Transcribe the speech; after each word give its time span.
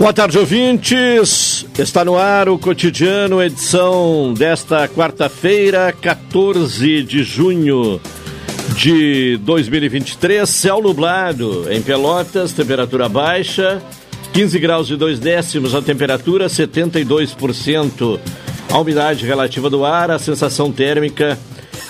Boa 0.00 0.14
tarde, 0.14 0.38
ouvintes. 0.38 1.66
Está 1.78 2.02
no 2.06 2.16
ar 2.16 2.48
o 2.48 2.58
cotidiano, 2.58 3.42
edição 3.42 4.32
desta 4.32 4.88
quarta-feira, 4.88 5.92
14 5.92 7.02
de 7.02 7.22
junho 7.22 8.00
de 8.74 9.36
2023. 9.42 10.48
Céu 10.48 10.80
nublado 10.80 11.70
em 11.70 11.82
Pelotas, 11.82 12.54
temperatura 12.54 13.10
baixa, 13.10 13.82
15 14.32 14.58
graus 14.58 14.88
e 14.88 14.96
2 14.96 15.18
décimos 15.18 15.74
a 15.74 15.82
temperatura, 15.82 16.46
72% 16.46 18.18
a 18.70 18.78
umidade 18.78 19.26
relativa 19.26 19.68
do 19.68 19.84
ar, 19.84 20.10
a 20.10 20.18
sensação 20.18 20.72
térmica 20.72 21.38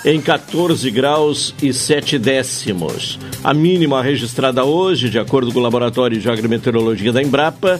em 0.03 0.19
14 0.19 0.91
graus 0.91 1.55
e 1.63 1.71
7 1.71 2.19
décimos. 2.19 3.17
A 3.41 3.53
mínima 3.53 4.03
registrada 4.03 4.65
hoje, 4.65 5.09
de 5.09 5.17
acordo 5.17 5.53
com 5.53 5.59
o 5.59 5.63
Laboratório 5.63 6.19
de 6.19 6.29
Agrometeorologia 6.29 7.13
da 7.13 7.23
Embrapa, 7.23 7.79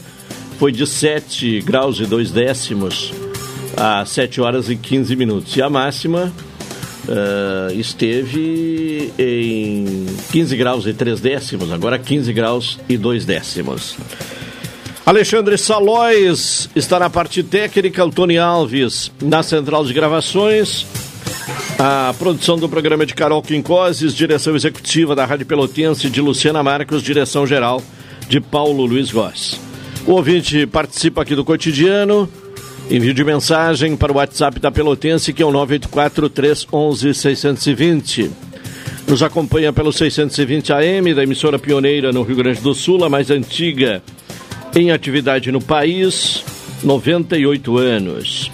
foi 0.62 0.71
de 0.71 0.85
7 0.85 1.59
graus 1.62 1.99
e 1.99 2.05
2 2.05 2.29
décimos 2.29 3.12
a 3.76 4.05
7 4.05 4.41
horas 4.41 4.70
e 4.70 4.76
15 4.76 5.15
minutos. 5.15 5.57
E 5.57 5.62
a 5.63 5.67
máxima 5.67 6.31
uh, 7.07 7.73
esteve 7.73 9.12
em 9.17 10.05
15 10.32 10.55
graus 10.55 10.85
e 10.85 10.93
3 10.93 11.20
décimos, 11.20 11.71
agora 11.71 11.98
15 11.98 12.32
graus 12.32 12.79
e 12.87 12.95
2 12.95 13.26
décimos. 13.26 13.98
Alexandre 15.04 15.57
Salóis 15.57 16.70
está 16.76 16.99
na 16.99 17.09
parte 17.09 17.41
técnica, 17.41 18.05
o 18.05 18.12
Tony 18.12 18.37
Alves 18.37 19.12
na 19.20 19.41
central 19.41 19.84
de 19.84 19.93
gravações. 19.93 20.85
A 21.79 22.13
produção 22.20 22.59
do 22.59 22.70
programa 22.70 23.04
de 23.04 23.15
Carol 23.15 23.41
Quincoses, 23.41 24.13
direção 24.13 24.55
executiva 24.55 25.15
da 25.15 25.26
Rádio 25.26 25.48
Pelotense 25.48 26.07
de 26.07 26.21
Luciana 26.21 26.62
Marcos, 26.62 27.01
direção 27.01 27.48
geral 27.48 27.82
de 28.29 28.39
Paulo 28.39 28.85
Luiz 28.85 29.12
Goss. 29.12 29.71
O 30.05 30.13
ouvinte 30.13 30.66
participa 30.66 31.21
aqui 31.21 31.35
do 31.35 31.46
cotidiano. 31.46 32.27
Envio 32.90 33.13
de 33.13 33.24
mensagem 33.24 33.96
para 33.96 34.12
o 34.12 34.16
WhatsApp 34.16 34.60
da 34.60 34.71
Pelotense, 34.71 35.32
que 35.32 35.41
é 35.41 35.46
o 35.46 35.52
984 35.52 36.30
311 36.30 37.13
620. 37.13 38.32
Nos 39.07 39.24
acompanha 39.24 39.72
pelo 39.72 39.91
620 39.91 40.74
AM, 40.74 41.13
da 41.13 41.24
emissora 41.24 41.60
pioneira 41.60 42.12
no 42.12 42.24
Rio 42.24 42.35
Grande 42.38 42.62
do 42.62 42.74
Sul, 42.74 43.04
a 43.04 43.10
mais 43.10 43.29
antiga 43.29 44.02
em 44.76 44.91
atividade 44.91 45.52
no 45.52 45.62
país, 45.62 46.44
98 46.84 47.77
anos. 47.77 48.52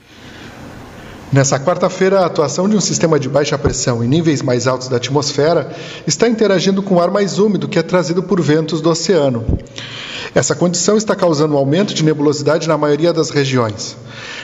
Nessa 1.31 1.57
quarta-feira, 1.57 2.19
a 2.19 2.25
atuação 2.25 2.67
de 2.67 2.75
um 2.75 2.81
sistema 2.81 3.17
de 3.17 3.29
baixa 3.29 3.57
pressão 3.57 4.03
em 4.03 4.07
níveis 4.07 4.41
mais 4.41 4.67
altos 4.67 4.89
da 4.89 4.97
atmosfera 4.97 5.71
está 6.05 6.27
interagindo 6.27 6.83
com 6.83 6.95
o 6.95 6.99
ar 6.99 7.09
mais 7.09 7.39
úmido 7.39 7.69
que 7.69 7.79
é 7.79 7.81
trazido 7.81 8.21
por 8.21 8.41
ventos 8.41 8.81
do 8.81 8.89
oceano. 8.89 9.45
Essa 10.35 10.53
condição 10.53 10.97
está 10.97 11.15
causando 11.15 11.53
um 11.53 11.57
aumento 11.57 11.93
de 11.93 12.03
nebulosidade 12.03 12.67
na 12.67 12.77
maioria 12.77 13.13
das 13.13 13.29
regiões. 13.29 13.95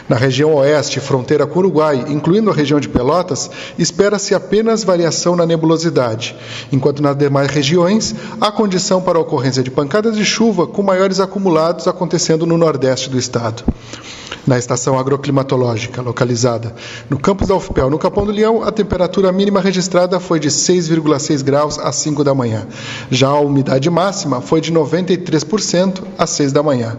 Na 0.08 0.16
região 0.16 0.54
oeste, 0.56 1.02
fronteira 1.02 1.46
com 1.46 1.56
o 1.56 1.64
Uruguai, 1.64 2.06
incluindo 2.08 2.50
a 2.50 2.54
região 2.54 2.80
de 2.80 2.88
Pelotas, 2.88 3.50
espera-se 3.78 4.34
apenas 4.34 4.86
variação 4.86 5.36
na 5.36 5.46
nebulosidade, 5.46 6.38
enquanto 6.72 7.04
nas 7.04 7.18
demais 7.18 7.52
regiões 7.52 8.16
há 8.40 8.50
condição 8.50 9.02
para 9.02 9.18
a 9.18 9.22
ocorrência 9.22 9.62
de 9.62 9.70
pancadas 9.70 10.16
de 10.16 10.24
chuva 10.24 10.66
com 10.66 10.82
maiores 10.82 11.20
acumulados 11.20 11.86
acontecendo 11.86 12.46
no 12.46 12.58
nordeste 12.58 13.10
do 13.10 13.20
estado. 13.20 13.66
Na 14.48 14.58
estação 14.58 14.98
agroclimatológica, 14.98 16.02
localizada 16.02 16.74
no 17.10 17.20
campus 17.20 17.50
da 17.50 17.56
UFPEL, 17.56 17.90
no 17.90 18.00
Capão 18.00 18.26
do 18.26 18.32
Leão, 18.32 18.64
a 18.64 18.72
temperatura 18.72 19.30
mínima 19.30 19.60
registrada 19.60 20.22
foi 20.22 20.40
de 20.40 20.48
6,6 20.48 21.44
graus 21.44 21.78
às 21.78 21.98
5 21.98 22.24
da 22.24 22.34
manhã. 22.34 22.66
Já 23.12 23.28
a 23.28 23.40
umidade 23.42 23.90
máxima 23.90 24.40
foi 24.40 24.62
de 24.62 24.72
93% 24.72 26.02
às 26.18 26.30
6 26.30 26.54
da 26.54 26.64
manhã. 26.64 26.98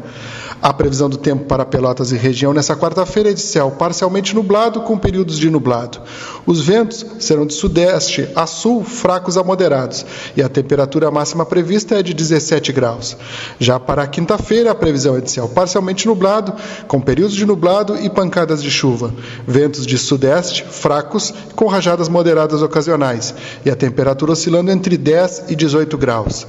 A 0.61 0.73
previsão 0.73 1.09
do 1.09 1.17
tempo 1.17 1.45
para 1.45 1.65
Pelotas 1.65 2.11
e 2.11 2.17
região 2.17 2.53
nessa 2.53 2.75
quarta-feira 2.75 3.31
é 3.31 3.33
de 3.33 3.41
céu 3.41 3.71
parcialmente 3.71 4.35
nublado 4.35 4.81
com 4.81 4.99
períodos 4.99 5.39
de 5.39 5.49
nublado. 5.49 6.01
Os 6.45 6.61
ventos 6.61 7.07
serão 7.21 7.47
de 7.47 7.55
sudeste 7.55 8.29
a 8.35 8.45
sul 8.45 8.83
fracos 8.83 9.37
a 9.37 9.45
moderados 9.45 10.05
e 10.37 10.43
a 10.43 10.49
temperatura 10.49 11.13
máxima 11.13 11.47
prevista 11.47 12.01
é 12.01 12.03
de 12.03 12.13
17 12.13 12.73
graus. 12.73 13.17
Já 13.61 13.79
para 13.79 14.03
a 14.03 14.07
quinta-feira, 14.09 14.73
a 14.73 14.75
previsão 14.75 15.17
é 15.17 15.21
de 15.21 15.31
céu 15.31 15.49
parcialmente 15.49 16.09
nublado, 16.09 16.53
com 16.89 17.01
períodos 17.01 17.37
de 17.37 17.47
nublado 17.47 17.97
e 17.97 18.11
pancadas 18.11 18.61
de 18.61 18.71
chuva. 18.71 19.15
Ventos 19.47 19.87
de 19.87 19.97
sudeste 19.97 20.65
fracos 20.65 21.33
com 21.55 21.67
rajadas 21.67 22.09
moderadas 22.09 22.63
ocasionais 22.63 23.33
e 23.65 23.71
a 23.71 23.77
temperatura 23.77 24.33
oscilando 24.33 24.73
entre 24.73 24.97
10 24.97 25.45
e 25.51 25.55
18 25.55 25.97
graus. 25.97 26.49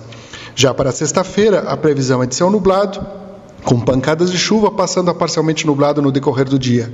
Já 0.55 0.73
para 0.73 0.91
sexta-feira, 0.91 1.59
a 1.59 1.77
previsão 1.77 2.23
é 2.23 2.25
de 2.25 2.33
céu 2.33 2.49
nublado, 2.49 2.99
com 3.63 3.79
pancadas 3.79 4.31
de 4.31 4.37
chuva 4.37 4.71
passando 4.71 5.11
a 5.11 5.13
parcialmente 5.13 5.65
nublado 5.65 6.01
no 6.01 6.11
decorrer 6.11 6.47
do 6.47 6.57
dia. 6.57 6.91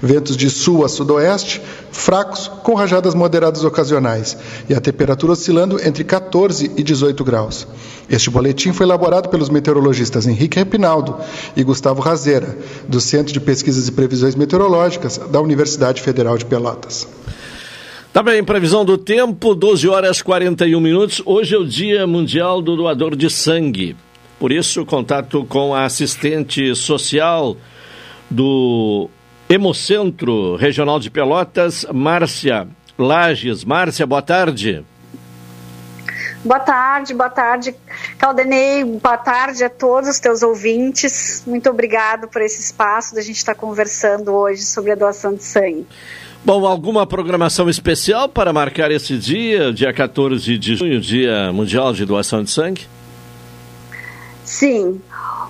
Ventos 0.00 0.36
de 0.36 0.50
sul 0.50 0.84
a 0.84 0.88
sudoeste, 0.88 1.60
fracos, 1.90 2.48
com 2.62 2.74
rajadas 2.74 3.14
moderadas 3.14 3.64
ocasionais, 3.64 4.36
e 4.68 4.74
a 4.74 4.80
temperatura 4.80 5.32
oscilando 5.32 5.80
entre 5.84 6.04
14 6.04 6.72
e 6.76 6.82
18 6.82 7.24
graus. 7.24 7.66
Este 8.08 8.30
boletim 8.30 8.72
foi 8.72 8.86
elaborado 8.86 9.28
pelos 9.28 9.48
meteorologistas 9.48 10.26
Henrique 10.26 10.58
Repinaldo 10.58 11.16
e 11.56 11.62
Gustavo 11.62 12.00
Razeira, 12.00 12.56
do 12.88 13.00
Centro 13.00 13.32
de 13.32 13.40
Pesquisas 13.40 13.88
e 13.88 13.92
Previsões 13.92 14.34
Meteorológicas 14.34 15.18
da 15.30 15.40
Universidade 15.40 16.02
Federal 16.02 16.38
de 16.38 16.44
Pelotas. 16.44 17.06
Tá 18.12 18.22
bem, 18.22 18.42
previsão 18.42 18.82
do 18.82 18.96
tempo, 18.96 19.54
12 19.54 19.88
horas 19.88 20.22
41 20.22 20.80
minutos. 20.80 21.20
Hoje 21.26 21.54
é 21.54 21.58
o 21.58 21.66
Dia 21.66 22.06
Mundial 22.06 22.62
do 22.62 22.74
Doador 22.74 23.14
de 23.14 23.28
Sangue. 23.28 23.94
Por 24.38 24.52
isso, 24.52 24.84
contato 24.84 25.44
com 25.46 25.74
a 25.74 25.84
assistente 25.84 26.74
social 26.74 27.56
do 28.30 29.08
Hemocentro 29.48 30.56
Regional 30.56 31.00
de 31.00 31.10
Pelotas, 31.10 31.86
Márcia 31.92 32.68
Lages. 32.98 33.64
Márcia, 33.64 34.06
boa 34.06 34.22
tarde. 34.22 34.84
Boa 36.44 36.60
tarde, 36.60 37.12
boa 37.12 37.30
tarde, 37.30 37.74
Caldenei, 38.18 38.84
boa 38.84 39.16
tarde 39.16 39.64
a 39.64 39.70
todos 39.70 40.08
os 40.08 40.20
teus 40.20 40.42
ouvintes. 40.42 41.42
Muito 41.44 41.68
obrigado 41.68 42.28
por 42.28 42.40
esse 42.40 42.60
espaço 42.60 43.16
da 43.16 43.20
gente 43.20 43.36
estar 43.36 43.54
conversando 43.56 44.32
hoje 44.32 44.62
sobre 44.62 44.92
a 44.92 44.94
doação 44.94 45.34
de 45.34 45.42
sangue. 45.42 45.84
Bom, 46.44 46.64
alguma 46.64 47.04
programação 47.04 47.68
especial 47.68 48.28
para 48.28 48.52
marcar 48.52 48.92
esse 48.92 49.18
dia, 49.18 49.72
dia 49.72 49.92
14 49.92 50.56
de 50.56 50.76
junho, 50.76 51.00
Dia 51.00 51.52
Mundial 51.52 51.92
de 51.92 52.04
Doação 52.04 52.44
de 52.44 52.50
Sangue? 52.52 52.86
Sim. 54.46 55.02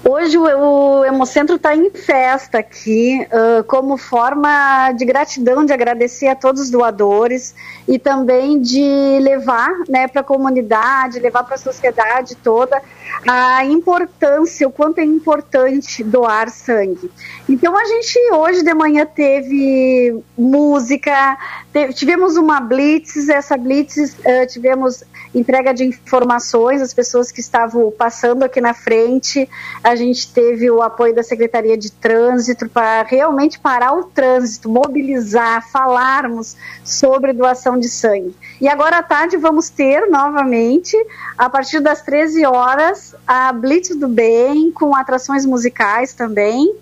Hoje 0.03 0.39
o, 0.39 1.05
Hemocentro 1.05 1.57
está 1.57 1.77
em 1.77 1.91
festa 1.91 2.59
aqui, 2.59 3.27
uh, 3.27 3.63
como 3.65 3.99
forma 3.99 4.91
de 4.93 5.05
gratidão, 5.05 5.65
de 5.65 5.73
agradecer 5.73 6.29
a 6.29 6.35
todos 6.35 6.63
os 6.63 6.71
doadores 6.71 7.55
e 7.87 7.99
também 7.99 8.61
de 8.61 9.19
levar 9.21 9.71
né, 9.89 10.09
para 10.09 10.23
a 10.23 10.25
comunidade, 10.25 11.19
levar 11.19 11.45
para 11.45 11.57
a 11.57 11.59
sociedade 11.59 12.37
toda 12.37 12.81
a 13.29 13.65
importância, 13.65 14.67
o 14.67 14.71
quanto 14.71 14.99
é 14.99 15.05
importante 15.05 16.03
doar 16.03 16.49
sangue. 16.49 17.11
Então 17.49 17.77
a 17.77 17.85
gente 17.85 18.19
hoje 18.33 18.63
de 18.63 18.75
manhã 18.75 19.05
teve 19.05 20.23
música, 20.39 21.37
teve, 21.73 21.93
tivemos 21.93 22.37
uma 22.37 22.61
blitz, 22.61 23.29
essa 23.29 23.57
blitz 23.57 23.97
uh, 23.97 24.47
tivemos 24.49 25.05
entrega 25.39 25.75
de 25.75 25.85
informações 25.85 26.81
às 26.81 26.95
pessoas 26.95 27.31
que 27.31 27.41
estavam 27.41 27.91
passando 27.91 28.43
aqui 28.43 28.61
na 28.61 28.73
frente. 28.73 29.49
A 29.85 29.95
gente 29.95 30.33
teve 30.33 30.71
o 30.71 30.83
apoio 30.83 31.15
da 31.15 31.23
Secretaria 31.23 31.77
de 31.77 31.93
Trânsito 31.93 32.69
para 32.69 33.03
realmente 33.03 33.59
parar 33.59 33.93
o 33.93 34.05
trânsito, 34.05 34.69
mobilizar, 34.69 35.71
falarmos 35.71 36.57
sobre 36.83 37.33
doação 37.33 37.79
de 37.79 37.89
sangue. 37.89 38.35
E 38.61 38.69
agora 38.69 38.99
à 38.99 39.03
tarde 39.03 39.37
vamos 39.37 39.69
ter 39.69 40.09
novamente, 40.09 40.97
a 41.37 41.51
partir 41.51 41.81
das 41.81 42.01
13 42.03 42.47
horas, 42.47 43.15
a 43.27 43.53
Blitz 43.53 43.95
do 43.95 44.09
Bem, 44.09 44.71
com 44.71 44.97
atrações 44.97 45.45
musicais 45.45 46.15
também 46.15 46.75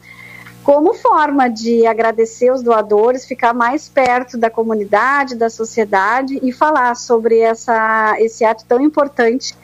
como 0.65 0.95
forma 0.95 1.49
de 1.49 1.87
agradecer 1.87 2.51
os 2.51 2.63
doadores, 2.63 3.27
ficar 3.27 3.53
mais 3.53 3.87
perto 3.87 4.39
da 4.39 4.49
comunidade, 4.49 5.37
da 5.37 5.51
sociedade 5.51 6.41
e 6.43 6.51
falar 6.51 6.97
sobre 6.97 7.39
essa, 7.39 8.17
esse 8.19 8.45
ato 8.47 8.65
tão 8.67 8.81
importante 8.81 9.55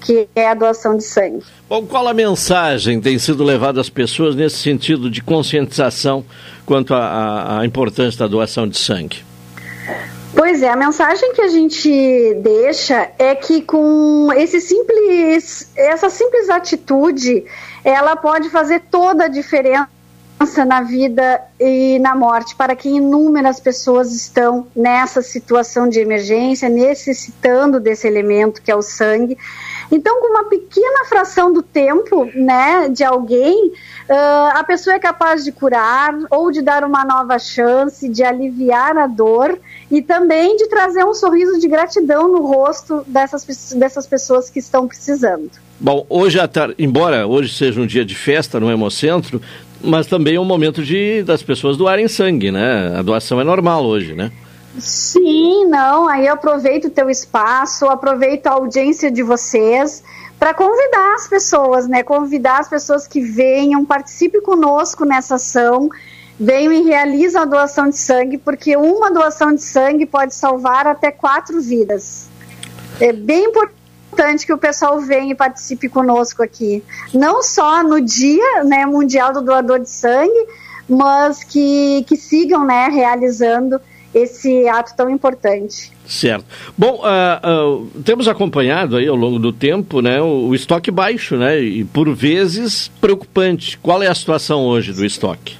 que 0.00 0.28
é 0.34 0.48
a 0.48 0.54
doação 0.54 0.96
de 0.96 1.04
sangue. 1.04 1.44
Bom, 1.68 1.86
qual 1.86 2.08
a 2.08 2.14
mensagem 2.14 3.00
tem 3.00 3.16
sido 3.18 3.44
levada 3.44 3.80
às 3.80 3.88
pessoas 3.88 4.34
nesse 4.34 4.56
sentido 4.56 5.08
de 5.08 5.22
conscientização 5.22 6.24
quanto 6.66 6.94
à 6.94 7.60
importância 7.64 8.18
da 8.18 8.26
doação 8.26 8.66
de 8.66 8.76
sangue? 8.76 9.22
Pois 10.34 10.62
é, 10.62 10.70
a 10.70 10.76
mensagem 10.76 11.32
que 11.32 11.42
a 11.42 11.48
gente 11.48 12.34
deixa 12.42 13.10
é 13.18 13.34
que 13.34 13.62
com 13.62 14.32
esse 14.34 14.60
simples, 14.60 15.70
essa 15.76 16.08
simples 16.08 16.48
atitude, 16.48 17.44
ela 17.84 18.16
pode 18.16 18.48
fazer 18.48 18.80
toda 18.90 19.26
a 19.26 19.28
diferença 19.28 19.99
na 20.66 20.80
vida 20.80 21.40
e 21.60 21.98
na 21.98 22.14
morte, 22.14 22.56
para 22.56 22.74
que 22.74 22.88
inúmeras 22.88 23.60
pessoas 23.60 24.10
estão 24.14 24.66
nessa 24.74 25.20
situação 25.20 25.86
de 25.86 26.00
emergência, 26.00 26.66
necessitando 26.66 27.78
desse 27.78 28.06
elemento 28.06 28.62
que 28.62 28.70
é 28.70 28.74
o 28.74 28.80
sangue. 28.80 29.36
Então, 29.92 30.20
com 30.20 30.28
uma 30.28 30.44
pequena 30.44 31.04
fração 31.04 31.52
do 31.52 31.62
tempo, 31.62 32.24
né, 32.34 32.88
de 32.88 33.04
alguém, 33.04 33.68
uh, 33.68 34.56
a 34.56 34.64
pessoa 34.64 34.96
é 34.96 34.98
capaz 34.98 35.44
de 35.44 35.52
curar 35.52 36.14
ou 36.30 36.50
de 36.50 36.62
dar 36.62 36.84
uma 36.84 37.04
nova 37.04 37.38
chance, 37.38 38.08
de 38.08 38.22
aliviar 38.22 38.96
a 38.96 39.06
dor 39.06 39.58
e 39.90 40.00
também 40.00 40.56
de 40.56 40.68
trazer 40.68 41.04
um 41.04 41.12
sorriso 41.12 41.58
de 41.58 41.68
gratidão 41.68 42.28
no 42.28 42.46
rosto 42.46 43.04
dessas, 43.06 43.74
dessas 43.74 44.06
pessoas 44.06 44.48
que 44.48 44.58
estão 44.58 44.88
precisando. 44.88 45.50
Bom, 45.78 46.06
hoje 46.08 46.38
à 46.38 46.46
tarde, 46.46 46.74
embora 46.78 47.26
hoje 47.26 47.54
seja 47.54 47.80
um 47.80 47.86
dia 47.86 48.04
de 48.04 48.14
festa 48.14 48.60
no 48.60 48.70
Hemocentro, 48.70 49.40
mas 49.82 50.06
também 50.06 50.36
é 50.36 50.40
um 50.40 50.44
momento 50.44 50.82
de 50.82 51.22
das 51.22 51.42
pessoas 51.42 51.76
doarem 51.76 52.08
sangue, 52.08 52.50
né? 52.50 52.94
A 52.96 53.02
doação 53.02 53.40
é 53.40 53.44
normal 53.44 53.84
hoje, 53.84 54.14
né? 54.14 54.30
Sim, 54.78 55.66
não. 55.66 56.08
Aí 56.08 56.26
eu 56.26 56.34
aproveito 56.34 56.86
o 56.86 56.90
teu 56.90 57.10
espaço, 57.10 57.86
aproveito 57.86 58.46
a 58.46 58.52
audiência 58.52 59.10
de 59.10 59.22
vocês 59.22 60.02
para 60.38 60.54
convidar 60.54 61.14
as 61.14 61.28
pessoas, 61.28 61.86
né? 61.88 62.02
Convidar 62.02 62.60
as 62.60 62.68
pessoas 62.68 63.06
que 63.06 63.20
venham, 63.20 63.84
participe 63.84 64.40
conosco 64.40 65.04
nessa 65.04 65.34
ação, 65.34 65.90
venham 66.38 66.72
e 66.72 66.82
realizem 66.82 67.40
a 67.40 67.44
doação 67.44 67.88
de 67.88 67.98
sangue, 67.98 68.38
porque 68.38 68.76
uma 68.76 69.10
doação 69.10 69.54
de 69.54 69.62
sangue 69.62 70.06
pode 70.06 70.34
salvar 70.34 70.86
até 70.86 71.10
quatro 71.10 71.60
vidas. 71.60 72.28
É 73.00 73.12
bem 73.12 73.46
importante 73.46 73.79
importante 74.12 74.44
que 74.44 74.52
o 74.52 74.58
pessoal 74.58 75.00
venha 75.00 75.32
e 75.32 75.34
participe 75.34 75.88
conosco 75.88 76.42
aqui. 76.42 76.82
Não 77.14 77.42
só 77.42 77.82
no 77.82 78.00
Dia 78.00 78.64
né, 78.64 78.84
Mundial 78.84 79.32
do 79.32 79.40
Doador 79.40 79.80
de 79.80 79.90
Sangue, 79.90 80.46
mas 80.88 81.44
que, 81.44 82.04
que 82.08 82.16
sigam 82.16 82.66
né, 82.66 82.88
realizando 82.88 83.80
esse 84.12 84.68
ato 84.68 84.94
tão 84.96 85.08
importante. 85.08 85.92
Certo. 86.04 86.44
Bom, 86.76 87.00
uh, 87.04 87.78
uh, 87.78 88.02
temos 88.02 88.26
acompanhado 88.26 88.96
aí 88.96 89.06
ao 89.06 89.14
longo 89.14 89.38
do 89.38 89.52
tempo 89.52 90.02
né, 90.02 90.20
o, 90.20 90.48
o, 90.48 90.54
estoque 90.54 90.90
baixo, 90.90 91.36
né? 91.36 91.60
E 91.60 91.84
por 91.84 92.12
vezes 92.12 92.90
preocupante. 93.00 93.78
Qual 93.78 94.02
é 94.02 94.08
a 94.08 94.14
situação 94.14 94.64
hoje 94.64 94.92
do 94.92 95.04
estoque? 95.04 95.56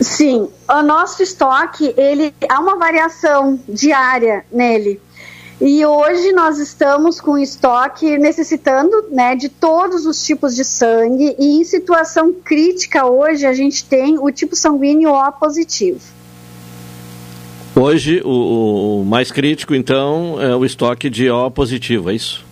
Sim, 0.00 0.48
o 0.70 0.82
nosso 0.82 1.22
estoque, 1.22 1.92
ele 1.96 2.32
há 2.48 2.58
uma 2.60 2.76
variação 2.76 3.60
diária 3.68 4.44
nele. 4.50 4.98
E 5.60 5.84
hoje 5.84 6.30
nós 6.32 6.58
estamos 6.58 7.20
com 7.20 7.36
estoque 7.36 8.16
necessitando 8.16 9.06
né, 9.10 9.34
de 9.34 9.48
todos 9.48 10.06
os 10.06 10.24
tipos 10.24 10.54
de 10.54 10.64
sangue 10.64 11.34
e 11.36 11.60
em 11.60 11.64
situação 11.64 12.32
crítica 12.32 13.04
hoje 13.06 13.44
a 13.44 13.52
gente 13.52 13.84
tem 13.84 14.18
o 14.20 14.30
tipo 14.30 14.54
sanguíneo 14.54 15.10
O 15.10 15.32
positivo. 15.32 15.98
Hoje 17.74 18.22
o, 18.24 19.00
o 19.00 19.04
mais 19.04 19.32
crítico 19.32 19.74
então 19.74 20.40
é 20.40 20.54
o 20.54 20.64
estoque 20.64 21.10
de 21.10 21.28
O 21.28 21.50
positivo, 21.50 22.10
é 22.10 22.14
isso? 22.14 22.44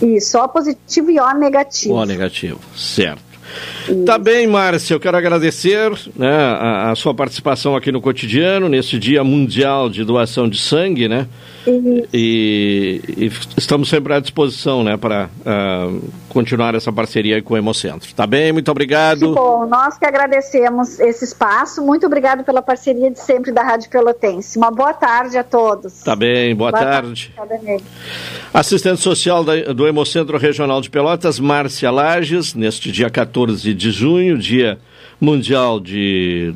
Isso, 0.00 0.38
O 0.38 0.48
positivo 0.48 1.10
e 1.10 1.20
O 1.20 1.34
negativo. 1.34 1.94
O 1.94 2.04
negativo, 2.06 2.60
certo. 2.74 3.32
Tá 4.06 4.16
bem, 4.16 4.46
Márcia, 4.46 4.94
eu 4.94 5.00
quero 5.00 5.16
agradecer 5.16 5.90
né, 6.16 6.30
a, 6.30 6.90
a, 6.90 6.94
sua 6.94 7.12
participação 7.12 7.76
aqui 7.76 7.90
no 7.90 8.00
cotidiano, 8.00 8.68
nesse 8.68 8.98
Dia 8.98 9.22
Mundial 9.24 9.90
de 9.90 10.04
Doação 10.04 10.48
de 10.48 10.58
Sangue, 10.58 11.08
né? 11.08 11.26
Uhum. 11.66 12.04
E, 12.12 13.00
e, 13.16 13.32
estamos 13.56 13.88
sempre 13.88 14.12
à 14.14 14.20
disposição, 14.20 14.82
né, 14.82 14.96
para 14.96 15.28
uh, 15.40 16.12
continuar 16.28 16.74
essa 16.74 16.92
parceria 16.92 17.40
com 17.42 17.54
o 17.54 17.56
Hemocentro. 17.56 18.12
Tá 18.14 18.26
bem? 18.26 18.52
Muito 18.52 18.70
obrigado. 18.70 19.34
Bom, 19.34 19.66
nós 19.66 19.96
que 19.96 20.04
agradecemos 20.04 20.98
esse 20.98 21.24
espaço. 21.24 21.82
Muito 21.82 22.06
obrigado 22.06 22.44
pela 22.44 22.62
parceria 22.62 23.10
de 23.10 23.20
sempre 23.20 23.52
da 23.52 23.62
Rádio 23.62 23.90
Pelotense. 23.90 24.58
Uma 24.58 24.70
boa 24.70 24.92
tarde 24.92 25.38
a 25.38 25.44
todos. 25.44 26.02
Tá 26.02 26.16
bem, 26.16 26.54
boa, 26.54 26.70
boa 26.70 26.82
tarde. 26.82 27.32
tarde. 27.36 27.84
Assistente 28.52 29.00
social 29.00 29.44
da, 29.44 29.72
do 29.72 29.86
Hemocentro 29.86 30.36
Regional 30.38 30.80
de 30.80 30.90
Pelotas, 30.90 31.38
Márcia 31.38 31.90
Lages, 31.90 32.54
neste 32.54 32.90
dia 32.90 33.08
14 33.08 33.72
de 33.72 33.90
junho, 33.90 34.36
dia 34.36 34.78
mundial 35.20 35.78
de, 35.78 36.52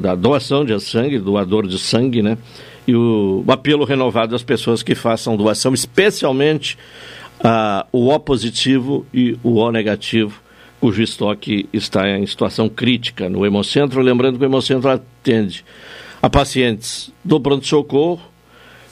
da 0.00 0.14
doação 0.14 0.64
de 0.64 0.78
sangue, 0.80 1.18
doador 1.18 1.66
de 1.66 1.78
sangue, 1.78 2.22
né? 2.22 2.38
E 2.86 2.94
o, 2.94 3.44
o 3.46 3.52
apelo 3.52 3.84
renovado 3.84 4.34
às 4.34 4.42
pessoas 4.42 4.82
que 4.82 4.94
façam 4.94 5.36
doação, 5.36 5.74
especialmente 5.74 6.76
uh, 7.40 7.86
o 7.92 8.08
O 8.08 8.18
positivo 8.18 9.06
e 9.12 9.38
o 9.42 9.56
O 9.56 9.70
negativo, 9.70 10.40
cujo 10.80 11.02
estoque 11.02 11.68
está 11.72 12.08
em 12.08 12.26
situação 12.26 12.68
crítica 12.68 13.28
no 13.28 13.44
Hemocentro. 13.44 14.00
Lembrando 14.00 14.38
que 14.38 14.44
o 14.44 14.48
Hemocentro 14.48 14.90
atende 14.90 15.64
a 16.22 16.28
pacientes 16.28 17.12
do 17.24 17.40
pronto-socorro, 17.40 18.20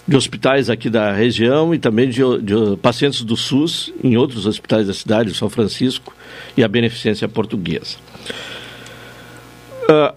de 0.07 0.16
hospitais 0.16 0.71
aqui 0.71 0.88
da 0.88 1.12
região 1.12 1.75
e 1.75 1.78
também 1.78 2.09
de, 2.09 2.23
de, 2.40 2.76
pacientes 2.80 3.23
do 3.23 3.37
SUS 3.37 3.92
em 4.02 4.16
outros 4.16 4.47
hospitais 4.47 4.87
da 4.87 4.95
cidade, 4.95 5.35
São 5.35 5.50
Francisco 5.50 6.14
e 6.57 6.64
a 6.64 6.68
Beneficência 6.68 7.28
Portuguesa. 7.28 7.99
Uh, 9.83 10.14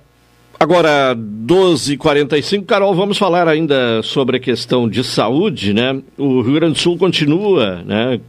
Agora, 0.62 1.16
12h45, 1.16 2.68
Carol, 2.68 2.94
vamos 2.94 3.18
falar 3.18 3.48
ainda 3.48 4.04
sobre 4.04 4.38
a 4.38 4.40
questão 4.40 4.88
de 4.88 5.04
saúde, 5.04 5.74
né? 5.74 6.00
O 6.20 6.42
Rio 6.42 6.54
Grande 6.54 6.74
do 6.74 6.80
Sul 6.80 7.00
continua, 7.00 7.82
né, 7.84 8.22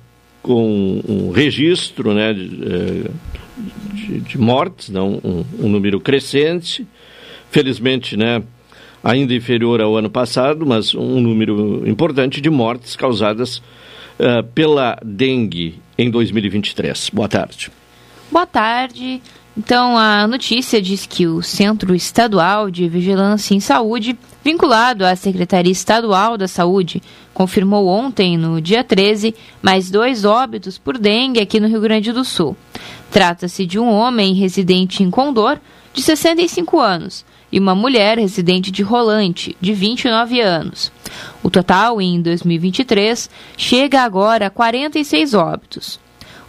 com 0.42 1.02
um 1.06 1.30
registro, 1.30 2.14
né, 2.14 2.32
de, 2.32 2.62
eh, 2.64 3.10
de, 3.92 4.20
de 4.20 4.38
mortes, 4.38 4.88
não, 4.88 5.20
um, 5.22 5.44
um, 5.60 5.68
número 5.68 6.00
crescente. 6.00 6.86
Felizmente, 7.50 8.16
né, 8.16 8.42
ainda 9.04 9.34
inferior 9.34 9.82
ao 9.82 9.94
ano 9.94 10.08
passado, 10.08 10.64
mas 10.64 10.94
um 10.94 11.20
número 11.20 11.86
importante 11.86 12.40
de 12.40 12.48
mortes 12.48 12.96
causadas 12.96 13.58
uh, 14.18 14.42
pela 14.54 14.98
dengue 15.04 15.74
em 15.98 16.10
2023. 16.10 17.10
Boa 17.12 17.28
tarde. 17.28 17.70
Boa 18.30 18.46
tarde. 18.46 19.20
Então, 19.54 19.98
a 19.98 20.26
notícia 20.26 20.80
diz 20.80 21.04
que 21.04 21.26
o 21.26 21.42
Centro 21.42 21.94
Estadual 21.94 22.70
de 22.70 22.88
Vigilância 22.88 23.54
em 23.54 23.60
Saúde, 23.60 24.18
vinculado 24.42 25.04
à 25.04 25.14
Secretaria 25.14 25.70
Estadual 25.70 26.38
da 26.38 26.48
Saúde, 26.48 27.02
confirmou 27.34 27.86
ontem, 27.86 28.38
no 28.38 28.62
dia 28.62 28.82
13, 28.82 29.34
mais 29.60 29.90
dois 29.90 30.24
óbitos 30.24 30.78
por 30.78 30.96
dengue 30.96 31.38
aqui 31.38 31.60
no 31.60 31.68
Rio 31.68 31.82
Grande 31.82 32.12
do 32.12 32.24
Sul. 32.24 32.56
Trata-se 33.10 33.66
de 33.66 33.78
um 33.78 33.90
homem 33.90 34.32
residente 34.32 35.02
em 35.02 35.10
Condor, 35.10 35.58
de 35.92 36.00
65 36.00 36.80
anos, 36.80 37.22
e 37.52 37.58
uma 37.58 37.74
mulher 37.74 38.18
residente 38.18 38.70
de 38.70 38.82
Rolante, 38.82 39.54
de 39.60 39.74
29 39.74 40.40
anos. 40.40 40.90
O 41.42 41.50
total, 41.50 42.00
em 42.00 42.22
2023, 42.22 43.28
chega 43.58 44.00
agora 44.00 44.46
a 44.46 44.50
46 44.50 45.34
óbitos. 45.34 46.00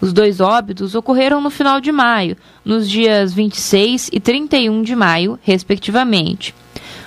Os 0.03 0.11
dois 0.11 0.41
óbitos 0.41 0.95
ocorreram 0.95 1.39
no 1.39 1.49
final 1.49 1.79
de 1.79 1.89
maio, 1.89 2.35
nos 2.65 2.89
dias 2.89 3.33
26 3.33 4.09
e 4.11 4.19
31 4.19 4.81
de 4.81 4.97
maio, 4.97 5.39
respectivamente. 5.41 6.53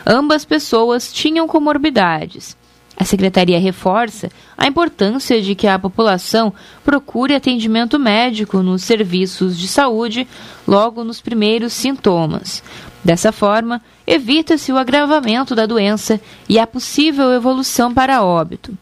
Ambas 0.07 0.47
pessoas 0.47 1.13
tinham 1.13 1.47
comorbidades. 1.47 2.57
A 2.97 3.05
secretaria 3.05 3.61
reforça 3.61 4.31
a 4.57 4.67
importância 4.67 5.43
de 5.43 5.55
que 5.55 5.67
a 5.67 5.79
população 5.79 6.55
procure 6.83 7.35
atendimento 7.35 7.99
médico 7.99 8.63
nos 8.63 8.83
serviços 8.83 9.59
de 9.59 9.69
saúde 9.69 10.27
logo 10.67 11.05
nos 11.05 11.21
primeiros 11.21 11.75
sintomas. 11.75 12.63
Dessa 13.05 13.31
forma, 13.31 13.83
evita-se 14.07 14.73
o 14.73 14.79
agravamento 14.79 15.55
da 15.55 15.67
doença 15.67 16.19
e 16.49 16.59
a 16.59 16.67
possível 16.67 17.31
evolução 17.35 17.93
para 17.93 18.25
óbito. 18.25 18.73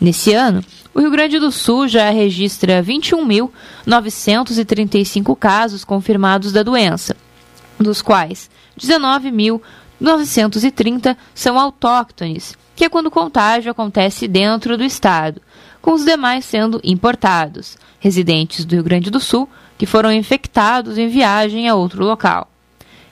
Nesse 0.00 0.32
ano, 0.32 0.62
o 0.98 1.00
Rio 1.00 1.10
Grande 1.12 1.38
do 1.38 1.52
Sul 1.52 1.86
já 1.86 2.10
registra 2.10 2.82
21.935 2.82 5.38
casos 5.38 5.84
confirmados 5.84 6.50
da 6.50 6.64
doença, 6.64 7.16
dos 7.78 8.02
quais 8.02 8.50
19.930 8.76 11.16
são 11.32 11.56
autóctones, 11.56 12.58
que 12.74 12.84
é 12.84 12.88
quando 12.88 13.06
o 13.06 13.12
contágio 13.12 13.70
acontece 13.70 14.26
dentro 14.26 14.76
do 14.76 14.82
estado, 14.82 15.40
com 15.80 15.92
os 15.92 16.04
demais 16.04 16.44
sendo 16.44 16.80
importados, 16.82 17.78
residentes 18.00 18.64
do 18.64 18.74
Rio 18.74 18.82
Grande 18.82 19.08
do 19.08 19.20
Sul 19.20 19.48
que 19.78 19.86
foram 19.86 20.12
infectados 20.12 20.98
em 20.98 21.06
viagem 21.06 21.68
a 21.68 21.76
outro 21.76 22.04
local. 22.04 22.50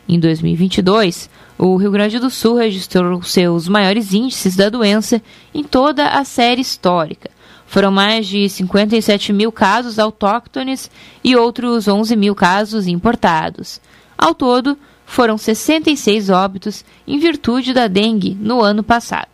Em 0.09 0.19
2022, 0.19 1.31
o 1.57 1.77
Rio 1.77 1.93
Grande 1.93 2.19
do 2.19 2.31
Sul 2.31 2.57
registrou 2.57 3.23
seus 3.23 3.69
maiores 3.69 4.13
índices 4.13 4.57
da 4.57 4.69
doença 4.69 5.23
em 5.55 5.63
toda 5.63 6.09
a 6.09 6.25
série 6.25 6.61
histórica, 6.61 7.31
foram 7.67 7.91
mais 7.91 8.27
de 8.27 8.49
57 8.49 9.33
mil 9.33 9.51
casos 9.51 9.99
autóctones 9.99 10.91
e 11.23 11.37
outros 11.37 11.89
11 11.89 12.17
mil 12.17 12.35
casos 12.35 12.87
importados. 12.87 13.81
Ao 14.17 14.35
todo, 14.35 14.79
foram 15.05 15.37
66 15.37 16.31
óbitos 16.31 16.85
em 17.07 17.19
virtude 17.19 17.73
da 17.73 17.87
dengue 17.87 18.37
no 18.41 18.63
ano 18.63 18.83
passado. 18.83 19.29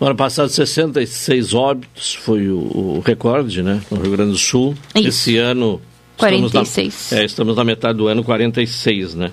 No 0.00 0.08
ano 0.08 0.16
passado, 0.16 0.48
66 0.48 1.54
óbitos 1.54 2.14
foi 2.14 2.48
o, 2.48 2.58
o 2.58 3.02
recorde, 3.04 3.62
né? 3.62 3.80
No 3.90 4.00
Rio 4.00 4.10
Grande 4.10 4.32
do 4.32 4.38
Sul. 4.38 4.74
Isso. 4.94 5.08
Esse 5.08 5.36
ano. 5.36 5.80
46. 6.16 6.94
Estamos 6.94 7.10
na, 7.10 7.18
é, 7.18 7.24
estamos 7.24 7.56
na 7.56 7.64
metade 7.64 7.98
do 7.98 8.08
ano, 8.08 8.24
46, 8.24 9.14
né? 9.14 9.30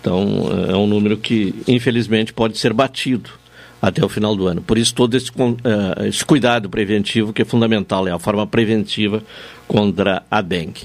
Então, 0.00 0.48
é 0.68 0.76
um 0.76 0.86
número 0.86 1.16
que, 1.16 1.54
infelizmente, 1.66 2.32
pode 2.32 2.58
ser 2.58 2.72
batido 2.72 3.30
até 3.80 4.04
o 4.04 4.08
final 4.08 4.36
do 4.36 4.46
ano. 4.46 4.60
Por 4.62 4.78
isso, 4.78 4.94
todo 4.94 5.16
esse, 5.16 5.30
uh, 5.30 6.06
esse 6.06 6.24
cuidado 6.24 6.68
preventivo 6.68 7.32
que 7.32 7.42
é 7.42 7.44
fundamental, 7.44 8.06
é 8.06 8.12
a 8.12 8.18
forma 8.18 8.46
preventiva 8.46 9.22
contra 9.66 10.22
a 10.30 10.40
dengue. 10.40 10.82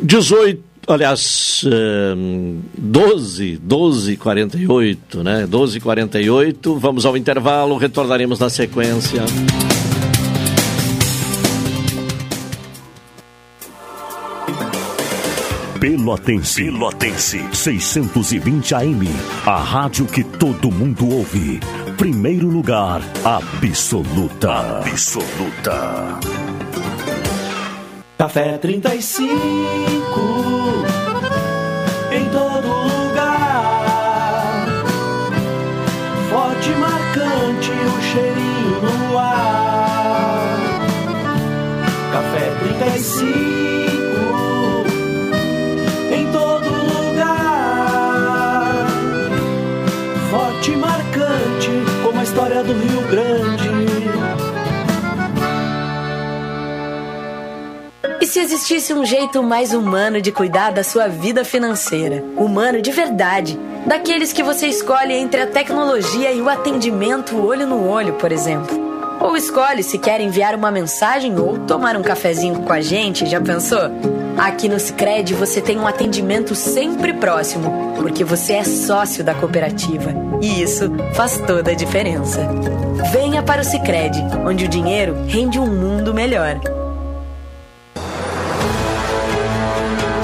18 0.00 0.70
aliás, 0.88 1.62
uh, 1.66 2.60
12, 2.76 3.58
12 3.62 4.16
48, 4.16 5.22
né? 5.22 5.46
12 5.46 5.80
48. 5.80 6.76
Vamos 6.78 7.06
ao 7.06 7.16
intervalo, 7.16 7.76
retornaremos 7.76 8.38
na 8.38 8.50
sequência. 8.50 9.22
Pelotense. 15.80 16.64
Pelotense. 16.64 17.40
620 17.54 18.74
AM. 18.74 19.08
A 19.46 19.56
rádio 19.62 20.04
que 20.04 20.22
todo 20.22 20.70
mundo 20.70 21.08
ouve. 21.08 21.58
Primeiro 21.96 22.46
lugar, 22.48 23.00
absoluta. 23.24 24.80
Absoluta. 24.80 26.20
Café 28.18 28.58
35. 28.58 29.30
Em 32.12 32.24
todo 32.26 32.68
lugar. 32.68 34.66
Forte 36.28 36.70
e 36.70 36.74
marcante 36.74 37.70
o 37.70 38.02
cheirinho 38.02 38.82
no 38.82 39.18
ar. 39.18 40.58
Café 42.12 42.50
35. 42.76 43.79
História 52.30 52.62
do 52.62 52.72
Rio 52.72 53.02
Grande. 53.08 53.68
E 58.20 58.26
se 58.26 58.38
existisse 58.38 58.94
um 58.94 59.04
jeito 59.04 59.42
mais 59.42 59.74
humano 59.74 60.22
de 60.22 60.30
cuidar 60.30 60.70
da 60.70 60.84
sua 60.84 61.08
vida 61.08 61.44
financeira? 61.44 62.22
Humano 62.36 62.80
de 62.80 62.92
verdade. 62.92 63.58
Daqueles 63.84 64.32
que 64.32 64.44
você 64.44 64.68
escolhe 64.68 65.12
entre 65.12 65.40
a 65.40 65.46
tecnologia 65.48 66.30
e 66.30 66.40
o 66.40 66.48
atendimento 66.48 67.36
olho 67.36 67.66
no 67.66 67.88
olho, 67.88 68.12
por 68.12 68.30
exemplo. 68.30 68.89
Ou 69.20 69.36
escolhe 69.36 69.82
se 69.82 69.98
quer 69.98 70.20
enviar 70.20 70.54
uma 70.54 70.70
mensagem 70.70 71.38
ou 71.38 71.58
tomar 71.58 71.94
um 71.94 72.02
cafezinho 72.02 72.60
com 72.62 72.72
a 72.72 72.80
gente, 72.80 73.26
já 73.26 73.40
pensou? 73.40 73.90
Aqui 74.38 74.66
no 74.66 74.80
Sicredi 74.80 75.34
você 75.34 75.60
tem 75.60 75.78
um 75.78 75.86
atendimento 75.86 76.54
sempre 76.54 77.12
próximo, 77.12 77.94
porque 77.96 78.24
você 78.24 78.54
é 78.54 78.64
sócio 78.64 79.22
da 79.22 79.34
cooperativa. 79.34 80.14
E 80.40 80.62
isso 80.62 80.90
faz 81.12 81.36
toda 81.46 81.72
a 81.72 81.74
diferença. 81.74 82.40
Venha 83.12 83.42
para 83.42 83.60
o 83.60 83.64
Sicredi, 83.64 84.22
onde 84.46 84.64
o 84.64 84.68
dinheiro 84.68 85.14
rende 85.26 85.58
um 85.58 85.66
mundo 85.66 86.14
melhor. 86.14 86.58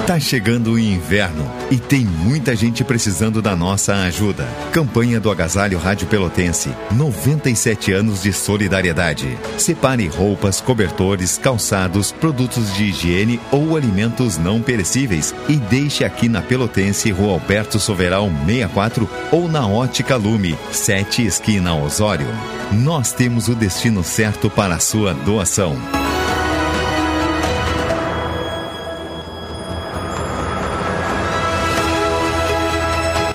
Tá 0.07 0.21
chegando 0.21 0.75
o 0.75 0.79
inverno 0.79 1.51
e 1.69 1.79
tem 1.79 2.05
muita 2.05 2.55
gente 2.55 2.85
precisando 2.85 3.43
da 3.43 3.57
nossa 3.57 3.93
ajuda. 4.05 4.47
Campanha 4.71 5.19
do 5.19 5.33
Agasalho 5.33 5.79
Rádio 5.79 6.07
Pelotense. 6.07 6.71
97 6.93 7.93
anos 7.93 8.23
de 8.23 8.33
solidariedade. 8.33 9.37
Separe 9.59 10.07
roupas, 10.07 10.61
cobertores, 10.61 11.37
calçados, 11.37 12.13
produtos 12.13 12.73
de 12.73 12.85
higiene 12.85 13.41
ou 13.51 13.77
alimentos 13.77 14.39
não 14.39 14.63
perecíveis 14.63 15.35
e 15.49 15.57
deixe 15.57 16.05
aqui 16.05 16.29
na 16.29 16.41
Pelotense, 16.41 17.11
Rua 17.11 17.33
Alberto 17.33 17.81
Soveral 17.81 18.31
64 18.47 19.11
ou 19.33 19.49
na 19.49 19.67
Ótica 19.67 20.15
Lume, 20.15 20.57
7 20.71 21.27
esquina 21.27 21.75
Osório. 21.75 22.29
Nós 22.71 23.11
temos 23.11 23.49
o 23.49 23.57
destino 23.57 24.05
certo 24.05 24.49
para 24.49 24.77
a 24.77 24.81
sua 24.81 25.13
doação. 25.13 25.77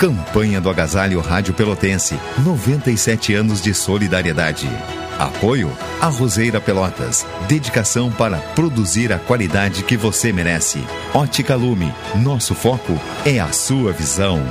Campanha 0.02 0.60
do 0.60 0.68
Agasalho 0.68 1.20
Rádio 1.22 1.54
Pelotense. 1.54 2.20
97 2.44 3.36
anos 3.36 3.62
de 3.62 3.72
solidariedade. 3.72 4.68
Apoio 5.20 5.72
a 6.02 6.08
Roseira 6.08 6.60
Pelotas. 6.60 7.24
Dedicação 7.48 8.12
para 8.12 8.40
produzir 8.56 9.14
a 9.14 9.20
qualidade 9.20 9.84
que 9.84 9.96
você 9.96 10.34
merece. 10.34 10.84
Ótica 11.14 11.56
Lume. 11.56 11.94
Nosso 12.16 12.56
foco 12.56 13.00
é 13.24 13.40
a 13.40 13.52
sua 13.52 13.92
visão. 13.92 14.42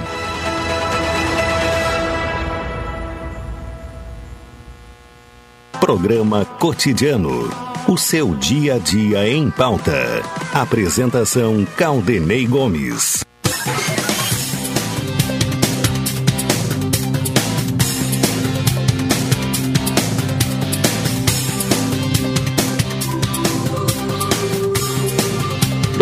Programa 5.81 6.45
Cotidiano. 6.45 7.51
O 7.89 7.99
seu 7.99 8.37
dia 8.37 8.77
a 8.77 8.79
dia 8.79 9.29
em 9.29 9.51
pauta. 9.51 10.23
Apresentação 10.55 11.67
Caldenei 11.77 12.47
Gomes. 12.47 13.29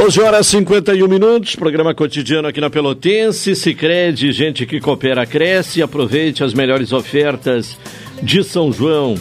12 0.09 0.21
horas 0.23 0.47
e 0.47 0.51
51 0.53 1.07
minutos, 1.07 1.55
programa 1.55 1.95
cotidiano 1.95 2.49
aqui 2.49 2.63
na 2.63 2.71
Pelotense. 2.71 3.55
Se 3.55 3.75
crede, 3.75 4.33
gente 4.33 4.65
que 4.65 4.81
coopera, 4.81 5.27
cresce. 5.27 5.83
Aproveite 5.83 6.43
as 6.43 6.55
melhores 6.55 6.95
ofertas 6.95 7.77
de 8.23 8.43
São 8.43 8.73
João 8.73 9.17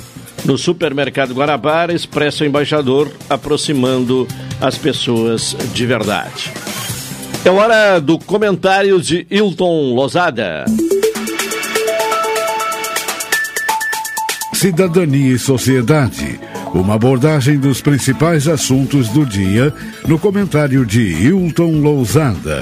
no 0.45 0.57
Supermercado 0.57 1.33
Guarabara, 1.33 1.91
Expresso 1.91 2.45
Embaixador, 2.45 3.11
aproximando 3.29 4.25
as 4.61 4.77
pessoas 4.77 5.57
de 5.73 5.85
verdade. 5.85 6.53
É 7.43 7.49
hora 7.49 7.99
do 7.99 8.17
comentário 8.17 9.01
de 9.01 9.27
Hilton 9.29 9.93
Lozada. 9.93 10.63
Cidadania 14.53 15.33
e 15.33 15.37
Sociedade 15.37 16.39
uma 16.73 16.95
abordagem 16.95 17.59
dos 17.59 17.81
principais 17.81 18.47
assuntos 18.47 19.09
do 19.09 19.25
dia 19.25 19.73
no 20.07 20.19
comentário 20.19 20.85
de 20.85 21.01
Hilton 21.01 21.79
Lousada. 21.81 22.61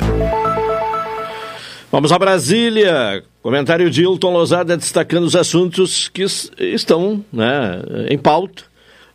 Vamos 1.91 2.11
a 2.11 2.19
Brasília. 2.19 3.23
Comentário 3.41 3.89
de 3.89 4.01
Hilton 4.03 4.33
Lousada 4.33 4.75
destacando 4.75 5.23
os 5.23 5.35
assuntos 5.35 6.09
que 6.09 6.23
estão 6.59 7.23
né, 7.31 7.81
em 8.09 8.17
pauta 8.17 8.63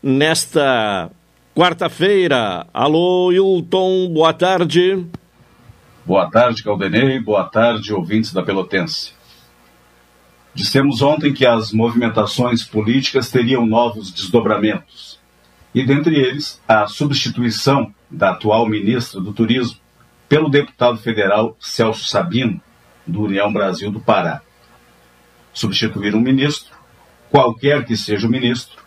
nesta 0.03 1.11
quarta-feira. 1.55 2.67
Alô, 2.73 3.33
Hilton, 3.33 4.09
boa 4.09 4.33
tarde. 4.33 5.05
Boa 6.05 6.31
tarde, 6.31 6.63
Caldenei. 6.63 7.21
Boa 7.21 7.45
tarde, 7.45 7.93
ouvintes 7.93 8.33
da 8.33 8.43
Pelotense. 8.43 9.20
Dissemos 10.53 11.01
ontem 11.01 11.33
que 11.33 11.47
as 11.47 11.73
movimentações 11.73 12.65
políticas 12.65 13.31
teriam 13.31 13.65
novos 13.65 14.11
desdobramentos, 14.11 15.21
e 15.73 15.87
dentre 15.87 16.17
eles 16.17 16.61
a 16.67 16.89
substituição 16.89 17.95
da 18.11 18.31
atual 18.31 18.69
ministra 18.69 19.21
do 19.21 19.33
Turismo 19.33 19.79
pelo 20.29 20.49
deputado 20.49 20.99
federal 20.99 21.57
Celso 21.61 22.09
Sabino, 22.09 22.61
do 23.07 23.23
União 23.23 23.53
Brasil 23.53 23.93
do 23.93 24.01
Pará. 24.01 24.43
Substituir 25.53 26.17
um 26.17 26.21
ministro, 26.21 26.77
qualquer 27.31 27.85
que 27.85 27.97
seja 27.97 28.27
o 28.27 28.31
ministro, 28.31 28.83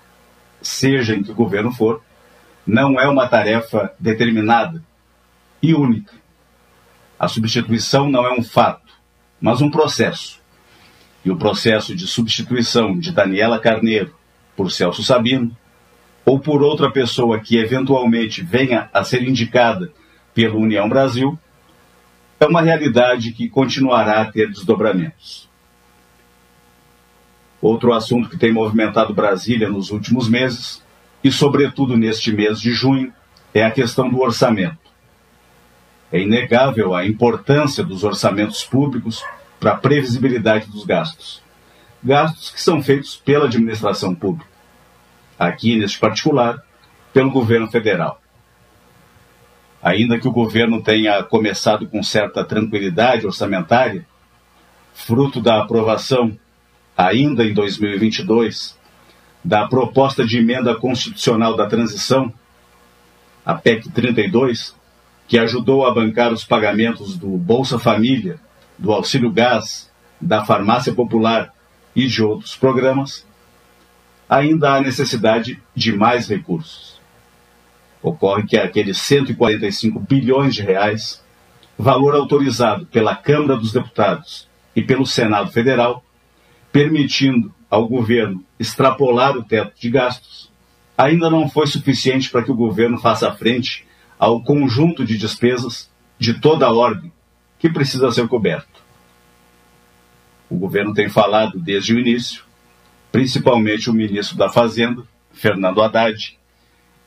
seja 0.62 1.16
em 1.16 1.24
que 1.24 1.34
governo 1.34 1.72
for, 1.72 2.02
não 2.68 3.00
é 3.00 3.08
uma 3.08 3.28
tarefa 3.28 3.94
determinada 3.98 4.84
e 5.62 5.74
única. 5.74 6.14
A 7.18 7.28
substituição 7.30 8.10
não 8.10 8.26
é 8.26 8.34
um 8.34 8.44
fato, 8.44 8.92
mas 9.40 9.62
um 9.62 9.72
processo 9.72 10.43
e 11.24 11.32
o 11.32 11.38
processo 11.38 11.96
de 11.96 12.06
substituição 12.06 12.98
de 12.98 13.12
Daniela 13.12 13.60
Carneiro 13.60 14.14
por 14.56 14.72
Celso 14.72 15.04
Sabino, 15.04 15.56
ou 16.26 16.40
por 16.40 16.62
outra 16.62 16.92
pessoa 16.92 17.40
que 17.40 17.58
eventualmente 17.58 18.42
venha 18.42 18.90
a 18.94 19.04
ser 19.04 19.24
indicada 19.24 19.92
pela 20.34 20.56
União 20.56 20.88
Brasil, 20.88 21.38
é 22.40 22.46
uma 22.46 22.62
realidade 22.62 23.32
que 23.32 23.50
continuará 23.50 24.22
a 24.22 24.32
ter 24.32 24.50
desdobramentos. 24.50 25.50
Outro 27.62 27.94
assunto 27.94 28.30
que 28.30 28.38
tem 28.38 28.52
movimentado 28.52 29.14
Brasília 29.14 29.70
nos 29.70 29.92
últimos 29.92 30.28
meses, 30.28 30.84
e 31.24 31.32
sobretudo 31.32 31.96
neste 31.96 32.32
mês 32.34 32.60
de 32.60 32.72
junho, 32.72 33.14
é 33.54 33.64
a 33.64 33.72
questão 33.72 34.10
do 34.10 34.20
orçamento. 34.20 34.78
É 36.12 36.20
inegável 36.20 36.94
a 36.94 37.06
importância 37.06 37.84
dos 37.84 38.04
orçamentos 38.04 38.64
públicos 38.64 39.24
para 39.64 39.72
a 39.72 39.78
previsibilidade 39.78 40.68
dos 40.68 40.84
gastos. 40.84 41.42
Gastos 42.04 42.50
que 42.50 42.62
são 42.62 42.84
feitos 42.84 43.16
pela 43.16 43.46
administração 43.46 44.14
pública. 44.14 44.52
Aqui, 45.40 45.78
neste 45.78 45.98
particular, 45.98 46.62
pelo 47.14 47.32
governo 47.32 47.72
federal. 47.72 48.22
Ainda 49.82 50.20
que 50.20 50.28
o 50.28 50.34
governo 50.34 50.84
tenha 50.84 51.24
começado 51.24 51.88
com 51.88 52.04
certa 52.04 52.44
tranquilidade 52.44 53.26
orçamentária, 53.26 54.06
fruto 54.94 55.40
da 55.40 55.62
aprovação, 55.62 56.38
ainda 56.98 57.46
em 57.46 57.54
2022, 57.54 58.78
da 59.42 59.66
proposta 59.66 60.26
de 60.26 60.40
emenda 60.40 60.76
constitucional 60.76 61.56
da 61.56 61.68
transição, 61.68 62.34
a 63.46 63.54
PEC 63.54 63.90
32, 63.92 64.76
que 65.26 65.40
ajudou 65.40 65.86
a 65.86 65.94
bancar 65.94 66.34
os 66.34 66.44
pagamentos 66.44 67.18
do 67.18 67.30
Bolsa 67.38 67.80
Família 67.80 68.38
do 68.78 68.92
auxílio 68.92 69.32
gás, 69.32 69.92
da 70.20 70.46
farmácia 70.46 70.94
popular 70.94 71.54
e 71.96 72.08
de 72.08 72.24
outros 72.24 72.56
programas, 72.56 73.26
ainda 74.30 74.74
há 74.74 74.82
necessidade 74.82 75.62
de 75.76 75.96
mais 75.96 76.28
recursos. 76.28 77.00
Ocorre 78.02 78.44
que 78.44 78.58
aqueles 78.58 78.98
145 78.98 80.00
bilhões 80.00 80.56
de 80.56 80.62
reais, 80.62 81.24
valor 81.78 82.16
autorizado 82.16 82.86
pela 82.88 83.16
Câmara 83.16 83.56
dos 83.56 83.72
Deputados 83.72 84.48
e 84.76 84.82
pelo 84.82 85.06
Senado 85.06 85.52
Federal, 85.52 86.04
permitindo 86.72 87.54
ao 87.70 87.88
governo 87.88 88.44
extrapolar 88.60 89.38
o 89.38 89.44
teto 89.44 89.80
de 89.80 89.90
gastos, 89.90 90.52
ainda 90.98 91.30
não 91.30 91.50
foi 91.50 91.68
suficiente 91.68 92.30
para 92.30 92.44
que 92.44 92.52
o 92.52 92.56
governo 92.56 92.98
faça 92.98 93.32
frente 93.32 93.86
ao 94.18 94.44
conjunto 94.44 95.06
de 95.06 95.18
despesas 95.18 95.90
de 96.20 96.40
toda 96.40 96.66
a 96.66 96.74
ordem 96.74 97.12
que 97.64 97.70
precisa 97.70 98.12
ser 98.12 98.28
coberto. 98.28 98.84
O 100.50 100.58
governo 100.58 100.94
tem 100.94 101.08
falado 101.08 101.58
desde 101.58 101.94
o 101.94 101.98
início, 101.98 102.44
principalmente 103.10 103.90
o 103.90 103.94
ministro 103.94 104.36
da 104.36 104.50
Fazenda, 104.50 105.02
Fernando 105.32 105.82
Haddad, 105.82 106.38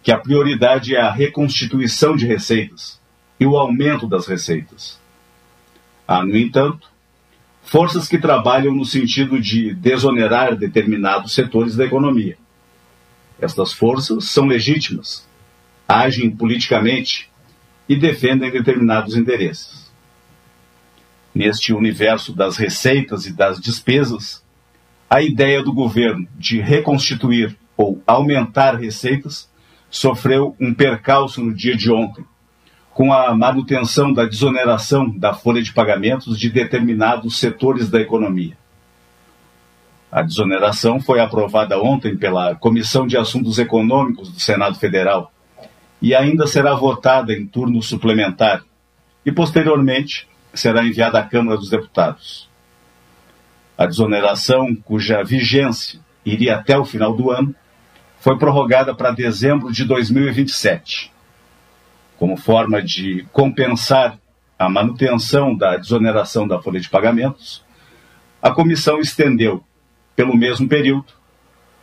que 0.02 0.10
a 0.10 0.16
prioridade 0.16 0.96
é 0.96 0.98
a 0.98 1.12
reconstituição 1.12 2.16
de 2.16 2.26
receitas 2.26 2.98
e 3.38 3.44
o 3.44 3.58
aumento 3.58 4.06
das 4.06 4.26
receitas. 4.26 4.98
Há, 6.08 6.24
no 6.24 6.34
entanto, 6.34 6.88
forças 7.62 8.08
que 8.08 8.16
trabalham 8.16 8.74
no 8.74 8.86
sentido 8.86 9.38
de 9.38 9.74
desonerar 9.74 10.56
determinados 10.56 11.34
setores 11.34 11.76
da 11.76 11.84
economia. 11.84 12.38
Estas 13.38 13.74
forças 13.74 14.30
são 14.30 14.46
legítimas, 14.46 15.28
agem 15.86 16.30
politicamente 16.30 17.28
e 17.86 17.94
defendem 17.94 18.50
determinados 18.50 19.18
interesses 19.18 19.85
neste 21.36 21.74
universo 21.74 22.34
das 22.34 22.56
receitas 22.56 23.26
e 23.26 23.32
das 23.32 23.60
despesas, 23.60 24.42
a 25.08 25.20
ideia 25.20 25.62
do 25.62 25.70
governo 25.70 26.26
de 26.34 26.62
reconstituir 26.62 27.54
ou 27.76 28.02
aumentar 28.06 28.74
receitas 28.74 29.46
sofreu 29.90 30.56
um 30.58 30.72
percalço 30.72 31.44
no 31.44 31.52
dia 31.52 31.76
de 31.76 31.92
ontem, 31.92 32.24
com 32.90 33.12
a 33.12 33.34
manutenção 33.34 34.14
da 34.14 34.24
desoneração 34.24 35.10
da 35.10 35.34
folha 35.34 35.62
de 35.62 35.74
pagamentos 35.74 36.38
de 36.38 36.48
determinados 36.48 37.38
setores 37.38 37.90
da 37.90 38.00
economia. 38.00 38.56
A 40.10 40.22
desoneração 40.22 40.98
foi 41.00 41.20
aprovada 41.20 41.78
ontem 41.78 42.16
pela 42.16 42.54
Comissão 42.54 43.06
de 43.06 43.18
Assuntos 43.18 43.58
Econômicos 43.58 44.32
do 44.32 44.40
Senado 44.40 44.78
Federal 44.78 45.30
e 46.00 46.14
ainda 46.14 46.46
será 46.46 46.74
votada 46.74 47.34
em 47.34 47.46
turno 47.46 47.82
suplementar 47.82 48.64
e, 49.24 49.30
posteriormente, 49.30 50.26
será 50.60 50.84
enviada 50.84 51.18
à 51.18 51.22
Câmara 51.22 51.56
dos 51.56 51.70
Deputados. 51.70 52.48
A 53.76 53.86
desoneração, 53.86 54.74
cuja 54.74 55.22
vigência 55.22 56.00
iria 56.24 56.56
até 56.56 56.78
o 56.78 56.84
final 56.84 57.14
do 57.14 57.30
ano, 57.30 57.54
foi 58.18 58.38
prorrogada 58.38 58.94
para 58.94 59.10
dezembro 59.10 59.70
de 59.70 59.84
2027. 59.84 61.12
Como 62.18 62.36
forma 62.36 62.82
de 62.82 63.26
compensar 63.32 64.18
a 64.58 64.68
manutenção 64.68 65.54
da 65.54 65.76
desoneração 65.76 66.48
da 66.48 66.60
folha 66.60 66.80
de 66.80 66.88
pagamentos, 66.88 67.64
a 68.40 68.50
comissão 68.50 68.98
estendeu, 68.98 69.62
pelo 70.14 70.36
mesmo 70.36 70.66
período, 70.68 71.12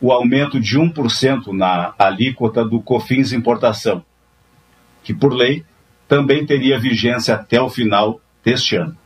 o 0.00 0.12
aumento 0.12 0.60
de 0.60 0.78
1% 0.78 1.52
na 1.52 1.94
alíquota 1.98 2.64
do 2.64 2.80
COFINS 2.80 3.32
importação, 3.32 4.04
que, 5.02 5.14
por 5.14 5.32
lei, 5.32 5.64
também 6.08 6.44
teria 6.44 6.78
vigência 6.78 7.34
até 7.34 7.60
o 7.60 7.70
final 7.70 8.20
deste 8.44 8.76
ano. 8.76 8.96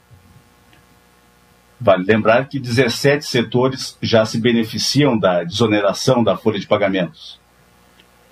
Vale 1.80 2.04
lembrar 2.04 2.48
que 2.48 2.58
17 2.58 3.24
setores 3.24 3.96
já 4.02 4.26
se 4.26 4.40
beneficiam 4.40 5.16
da 5.16 5.44
desoneração 5.44 6.24
da 6.24 6.36
folha 6.36 6.58
de 6.58 6.66
pagamentos, 6.66 7.40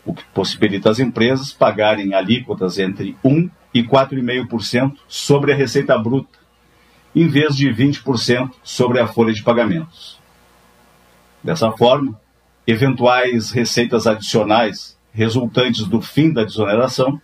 o 0.04 0.12
que 0.12 0.24
possibilita 0.34 0.90
às 0.90 0.98
empresas 0.98 1.52
pagarem 1.52 2.12
alíquotas 2.12 2.78
entre 2.78 3.16
1% 3.24 3.50
e 3.72 3.84
4,5% 3.84 4.96
sobre 5.06 5.52
a 5.52 5.56
receita 5.56 5.96
bruta, 5.96 6.38
em 7.14 7.28
vez 7.28 7.54
de 7.54 7.68
20% 7.68 8.50
sobre 8.64 8.98
a 8.98 9.06
folha 9.06 9.32
de 9.32 9.42
pagamentos. 9.42 10.18
Dessa 11.42 11.70
forma, 11.70 12.20
eventuais 12.66 13.52
receitas 13.52 14.08
adicionais 14.08 14.98
resultantes 15.12 15.84
do 15.86 16.00
fim 16.02 16.32
da 16.32 16.42
desoneração 16.42 17.20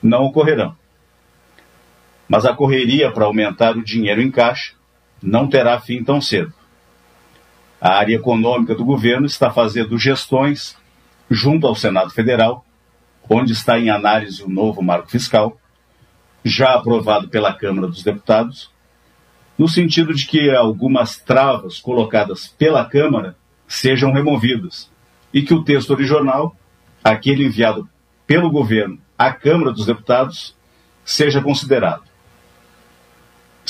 não 0.00 0.24
ocorrerão 0.24 0.76
mas 2.30 2.46
a 2.46 2.54
correria 2.54 3.10
para 3.10 3.24
aumentar 3.24 3.76
o 3.76 3.82
dinheiro 3.82 4.22
em 4.22 4.30
caixa 4.30 4.74
não 5.20 5.48
terá 5.48 5.80
fim 5.80 6.04
tão 6.04 6.20
cedo. 6.20 6.54
A 7.80 7.94
área 7.94 8.14
econômica 8.14 8.72
do 8.72 8.84
governo 8.84 9.26
está 9.26 9.50
fazendo 9.50 9.98
gestões 9.98 10.76
junto 11.28 11.66
ao 11.66 11.74
Senado 11.74 12.10
Federal, 12.10 12.64
onde 13.28 13.52
está 13.52 13.80
em 13.80 13.90
análise 13.90 14.44
o 14.44 14.48
novo 14.48 14.80
marco 14.80 15.10
fiscal, 15.10 15.58
já 16.44 16.74
aprovado 16.74 17.28
pela 17.28 17.52
Câmara 17.52 17.88
dos 17.88 18.04
Deputados, 18.04 18.70
no 19.58 19.68
sentido 19.68 20.14
de 20.14 20.24
que 20.24 20.50
algumas 20.50 21.18
travas 21.18 21.80
colocadas 21.80 22.46
pela 22.46 22.84
Câmara 22.84 23.34
sejam 23.66 24.12
removidas 24.12 24.88
e 25.34 25.42
que 25.42 25.52
o 25.52 25.64
texto 25.64 25.90
original, 25.90 26.54
aquele 27.02 27.44
enviado 27.44 27.88
pelo 28.24 28.52
governo 28.52 29.00
à 29.18 29.32
Câmara 29.32 29.72
dos 29.72 29.86
Deputados, 29.86 30.56
seja 31.04 31.42
considerado. 31.42 32.09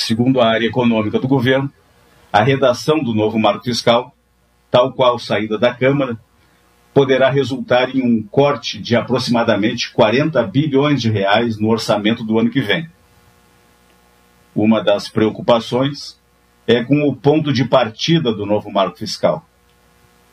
Segundo 0.00 0.40
a 0.40 0.48
área 0.48 0.66
econômica 0.66 1.18
do 1.18 1.28
governo, 1.28 1.70
a 2.32 2.42
redação 2.42 3.04
do 3.04 3.14
novo 3.14 3.38
marco 3.38 3.64
fiscal, 3.64 4.14
tal 4.70 4.94
qual 4.94 5.18
saída 5.18 5.58
da 5.58 5.74
Câmara, 5.74 6.18
poderá 6.94 7.28
resultar 7.28 7.94
em 7.94 8.02
um 8.02 8.22
corte 8.22 8.78
de 8.78 8.96
aproximadamente 8.96 9.92
40 9.92 10.42
bilhões 10.44 11.02
de 11.02 11.10
reais 11.10 11.58
no 11.58 11.68
orçamento 11.68 12.24
do 12.24 12.38
ano 12.38 12.50
que 12.50 12.62
vem. 12.62 12.88
Uma 14.54 14.82
das 14.82 15.06
preocupações 15.06 16.18
é 16.66 16.82
com 16.82 17.06
o 17.06 17.14
ponto 17.14 17.52
de 17.52 17.66
partida 17.66 18.32
do 18.32 18.46
novo 18.46 18.70
marco 18.70 18.96
fiscal, 18.96 19.46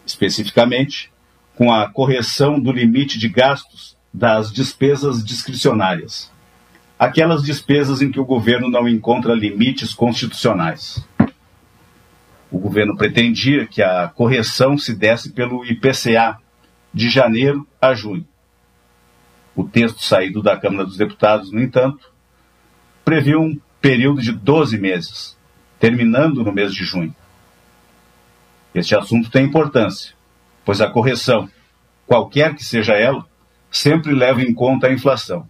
especificamente 0.06 1.12
com 1.56 1.74
a 1.74 1.90
correção 1.90 2.58
do 2.58 2.72
limite 2.72 3.20
de 3.20 3.28
gastos 3.28 3.98
das 4.14 4.50
despesas 4.52 5.24
discricionárias, 5.24 6.32
aquelas 6.98 7.44
despesas 7.44 8.02
em 8.02 8.12
que 8.12 8.20
o 8.20 8.26
governo 8.26 8.70
não 8.70 8.88
encontra 8.88 9.34
limites 9.34 9.94
constitucionais. 9.94 11.06
O 12.50 12.58
governo 12.58 12.96
pretendia 12.96 13.68
que 13.68 13.82
a 13.82 14.08
correção 14.08 14.78
se 14.78 14.96
desse 14.96 15.32
pelo 15.32 15.66
IPCA, 15.66 16.38
de 16.94 17.10
janeiro 17.10 17.68
a 17.80 17.94
junho. 17.94 18.26
O 19.56 19.64
texto 19.64 20.02
saído 20.02 20.42
da 20.42 20.58
Câmara 20.58 20.86
dos 20.86 20.98
Deputados, 20.98 21.52
no 21.52 21.62
entanto, 21.62 22.12
previu 23.04 23.40
um 23.42 23.60
período 23.80 24.22
de 24.22 24.32
12 24.32 24.78
meses, 24.78 25.38
terminando 25.80 26.44
no 26.44 26.52
mês 26.52 26.74
de 26.74 26.84
junho. 26.84 27.14
Este 28.74 28.96
assunto 28.96 29.30
tem 29.30 29.46
importância, 29.46 30.14
pois 30.66 30.82
a 30.82 30.90
correção, 30.90 31.50
qualquer 32.06 32.56
que 32.56 32.64
seja 32.64 32.94
ela, 32.94 33.26
sempre 33.70 34.14
leva 34.14 34.42
em 34.42 34.54
conta 34.54 34.88
a 34.88 34.94
inflação. 34.94 35.48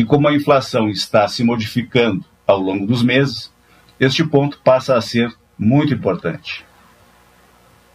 E 0.00 0.04
como 0.04 0.26
a 0.26 0.34
inflação 0.34 0.88
está 0.88 1.28
se 1.28 1.44
modificando 1.44 2.24
ao 2.46 2.58
longo 2.58 2.86
dos 2.86 3.02
meses, 3.02 3.52
este 3.98 4.24
ponto 4.24 4.58
passa 4.64 4.96
a 4.96 5.00
ser 5.00 5.30
muito 5.58 5.92
importante 5.92 6.64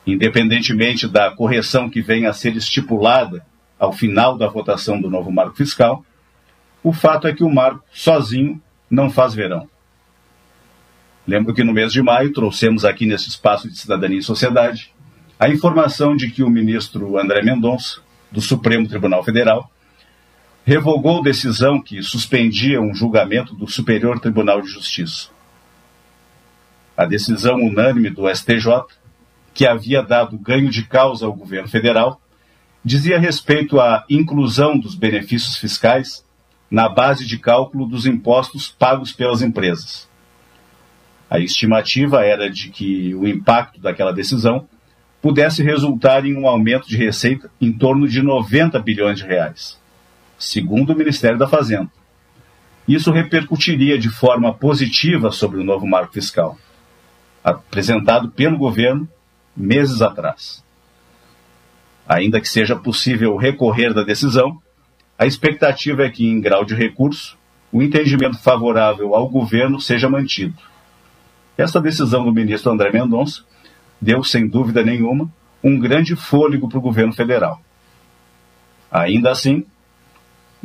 independentemente 0.06 1.08
da 1.08 1.32
correção 1.32 1.90
que 1.90 2.02
venha 2.02 2.30
a 2.30 2.34
ser 2.34 2.56
estipulada 2.56 3.46
ao 3.80 3.92
final 3.92 4.38
da 4.38 4.48
votação 4.48 5.02
do 5.02 5.10
novo 5.10 5.32
marco 5.32 5.56
fiscal, 5.56 6.06
o 6.84 6.94
fato 6.94 7.28
é 7.28 7.34
que 7.34 7.44
o 7.44 7.50
marco 7.50 7.84
sozinho 7.92 8.62
não 8.90 9.10
faz 9.10 9.34
verão. 9.34 9.68
Lembro 11.28 11.54
que 11.54 11.64
no 11.64 11.74
mês 11.74 11.92
de 11.92 12.04
maio 12.04 12.32
trouxemos 12.32 12.86
aqui 12.86 13.06
nesse 13.06 13.30
espaço 13.30 13.68
de 13.68 13.78
cidadania 13.78 14.20
e 14.20 14.24
sociedade 14.24 14.94
a 15.40 15.50
informação 15.50 16.16
de 16.16 16.30
que 16.30 16.44
o 16.44 16.50
ministro 16.50 17.18
André 17.18 17.42
Mendonça, 17.42 18.00
do 18.32 18.40
Supremo 18.40 18.88
Tribunal 18.88 19.24
Federal, 19.24 19.70
revogou 20.66 21.24
decisão 21.24 21.82
que 21.82 22.02
suspendia 22.04 22.82
um 22.82 22.94
julgamento 22.94 23.56
do 23.56 23.70
Superior 23.70 24.20
Tribunal 24.20 24.62
de 24.62 24.68
Justiça. 24.68 25.30
A 26.98 27.06
decisão 27.06 27.56
unânime 27.56 28.10
do 28.10 28.28
STJ 28.28 28.84
que 29.56 29.66
havia 29.66 30.04
dado 30.04 30.38
ganho 30.38 30.70
de 30.70 30.84
causa 30.84 31.26
ao 31.26 31.34
governo 31.34 31.70
federal, 31.70 32.22
dizia 32.84 33.18
respeito 33.18 33.80
à 33.80 34.04
inclusão 34.10 34.78
dos 34.78 34.94
benefícios 34.94 35.56
fiscais 35.56 36.24
na 36.70 36.90
base 36.90 37.26
de 37.26 37.40
cálculo 37.40 37.88
dos 37.88 38.06
impostos 38.06 38.68
pagos 38.68 39.14
pelas 39.14 39.42
empresas. 39.42 40.10
A 41.30 41.40
estimativa 41.40 42.24
era 42.24 42.50
de 42.50 42.70
que 42.70 43.16
o 43.16 43.26
impacto 43.26 43.80
daquela 43.80 44.12
decisão 44.12 44.68
pudesse 45.22 45.64
resultar 45.64 46.26
em 46.26 46.36
um 46.36 46.48
aumento 46.48 46.88
de 46.88 46.98
receita 46.98 47.50
em 47.60 47.72
torno 47.72 48.08
de 48.08 48.22
90 48.22 48.78
bilhões 48.80 49.18
de 49.18 49.26
reais, 49.26 49.80
segundo 50.38 50.94
o 50.94 50.96
Ministério 50.96 51.38
da 51.38 51.48
Fazenda. 51.48 51.90
Isso 52.88 53.12
repercutiria 53.12 53.98
de 53.98 54.10
forma 54.10 54.54
positiva 54.54 55.32
sobre 55.32 55.60
o 55.60 55.64
novo 55.64 55.88
marco 55.88 56.14
fiscal, 56.14 56.58
apresentado 57.44 58.30
pelo 58.30 58.58
governo 58.58 59.08
meses 59.56 60.02
atrás. 60.02 60.64
Ainda 62.08 62.40
que 62.40 62.48
seja 62.48 62.76
possível 62.76 63.36
recorrer 63.36 63.94
da 63.94 64.04
decisão, 64.04 64.62
a 65.18 65.26
expectativa 65.26 66.04
é 66.04 66.10
que, 66.10 66.28
em 66.28 66.40
grau 66.40 66.64
de 66.64 66.76
recurso, 66.76 67.38
o 67.72 67.82
entendimento 67.82 68.38
favorável 68.38 69.16
ao 69.16 69.28
governo 69.28 69.82
seja 69.82 70.10
mantido. 70.10 70.56
Esta 71.58 71.82
decisão 71.82 72.24
do 72.24 72.34
ministro 72.34 72.72
André 72.72 72.92
Mendonça 72.92 73.44
deu, 74.00 74.24
sem 74.24 74.48
dúvida 74.48 74.84
nenhuma, 74.84 75.32
um 75.64 75.80
grande 75.80 76.16
fôlego 76.16 76.70
para 76.70 76.78
o 76.78 76.82
governo 76.82 77.14
federal. 77.14 77.60
Ainda 78.92 79.32
assim, 79.32 79.66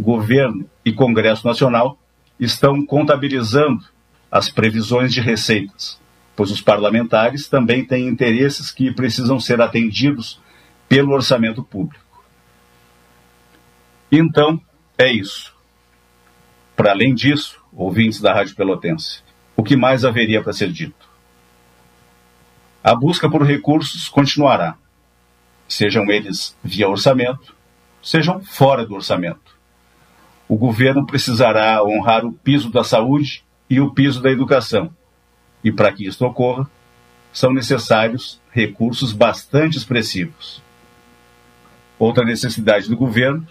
governo 0.00 0.68
e 0.84 0.92
Congresso 0.92 1.46
Nacional 1.46 1.98
estão 2.38 2.84
contabilizando 2.84 3.84
as 4.30 4.48
previsões 4.48 5.12
de 5.12 5.20
receitas, 5.20 6.00
pois 6.34 6.50
os 6.50 6.60
parlamentares 6.60 7.48
também 7.48 7.84
têm 7.84 8.06
interesses 8.06 8.70
que 8.70 8.92
precisam 8.92 9.38
ser 9.38 9.60
atendidos 9.60 10.40
pelo 10.88 11.12
orçamento 11.12 11.62
público. 11.62 12.24
Então, 14.10 14.60
é 14.96 15.12
isso. 15.12 15.54
Para 16.74 16.92
além 16.92 17.14
disso, 17.14 17.60
ouvintes 17.72 18.20
da 18.20 18.32
Rádio 18.32 18.56
Pelotense, 18.56 19.22
o 19.56 19.62
que 19.62 19.76
mais 19.76 20.04
haveria 20.04 20.42
para 20.42 20.52
ser 20.52 20.72
dito? 20.72 21.08
A 22.82 22.94
busca 22.94 23.28
por 23.30 23.42
recursos 23.42 24.08
continuará, 24.08 24.76
sejam 25.68 26.10
eles 26.10 26.56
via 26.64 26.88
orçamento, 26.88 27.54
sejam 28.02 28.40
fora 28.40 28.86
do 28.86 28.94
orçamento. 28.94 29.49
O 30.50 30.56
governo 30.56 31.06
precisará 31.06 31.80
honrar 31.84 32.26
o 32.26 32.32
piso 32.32 32.72
da 32.72 32.82
saúde 32.82 33.44
e 33.70 33.80
o 33.80 33.94
piso 33.94 34.20
da 34.20 34.32
educação, 34.32 34.92
e 35.62 35.70
para 35.70 35.92
que 35.92 36.04
isto 36.04 36.26
ocorra, 36.26 36.68
são 37.32 37.52
necessários 37.52 38.40
recursos 38.50 39.12
bastante 39.12 39.78
expressivos. 39.78 40.60
Outra 41.96 42.24
necessidade 42.24 42.88
do 42.88 42.96
governo 42.96 43.46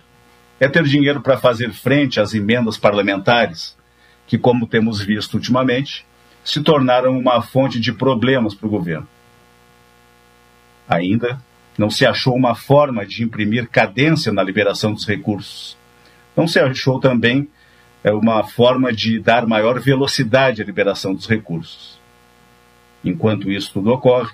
é 0.59 0.67
ter 0.67 0.83
dinheiro 0.83 1.21
para 1.21 1.37
fazer 1.37 1.71
frente 1.71 2.19
às 2.19 2.33
emendas 2.33 2.77
parlamentares, 2.77 3.77
que, 4.27 4.37
como 4.37 4.67
temos 4.67 4.99
visto 4.99 5.35
ultimamente, 5.35 6.05
se 6.43 6.61
tornaram 6.61 7.17
uma 7.17 7.41
fonte 7.41 7.79
de 7.79 7.93
problemas 7.93 8.53
para 8.53 8.67
o 8.67 8.69
governo. 8.69 9.07
Ainda 10.85 11.41
não 11.77 11.89
se 11.89 12.05
achou 12.05 12.35
uma 12.35 12.55
forma 12.55 13.05
de 13.05 13.23
imprimir 13.23 13.69
cadência 13.69 14.33
na 14.33 14.43
liberação 14.43 14.93
dos 14.93 15.07
recursos. 15.07 15.78
Não 16.35 16.47
se 16.47 16.59
achou 16.59 16.99
também 16.99 17.47
é, 18.03 18.11
uma 18.11 18.43
forma 18.43 18.93
de 18.93 19.19
dar 19.19 19.45
maior 19.45 19.79
velocidade 19.79 20.61
à 20.61 20.65
liberação 20.65 21.13
dos 21.13 21.27
recursos. 21.27 21.99
Enquanto 23.03 23.51
isso 23.51 23.73
tudo 23.73 23.91
ocorre, 23.91 24.31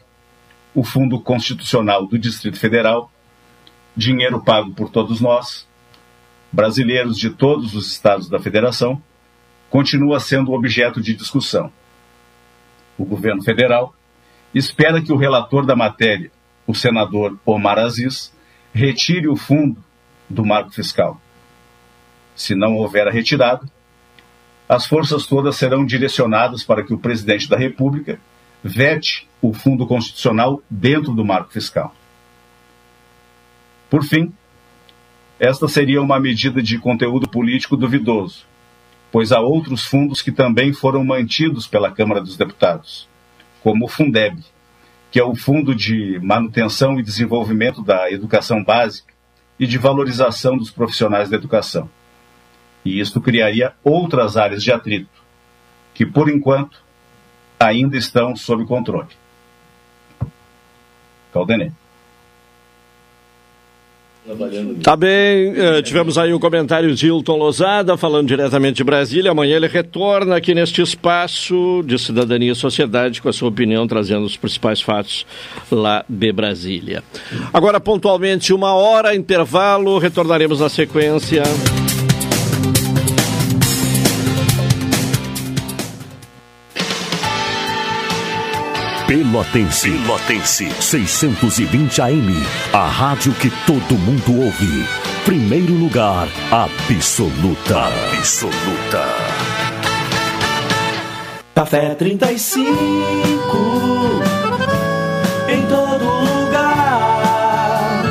o 0.73 0.84
Fundo 0.84 1.19
Constitucional 1.19 2.05
do 2.05 2.19
Distrito 2.19 2.60
Federal, 2.60 3.12
dinheiro 3.95 4.41
pago 4.41 4.71
por 4.73 4.89
todos 4.89 5.21
nós, 5.21 5.67
brasileiros 6.51 7.17
de 7.17 7.29
todos 7.29 7.73
os 7.75 7.91
estados 7.91 8.29
da 8.29 8.39
federação, 8.39 9.01
continua 9.69 10.19
sendo 10.19 10.53
objeto 10.53 11.01
de 11.01 11.13
discussão. 11.13 11.71
O 12.97 13.05
governo 13.05 13.43
federal 13.43 13.93
espera 14.53 15.01
que 15.01 15.12
o 15.12 15.17
relator 15.17 15.65
da 15.65 15.75
matéria, 15.75 16.31
o 16.65 16.73
senador 16.73 17.38
Omar 17.45 17.77
Aziz, 17.77 18.34
retire 18.73 19.27
o 19.27 19.36
fundo 19.36 19.84
do 20.29 20.45
marco 20.45 20.71
fiscal. 20.71 21.19
Se 22.35 22.53
não 22.53 22.75
houver 22.75 23.07
a 23.07 23.11
retirada, 23.11 23.65
as 24.67 24.85
forças 24.85 25.25
todas 25.25 25.55
serão 25.55 25.85
direcionadas 25.85 26.63
para 26.63 26.83
que 26.83 26.93
o 26.93 26.97
presidente 26.97 27.47
da 27.47 27.57
República 27.57 28.19
vete 28.63 29.27
o 29.41 29.53
fundo 29.53 29.85
constitucional 29.85 30.61
dentro 30.69 31.13
do 31.13 31.23
marco 31.23 31.53
fiscal. 31.53 31.93
Por 33.89 34.03
fim, 34.03 34.33
esta 35.39 35.67
seria 35.67 36.01
uma 36.01 36.19
medida 36.19 36.61
de 36.61 36.79
conteúdo 36.79 37.29
político 37.29 37.77
duvidoso, 37.77 38.45
pois 39.11 39.31
há 39.31 39.39
outros 39.39 39.85
fundos 39.85 40.21
que 40.21 40.31
também 40.31 40.73
foram 40.73 41.03
mantidos 41.03 41.67
pela 41.67 41.91
Câmara 41.91 42.21
dos 42.21 42.35
Deputados, 42.35 43.07
como 43.61 43.85
o 43.85 43.87
Fundeb, 43.87 44.43
que 45.11 45.19
é 45.19 45.23
o 45.23 45.35
Fundo 45.35 45.75
de 45.75 46.19
Manutenção 46.23 46.99
e 46.99 47.03
Desenvolvimento 47.03 47.83
da 47.83 48.11
Educação 48.11 48.63
Básica 48.63 49.13
e 49.59 49.67
de 49.67 49.77
Valorização 49.77 50.57
dos 50.57 50.71
Profissionais 50.71 51.29
da 51.29 51.37
Educação. 51.37 51.89
E 52.85 52.99
isto 52.99 53.19
criaria 53.19 53.73
outras 53.83 54.37
áreas 54.37 54.63
de 54.63 54.71
atrito, 54.71 55.09
que, 55.93 56.05
por 56.05 56.29
enquanto, 56.29 56.79
ainda 57.59 57.97
estão 57.97 58.35
sob 58.35 58.63
controle. 58.65 59.09
Caldenei. 61.33 61.71
Tá 64.81 64.95
bem, 64.95 65.53
eh, 65.55 65.83
tivemos 65.83 66.17
aí 66.17 66.33
o 66.33 66.37
um 66.37 66.39
comentário 66.39 66.95
de 66.95 67.05
Hilton 67.05 67.37
Lozada, 67.37 67.95
falando 67.95 68.27
diretamente 68.27 68.77
de 68.77 68.83
Brasília. 68.83 69.29
Amanhã 69.29 69.55
ele 69.55 69.67
retorna 69.67 70.35
aqui 70.35 70.55
neste 70.55 70.81
espaço 70.81 71.83
de 71.85 71.99
cidadania 71.99 72.51
e 72.51 72.55
sociedade 72.55 73.21
com 73.21 73.29
a 73.29 73.33
sua 73.33 73.49
opinião, 73.49 73.85
trazendo 73.85 74.25
os 74.25 74.35
principais 74.35 74.81
fatos 74.81 75.27
lá 75.71 76.03
de 76.09 76.31
Brasília. 76.31 77.03
Agora, 77.53 77.79
pontualmente, 77.79 78.51
uma 78.51 78.73
hora, 78.73 79.15
intervalo, 79.15 79.99
retornaremos 79.99 80.59
na 80.59 80.69
sequência. 80.69 81.43
Pelotense. 89.07 89.91
Pelotense. 89.91 90.67
620 90.81 92.01
AM. 92.01 92.33
A 92.73 92.87
rádio 92.87 93.31
que 93.33 93.51
todo 93.67 93.95
mundo 93.99 94.41
ouve. 94.41 94.83
Primeiro 95.23 95.75
lugar, 95.75 96.27
absoluta. 96.49 97.85
Absoluta. 98.17 99.03
Café 101.53 101.93
35. 101.93 102.65
Em 105.49 105.61
todo 105.67 106.03
lugar. 106.03 108.03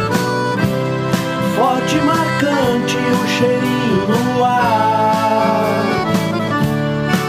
Forte 1.57 1.96
marcante 1.96 2.96
o 2.96 3.28
cheirinho 3.37 4.07
no 4.09 4.44
ar. 4.44 5.74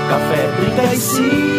Café 0.07 0.51
35. 0.71 1.54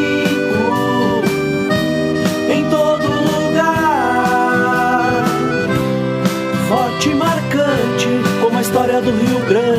História 8.97 9.03
do 9.03 9.11
Rio 9.11 9.41
Grande. 9.47 9.76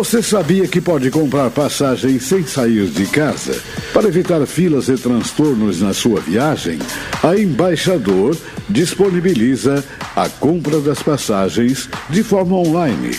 Você 0.00 0.22
sabia 0.22 0.66
que 0.66 0.80
pode 0.80 1.10
comprar 1.10 1.50
passagem 1.50 2.18
sem 2.18 2.42
sair 2.42 2.86
de 2.86 3.04
casa? 3.04 3.62
Para 3.92 4.08
evitar 4.08 4.46
filas 4.46 4.88
e 4.88 4.94
transtornos 4.94 5.82
na 5.82 5.92
sua 5.92 6.20
viagem, 6.20 6.78
a 7.22 7.36
Embaixador 7.36 8.34
disponibiliza 8.66 9.84
a 10.16 10.26
compra 10.26 10.80
das 10.80 11.02
passagens 11.02 11.86
de 12.08 12.22
forma 12.22 12.56
online. 12.56 13.10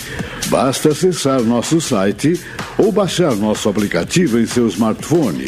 Basta 0.48 0.88
acessar 0.88 1.40
nosso 1.42 1.80
site 1.80 2.40
ou 2.76 2.90
baixar 2.90 3.36
nosso 3.36 3.68
aplicativo 3.68 4.40
em 4.40 4.44
seu 4.44 4.66
smartphone. 4.66 5.46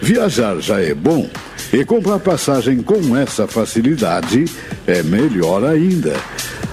Viajar 0.00 0.60
já 0.60 0.80
é 0.80 0.94
bom 0.94 1.28
e 1.72 1.84
comprar 1.84 2.18
passagem 2.18 2.82
com 2.82 3.16
essa 3.16 3.46
facilidade 3.46 4.46
é 4.86 5.02
melhor 5.02 5.64
ainda. 5.64 6.14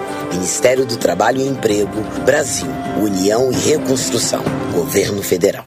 Ministério 0.31 0.85
do 0.85 0.97
Trabalho 0.97 1.39
e 1.41 1.47
Emprego, 1.47 2.01
Brasil, 2.25 2.67
União 2.97 3.51
e 3.51 3.55
Reconstrução, 3.55 4.43
Governo 4.73 5.21
Federal. 5.21 5.65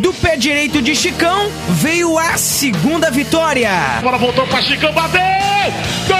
Do 0.00 0.12
pé 0.14 0.36
direito 0.36 0.80
de 0.80 0.94
Chicão 0.94 1.50
veio 1.68 2.16
a 2.16 2.38
segunda 2.38 3.10
vitória. 3.10 3.70
Agora 3.98 4.18
voltou 4.18 4.46
para 4.46 4.62
Chicão, 4.62 4.92
bateu! 4.92 5.20
Gol! 6.06 6.15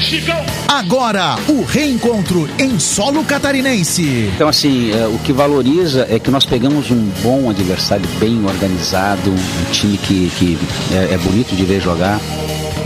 Chicão. 0.00 0.42
Agora, 0.68 1.36
o 1.48 1.62
reencontro 1.64 2.48
em 2.58 2.78
solo 2.78 3.22
catarinense. 3.24 4.30
Então, 4.34 4.48
assim, 4.48 4.90
é, 4.90 5.06
o 5.06 5.18
que 5.18 5.34
valoriza 5.34 6.06
é 6.08 6.18
que 6.18 6.30
nós 6.30 6.46
pegamos 6.46 6.90
um 6.90 7.10
bom 7.22 7.50
adversário, 7.50 8.08
bem 8.18 8.42
organizado, 8.46 9.30
um 9.30 9.70
time 9.70 9.98
que, 9.98 10.30
que 10.38 10.58
é, 10.92 11.14
é 11.14 11.18
bonito 11.18 11.54
de 11.54 11.62
ver 11.64 11.80
jogar. 11.82 12.18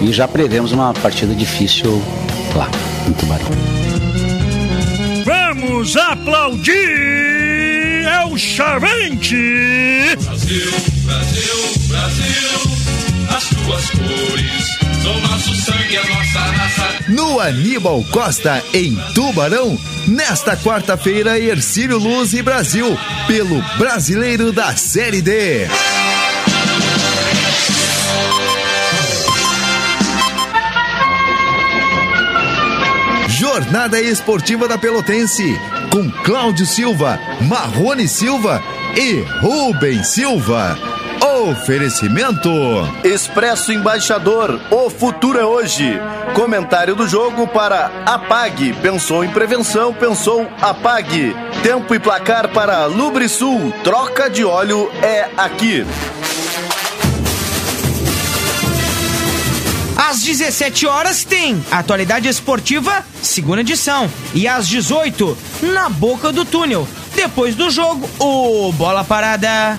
E 0.00 0.12
já 0.12 0.26
prevemos 0.26 0.72
uma 0.72 0.92
partida 0.94 1.32
difícil 1.32 2.02
lá, 2.56 2.68
em 3.06 3.12
Tubarão. 3.12 3.46
Vamos 5.24 5.96
aplaudir! 5.96 6.72
É 8.04 8.26
o 8.26 8.36
Chavente! 8.36 9.36
Brasil, 10.24 10.72
Brasil, 11.04 11.88
Brasil, 11.88 12.60
as 13.28 13.48
tuas 13.48 13.90
cores 13.90 14.81
No 17.08 17.40
Aníbal 17.40 18.04
Costa, 18.10 18.62
em 18.72 18.94
Tubarão, 19.14 19.78
nesta 20.06 20.56
quarta-feira, 20.56 21.38
Ercílio 21.38 21.98
Luz 21.98 22.32
e 22.32 22.42
Brasil, 22.42 22.96
pelo 23.26 23.60
Brasileiro 23.78 24.52
da 24.52 24.76
Série 24.76 25.20
D. 25.20 25.66
Jornada 33.28 34.00
Esportiva 34.00 34.68
da 34.68 34.78
Pelotense, 34.78 35.58
com 35.90 36.08
Cláudio 36.22 36.64
Silva, 36.64 37.18
Marrone 37.40 38.06
Silva 38.06 38.62
e 38.96 39.20
Rubem 39.40 40.04
Silva. 40.04 40.91
Oferecimento 41.22 42.50
Expresso 43.04 43.72
Embaixador, 43.72 44.60
o 44.72 44.90
futuro 44.90 45.38
é 45.38 45.44
hoje. 45.44 45.96
Comentário 46.34 46.96
do 46.96 47.06
jogo 47.06 47.46
para 47.46 47.92
Apague. 48.04 48.72
Pensou 48.82 49.22
em 49.22 49.30
prevenção, 49.30 49.94
pensou 49.94 50.48
Apague. 50.60 51.32
Tempo 51.62 51.94
e 51.94 52.00
placar 52.00 52.48
para 52.48 52.86
Lubrisul. 52.86 53.72
Troca 53.84 54.28
de 54.28 54.44
óleo 54.44 54.90
é 55.00 55.30
aqui. 55.36 55.86
Às 59.96 60.22
17 60.22 60.86
horas 60.88 61.24
tem 61.24 61.64
Atualidade 61.70 62.26
Esportiva, 62.26 63.04
segunda 63.22 63.60
edição. 63.60 64.10
E 64.34 64.48
às 64.48 64.66
18, 64.66 65.38
na 65.72 65.88
boca 65.88 66.32
do 66.32 66.44
túnel. 66.44 66.88
Depois 67.14 67.54
do 67.54 67.70
jogo, 67.70 68.10
o 68.18 68.72
Bola 68.72 69.04
Parada. 69.04 69.78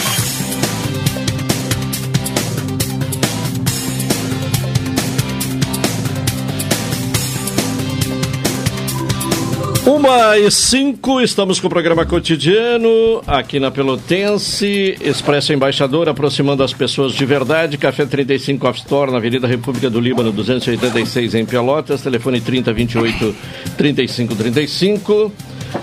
Uma 10.01 10.35
e 10.35 10.49
cinco, 10.49 11.21
estamos 11.21 11.59
com 11.59 11.67
o 11.67 11.69
programa 11.69 12.03
cotidiano 12.07 13.21
aqui 13.27 13.59
na 13.59 13.69
Pelotense, 13.69 14.97
Expresso 14.99 15.53
Embaixador, 15.53 16.09
aproximando 16.09 16.63
as 16.63 16.73
pessoas 16.73 17.13
de 17.13 17.23
verdade, 17.23 17.77
Café 17.77 18.07
35 18.07 18.67
Off 18.67 18.79
Store, 18.79 19.11
na 19.11 19.17
Avenida 19.17 19.45
República 19.45 19.91
do 19.91 19.99
Líbano, 19.99 20.31
286 20.31 21.35
em 21.35 21.45
Pelotas, 21.45 22.01
telefone 22.01 22.41
3028 22.41 23.35
3535. 23.77 25.31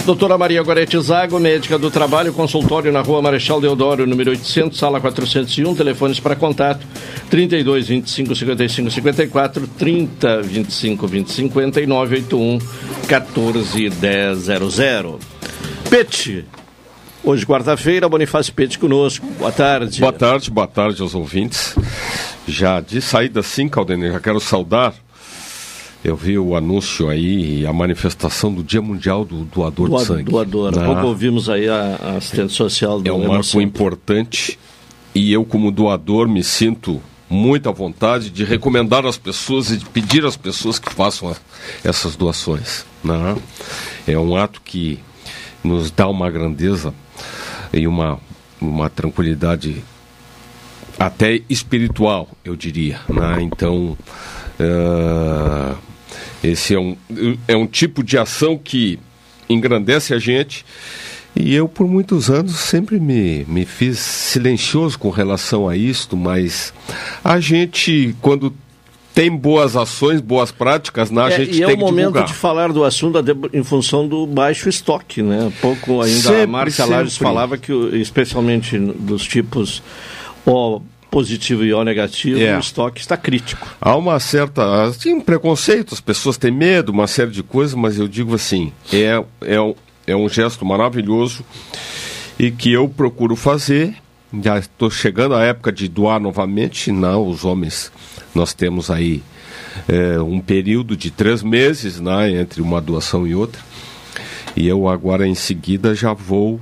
Doutora 0.04 0.38
Maria 0.38 0.62
Gorete 0.62 0.98
Zago, 1.00 1.38
médica 1.38 1.78
do 1.78 1.90
trabalho, 1.90 2.32
consultório 2.32 2.92
na 2.92 3.00
rua 3.00 3.20
Marechal 3.20 3.60
Deodoro, 3.60 4.06
número 4.06 4.30
800, 4.30 4.78
sala 4.78 5.00
401, 5.00 5.74
telefones 5.74 6.20
para 6.20 6.34
contato 6.34 6.86
32 7.30 7.88
25 7.88 8.34
55 8.34 8.90
54, 8.90 9.66
30 9.78 10.42
25 10.42 11.06
20 11.06 11.32
59, 11.32 12.16
81 12.16 12.58
14 13.06 13.90
10 13.90 14.38
00. 14.38 15.18
Pete, 15.90 16.44
hoje 17.24 17.46
quarta-feira, 17.46 18.08
Bonifácio 18.08 18.52
Pete 18.52 18.78
conosco, 18.78 19.26
boa 19.38 19.52
tarde. 19.52 20.00
Boa 20.00 20.12
tarde, 20.12 20.50
boa 20.50 20.66
tarde 20.66 21.02
aos 21.02 21.14
ouvintes. 21.14 21.74
Já 22.46 22.80
de 22.80 23.02
saída 23.02 23.42
sim, 23.42 23.68
Caldenei, 23.68 24.10
já 24.10 24.20
quero 24.20 24.40
saudar 24.40 24.94
eu 26.04 26.14
vi 26.16 26.38
o 26.38 26.54
anúncio 26.56 27.08
aí, 27.08 27.66
a 27.66 27.72
manifestação 27.72 28.52
do 28.52 28.62
Dia 28.62 28.80
Mundial 28.80 29.24
do 29.24 29.44
Doador 29.44 29.88
Doa, 29.88 29.98
de 30.00 30.04
Sangue. 30.06 30.30
Doador. 30.30 30.78
Há 30.78 30.82
Ah, 30.82 30.86
pouco 30.86 31.06
ouvimos 31.08 31.48
aí 31.50 31.68
a, 31.68 31.98
a 32.02 32.16
assistente 32.16 32.52
social 32.52 33.00
do 33.00 33.08
É 33.08 33.12
um 33.12 33.26
marco 33.28 33.60
importante 33.60 34.58
e 35.14 35.32
eu, 35.32 35.44
como 35.44 35.70
doador, 35.72 36.28
me 36.28 36.42
sinto 36.44 37.02
muito 37.28 37.68
à 37.68 37.72
vontade 37.72 38.30
de 38.30 38.44
recomendar 38.44 39.04
às 39.04 39.18
pessoas 39.18 39.70
e 39.70 39.76
de 39.76 39.84
pedir 39.86 40.24
às 40.24 40.36
pessoas 40.36 40.78
que 40.78 40.90
façam 40.92 41.30
a- 41.30 41.36
essas 41.84 42.16
doações. 42.16 42.86
né? 43.04 43.36
É 44.06 44.18
um 44.18 44.36
ato 44.36 44.60
que 44.64 44.98
nos 45.62 45.90
dá 45.90 46.08
uma 46.08 46.30
grandeza 46.30 46.94
e 47.72 47.86
uma, 47.86 48.18
uma 48.60 48.88
tranquilidade 48.88 49.82
até 50.98 51.40
espiritual, 51.50 52.28
eu 52.44 52.56
diria. 52.56 53.00
Né? 53.08 53.42
Então, 53.42 53.96
eh, 54.58 55.74
esse 56.42 56.74
é 56.74 56.78
um, 56.78 56.96
é 57.46 57.56
um 57.56 57.66
tipo 57.66 58.02
de 58.02 58.16
ação 58.18 58.56
que 58.58 58.98
engrandece 59.48 60.14
a 60.14 60.18
gente. 60.18 60.64
E 61.36 61.54
eu, 61.54 61.68
por 61.68 61.86
muitos 61.86 62.30
anos, 62.30 62.56
sempre 62.56 62.98
me, 62.98 63.44
me 63.46 63.64
fiz 63.64 63.98
silencioso 63.98 64.98
com 64.98 65.10
relação 65.10 65.68
a 65.68 65.76
isto, 65.76 66.16
mas 66.16 66.72
a 67.22 67.38
gente, 67.38 68.14
quando 68.20 68.52
tem 69.14 69.30
boas 69.36 69.76
ações, 69.76 70.20
boas 70.20 70.50
práticas, 70.52 71.10
né, 71.10 71.22
a 71.22 71.30
É, 71.30 71.36
gente 71.44 71.58
e 71.58 71.62
é 71.62 71.66
tem 71.66 71.74
o 71.74 71.78
que 71.78 71.84
momento 71.84 72.06
divulgar. 72.06 72.24
de 72.24 72.34
falar 72.34 72.72
do 72.72 72.84
assunto 72.84 73.18
em 73.52 73.62
função 73.64 74.06
do 74.06 74.26
baixo 74.26 74.68
estoque, 74.68 75.22
né? 75.22 75.52
Pouco 75.60 76.00
ainda 76.02 76.18
Sempre, 76.20 76.42
a 76.42 76.46
Márcia 76.46 76.84
Lages 76.86 77.16
falava 77.16 77.58
que, 77.58 77.72
especialmente 77.94 78.78
dos 78.78 79.24
tipos 79.24 79.82
O 80.46 80.80
positivo 81.10 81.64
e 81.64 81.72
O 81.72 81.82
negativo, 81.84 82.40
É. 82.40 82.56
o 82.56 82.60
estoque 82.60 83.00
está 83.00 83.16
crítico. 83.16 83.66
Há 83.80 83.96
uma 83.96 84.18
certa. 84.20 84.84
Assim, 84.84 85.14
um 85.14 85.20
preconceito, 85.20 85.94
as 85.94 86.00
pessoas 86.00 86.36
têm 86.36 86.50
medo, 86.50 86.90
uma 86.92 87.06
série 87.06 87.30
de 87.30 87.42
coisas, 87.42 87.74
mas 87.74 87.98
eu 87.98 88.06
digo 88.08 88.34
assim: 88.34 88.72
é, 88.92 89.22
é, 89.42 89.60
um- 89.60 89.74
é 90.06 90.14
um 90.16 90.28
gesto 90.28 90.64
maravilhoso 90.64 91.44
e 92.38 92.50
que 92.50 92.72
eu 92.72 92.88
procuro 92.88 93.34
fazer. 93.36 93.94
Já 94.42 94.58
estou 94.58 94.90
chegando 94.90 95.34
à 95.34 95.42
época 95.42 95.72
de 95.72 95.88
doar 95.88 96.20
novamente. 96.20 96.92
Não, 96.92 97.26
os 97.26 97.44
homens, 97.46 97.90
nós 98.34 98.52
temos 98.52 98.90
aí 98.90 99.22
é, 99.88 100.20
um 100.20 100.38
período 100.38 100.94
de 100.96 101.10
três 101.10 101.42
meses 101.42 101.98
né, 101.98 102.30
entre 102.32 102.60
uma 102.60 102.78
doação 102.80 103.26
e 103.26 103.34
outra. 103.34 103.62
E 104.54 104.66
eu 104.68 104.86
agora 104.88 105.26
em 105.26 105.34
seguida 105.34 105.94
já 105.94 106.12
vou 106.12 106.60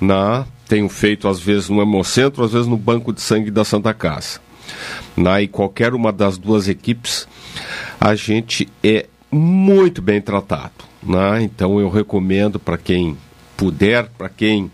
na. 0.00 0.46
Tenho 0.68 0.88
feito 0.88 1.28
às 1.28 1.38
vezes 1.38 1.68
no 1.68 1.80
Hemocentro, 1.80 2.44
às 2.44 2.52
vezes 2.52 2.66
no 2.66 2.76
Banco 2.76 3.12
de 3.12 3.20
Sangue 3.20 3.50
da 3.50 3.64
Santa 3.64 3.94
Casa. 3.94 4.40
Na, 5.16 5.40
e 5.40 5.48
qualquer 5.48 5.94
uma 5.94 6.12
das 6.12 6.36
duas 6.36 6.68
equipes, 6.68 7.28
a 8.00 8.14
gente 8.14 8.68
é 8.82 9.06
muito 9.30 10.02
bem 10.02 10.20
tratado. 10.20 10.84
Né? 11.02 11.42
Então 11.42 11.78
eu 11.80 11.88
recomendo 11.88 12.58
para 12.58 12.76
quem 12.76 13.16
puder, 13.56 14.08
para 14.18 14.28
quem 14.28 14.70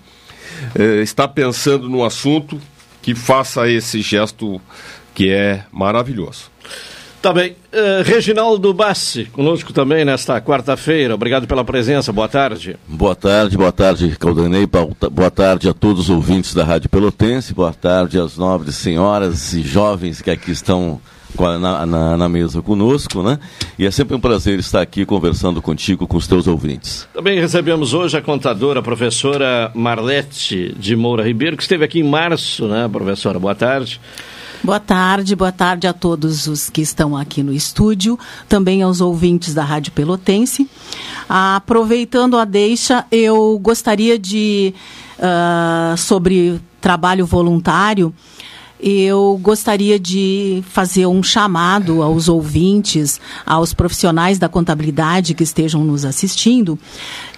eh, 0.75 1.03
está 1.03 1.29
pensando 1.29 1.89
no 1.89 2.05
assunto, 2.05 2.61
que 3.03 3.15
faça 3.15 3.69
esse 3.69 4.01
gesto 4.01 4.61
que 5.15 5.31
é 5.31 5.65
maravilhoso. 5.71 6.52
Tá 7.23 7.33
bem. 7.33 7.55
Eh, 7.73 8.03
Reginaldo 8.05 8.75
Bassi, 8.75 9.27
conosco 9.27 9.73
também 9.73 10.05
nesta 10.05 10.41
quarta-feira. 10.41 11.15
Obrigado 11.15 11.47
pela 11.47 11.65
presença. 11.65 12.13
Boa 12.13 12.29
tarde. 12.29 12.77
Boa 12.89 13.15
tarde, 13.15 13.57
boa 13.57 13.71
tarde, 13.71 14.17
Caldanei. 14.19 14.67
Boa 14.67 15.31
tarde 15.31 15.69
a 15.69 15.73
todos 15.73 16.03
os 16.03 16.11
ouvintes 16.11 16.53
da 16.53 16.65
Rádio 16.65 16.89
Pelotense. 16.91 17.55
Boa 17.55 17.73
tarde 17.73 18.19
às 18.19 18.37
nobres 18.37 18.75
senhoras 18.75 19.53
e 19.53 19.63
jovens 19.63 20.21
que 20.21 20.33
aqui 20.33 20.51
estão 20.51 21.01
na, 21.39 21.87
na- 21.87 22.17
na 22.17 22.29
mesa 22.29 22.61
conosco, 22.61 23.23
né? 23.23 23.39
E 23.79 23.87
é 23.87 23.91
sempre 23.93 24.17
um 24.17 24.21
prazer 24.21 24.59
estar 24.59 24.81
aqui 24.83 25.07
conversando 25.07 25.63
contigo, 25.63 26.09
com 26.09 26.17
os 26.17 26.27
teus 26.27 26.49
ouvintes. 26.49 27.07
Também 27.15 27.39
recebemos 27.39 27.95
hoje 27.95 28.19
a 28.19 28.21
contadora, 28.21 28.81
a 28.81 28.83
professora 28.83 29.71
Marlete 29.77 30.75
de 30.77 30.97
Moura 30.97 31.23
Ribeiro, 31.23 31.57
que 31.57 31.63
esteve 31.63 31.85
aqui 31.85 32.01
em 32.01 32.03
março, 32.03 32.67
né, 32.67 32.89
professora? 32.93 33.39
Boa 33.39 33.55
tarde. 33.55 34.01
Boa 34.65 34.79
tarde, 34.79 35.35
boa 35.35 35.51
tarde 35.51 35.89
a 35.89 35.93
todos 35.93 36.47
os 36.47 36.71
que 36.71 36.81
estão 36.81 37.17
aqui 37.17 37.43
no 37.43 37.53
estúdio, 37.53 38.17
também 38.49 38.81
aos 38.81 39.01
ouvintes 39.01 39.53
da 39.55 39.65
Rádio 39.65 39.91
Pelotense. 39.91 40.71
Aproveitando 41.29 42.39
a 42.39 42.45
deixa, 42.45 43.05
eu 43.11 43.59
gostaria 43.61 44.17
de, 44.17 44.73
ah, 45.21 45.97
sobre 45.99 46.61
trabalho 46.81 47.27
voluntário, 47.27 48.15
eu 48.79 49.37
gostaria 49.43 49.99
de 49.99 50.63
fazer 50.69 51.07
um 51.07 51.25
chamado 51.25 52.01
aos 52.01 52.29
ouvintes, 52.29 53.21
aos 53.45 53.75
profissionais 53.75 54.39
da 54.39 54.49
contabilidade 54.49 55.35
que 55.35 55.45
estejam 55.45 55.85
nos 55.85 56.05
assistindo, 56.05 56.79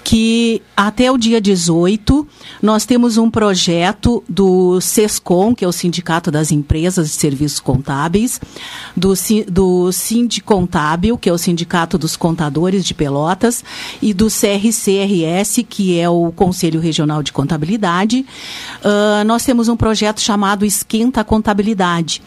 que 0.05 0.61
até 0.77 1.11
o 1.11 1.17
dia 1.17 1.41
18 1.41 2.29
nós 2.61 2.85
temos 2.85 3.17
um 3.17 3.31
projeto 3.31 4.23
do 4.29 4.79
SESCOM, 4.79 5.55
que 5.55 5.65
é 5.65 5.69
o 5.69 5.73
Sindicato 5.73 6.31
das 6.31 6.53
Empresas 6.53 7.09
de 7.09 7.15
Serviços 7.15 7.59
Contábeis, 7.59 8.39
do, 8.95 9.15
do 9.49 9.91
Sindicontábil, 9.91 11.17
que 11.17 11.29
é 11.29 11.33
o 11.33 11.39
Sindicato 11.39 11.97
dos 11.97 12.17
Contadores 12.17 12.85
de 12.85 12.93
Pelotas, 12.93 13.65
e 14.03 14.13
do 14.13 14.27
CRCRS, 14.27 15.65
que 15.67 15.99
é 15.99 16.09
o 16.09 16.31
Conselho 16.33 16.81
Regional 16.81 17.23
de 17.23 17.33
Contabilidade. 17.33 18.27
Ah, 18.83 19.25
nós 19.25 19.43
temos 19.45 19.69
um 19.69 19.77
projeto 19.77 20.21
chamado 20.21 20.67
Esquenta 20.67 21.23
a 21.23 21.25
Contabilidade. 21.25 22.21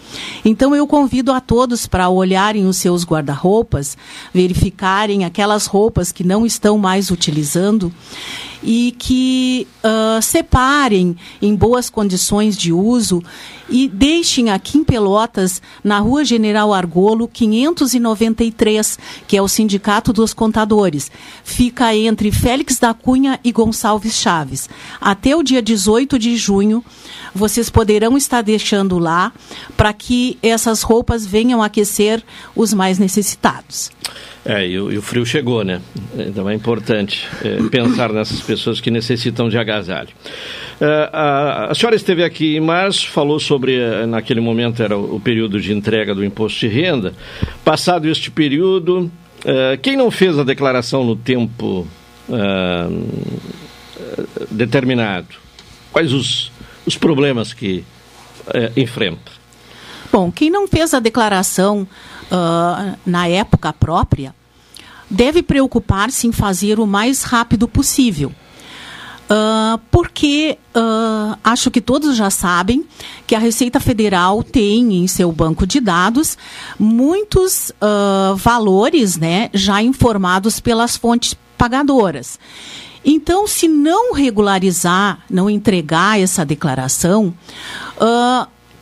Então 0.44 0.76
eu 0.76 0.88
convido 0.88 1.32
a 1.32 1.40
todos 1.40 1.86
para 1.86 2.10
olharem 2.10 2.66
os 2.66 2.78
seus 2.78 3.06
guarda-roupas, 3.06 3.96
verificarem 4.34 5.26
aquelas 5.26 5.68
roupas 5.68 6.12
que 6.12 6.24
não 6.24 6.44
estão 6.44 6.80
mais 6.80 7.12
utilizando 7.12 7.67
e 8.64 8.96
que 8.98 9.68
ah, 9.84 10.20
separem 10.22 11.16
em 11.42 11.56
boas 11.56 11.90
condições 11.90 12.58
de 12.58 12.74
uso 12.74 13.24
e 13.70 13.88
deixem 13.88 14.50
aqui 14.50 14.78
em 14.78 14.84
Pelotas, 14.84 15.62
na 15.84 16.00
Rua 16.00 16.24
General 16.24 16.74
Argolo, 16.74 17.28
593, 17.28 18.98
que 19.28 19.36
é 19.36 19.42
o 19.42 19.48
Sindicato 19.48 20.14
dos 20.14 20.34
Contadores. 20.34 21.12
Fica 21.44 21.94
entre 21.94 22.32
Félix 22.32 22.80
da 22.80 22.94
Cunha 22.94 23.40
e 23.44 23.52
Gonçalves 23.52 24.14
Chaves. 24.14 24.70
Até 25.02 25.36
o 25.36 25.44
dia 25.44 25.62
18 25.62 26.18
de 26.18 26.38
junho, 26.38 26.84
vocês 27.36 27.70
poderão 27.70 28.18
estar 28.18 28.42
deixando 28.42 28.98
lá 28.98 29.34
para 29.76 29.92
que 29.92 30.38
essas 30.42 30.82
roupas 30.82 31.26
venham 31.26 31.62
aquecer 31.62 32.24
os 32.56 32.74
mais 32.74 32.98
necessitados. 32.98 33.92
É, 34.50 34.66
e 34.66 34.80
o, 34.80 34.90
e 34.90 34.98
o 34.98 35.02
frio 35.02 35.26
chegou, 35.26 35.62
né? 35.62 35.82
Então 36.18 36.50
é 36.50 36.54
importante 36.54 37.28
é, 37.44 37.62
pensar 37.70 38.14
nessas 38.14 38.40
pessoas 38.40 38.80
que 38.80 38.90
necessitam 38.90 39.50
de 39.50 39.58
agasalho. 39.58 40.08
É, 40.80 41.10
a, 41.12 41.68
a 41.70 41.76
senhora 41.76 41.98
esteve 41.98 42.24
aqui 42.24 42.56
em 42.56 42.62
março, 42.62 43.10
falou 43.10 43.42
sobre, 43.42 43.78
eh, 43.78 44.06
naquele 44.06 44.40
momento 44.40 44.82
era 44.82 44.98
o, 44.98 45.20
período 45.20 45.60
de 45.60 45.74
entrega 45.74 46.16
do 46.16 46.24
imposto 46.24 46.62
de 46.62 46.68
renda. 46.70 47.14
Passado 47.66 48.08
este 48.08 48.32
período, 48.32 49.12
eh, 49.44 49.78
quem 49.82 49.98
não 49.98 50.10
fez 50.10 50.40
a 50.40 50.46
declaração 50.46 51.04
no 51.04 51.18
tempo 51.18 51.86
eh, 52.30 52.88
determinado, 54.50 55.28
quais 55.92 56.14
os, 56.14 56.54
os 56.86 56.98
problemas 56.98 57.52
que 57.52 57.84
eh, 58.54 58.72
enfrenta? 58.78 59.32
Bom, 60.10 60.32
quem 60.32 60.50
não 60.50 60.68
fez 60.68 60.94
a 60.94 61.00
declaração 61.00 61.86
uh, 62.32 62.98
na 63.06 63.28
época 63.28 63.74
própria, 63.74 64.36
deve 65.10 65.42
preocupar-se 65.42 66.28
em 66.28 66.32
fazer 66.32 66.80
o 66.80 66.88
mais 66.88 67.24
rápido 67.24 67.68
possível. 67.68 68.32
Uh, 69.30 69.78
porque 69.92 70.58
uh, 70.74 71.38
acho 71.44 71.70
que 71.70 71.82
todos 71.82 72.16
já 72.16 72.30
sabem 72.30 72.86
que 73.26 73.36
a 73.36 73.40
Receita 73.40 73.78
Federal 73.78 74.42
tem 74.42 74.94
em 75.04 75.06
seu 75.06 75.34
banco 75.34 75.68
de 75.68 75.82
dados 75.82 76.38
muitos 76.80 77.72
uh, 77.72 78.38
valores 78.38 79.18
né, 79.18 79.50
já 79.54 79.82
informados 79.82 80.62
pelas 80.62 80.96
fontes 80.96 81.36
pagadoras. 81.58 82.40
Então, 83.04 83.46
se 83.48 83.68
não 83.68 84.14
regularizar, 84.14 85.20
não 85.30 85.50
entregar 85.50 86.20
essa 86.20 86.46
declaração, 86.46 87.34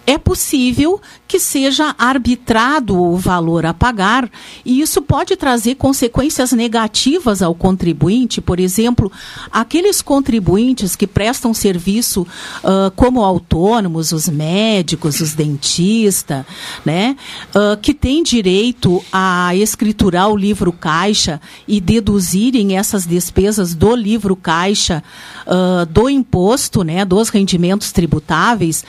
é 0.06 0.18
possível 0.18 1.02
que 1.28 1.40
seja 1.40 1.96
arbitrado 1.98 2.96
o 3.02 3.18
valor 3.18 3.66
a 3.66 3.74
pagar 3.74 4.30
e 4.64 4.80
isso 4.80 5.02
pode 5.02 5.36
trazer 5.36 5.76
consequências 5.76 6.52
negativas 6.52 7.42
ao 7.42 7.56
contribuinte. 7.56 8.40
Por 8.40 8.60
exemplo, 8.60 9.12
aqueles 9.52 10.02
contribuintes 10.02 10.96
que 10.96 11.08
prestam 11.08 11.54
serviço 11.54 12.22
uh, 12.22 12.92
como 12.96 13.24
autônomos, 13.24 14.12
os 14.12 14.30
médicos, 14.30 15.20
os 15.20 15.34
dentistas, 15.34 16.46
né, 16.86 17.16
uh, 17.50 17.76
que 17.78 17.94
têm 17.94 18.22
direito 18.22 19.04
a 19.12 19.56
escriturar 19.56 20.30
o 20.30 20.38
livro 20.38 20.72
caixa 20.72 21.42
e 21.68 21.82
deduzirem 21.82 22.78
essas 22.78 23.06
despesas 23.06 23.74
do 23.74 23.96
livro 23.96 24.36
caixa 24.36 25.04
uh, 25.48 25.86
do 25.88 26.10
imposto, 26.10 26.84
né, 26.84 27.04
dos 27.04 27.30
rendimentos 27.30 27.92
tributáveis 27.92 28.84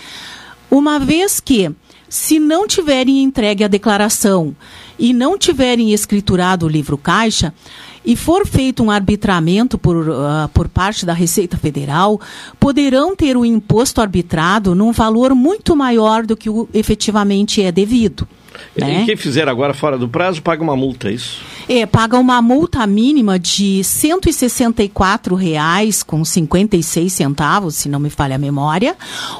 uma 0.71 0.99
vez 0.99 1.41
que, 1.41 1.71
se 2.09 2.39
não 2.39 2.67
tiverem 2.67 3.23
entregue 3.23 3.64
a 3.64 3.69
declaração 3.69 4.55
e 4.99 5.12
não 5.12 5.39
tiverem 5.39 5.93
escriturado 5.93 6.67
o 6.67 6.69
livro 6.69 6.97
caixa, 6.97 7.53
e 8.07 8.14
for 8.14 8.47
feito 8.47 8.85
um 8.85 8.91
arbitramento 8.91 9.77
por, 9.77 10.09
uh, 10.09 10.49
por 10.55 10.69
parte 10.69 11.05
da 11.05 11.12
Receita 11.12 11.57
Federal, 11.57 12.21
poderão 12.61 13.17
ter 13.17 13.37
o 13.37 13.45
imposto 13.45 14.01
arbitrado 14.01 14.77
num 14.77 14.93
valor 14.93 15.35
muito 15.35 15.75
maior 15.75 16.25
do 16.25 16.37
que 16.37 16.49
o 16.49 16.69
efetivamente 16.73 17.61
é 17.61 17.73
devido. 17.73 18.29
Né? 18.77 19.03
E 19.03 19.07
quem 19.07 19.17
fizer 19.17 19.49
agora 19.49 19.75
fora 19.75 19.99
do 19.99 20.09
prazo 20.09 20.41
paga 20.41 20.62
uma 20.62 20.77
multa, 20.77 21.09
é 21.09 21.12
isso? 21.12 21.43
É, 21.69 21.85
paga 21.85 22.17
uma 22.17 22.41
multa 22.41 22.87
mínima 22.87 23.37
de 23.39 23.79
R$ 23.79 23.83
164,56, 23.83 26.05
com 26.05 26.25
56 26.25 27.12
centavos, 27.12 27.75
se 27.75 27.89
não 27.89 27.99
me 27.99 28.09
falha 28.09 28.37
a 28.37 28.39
memória, 28.39 28.97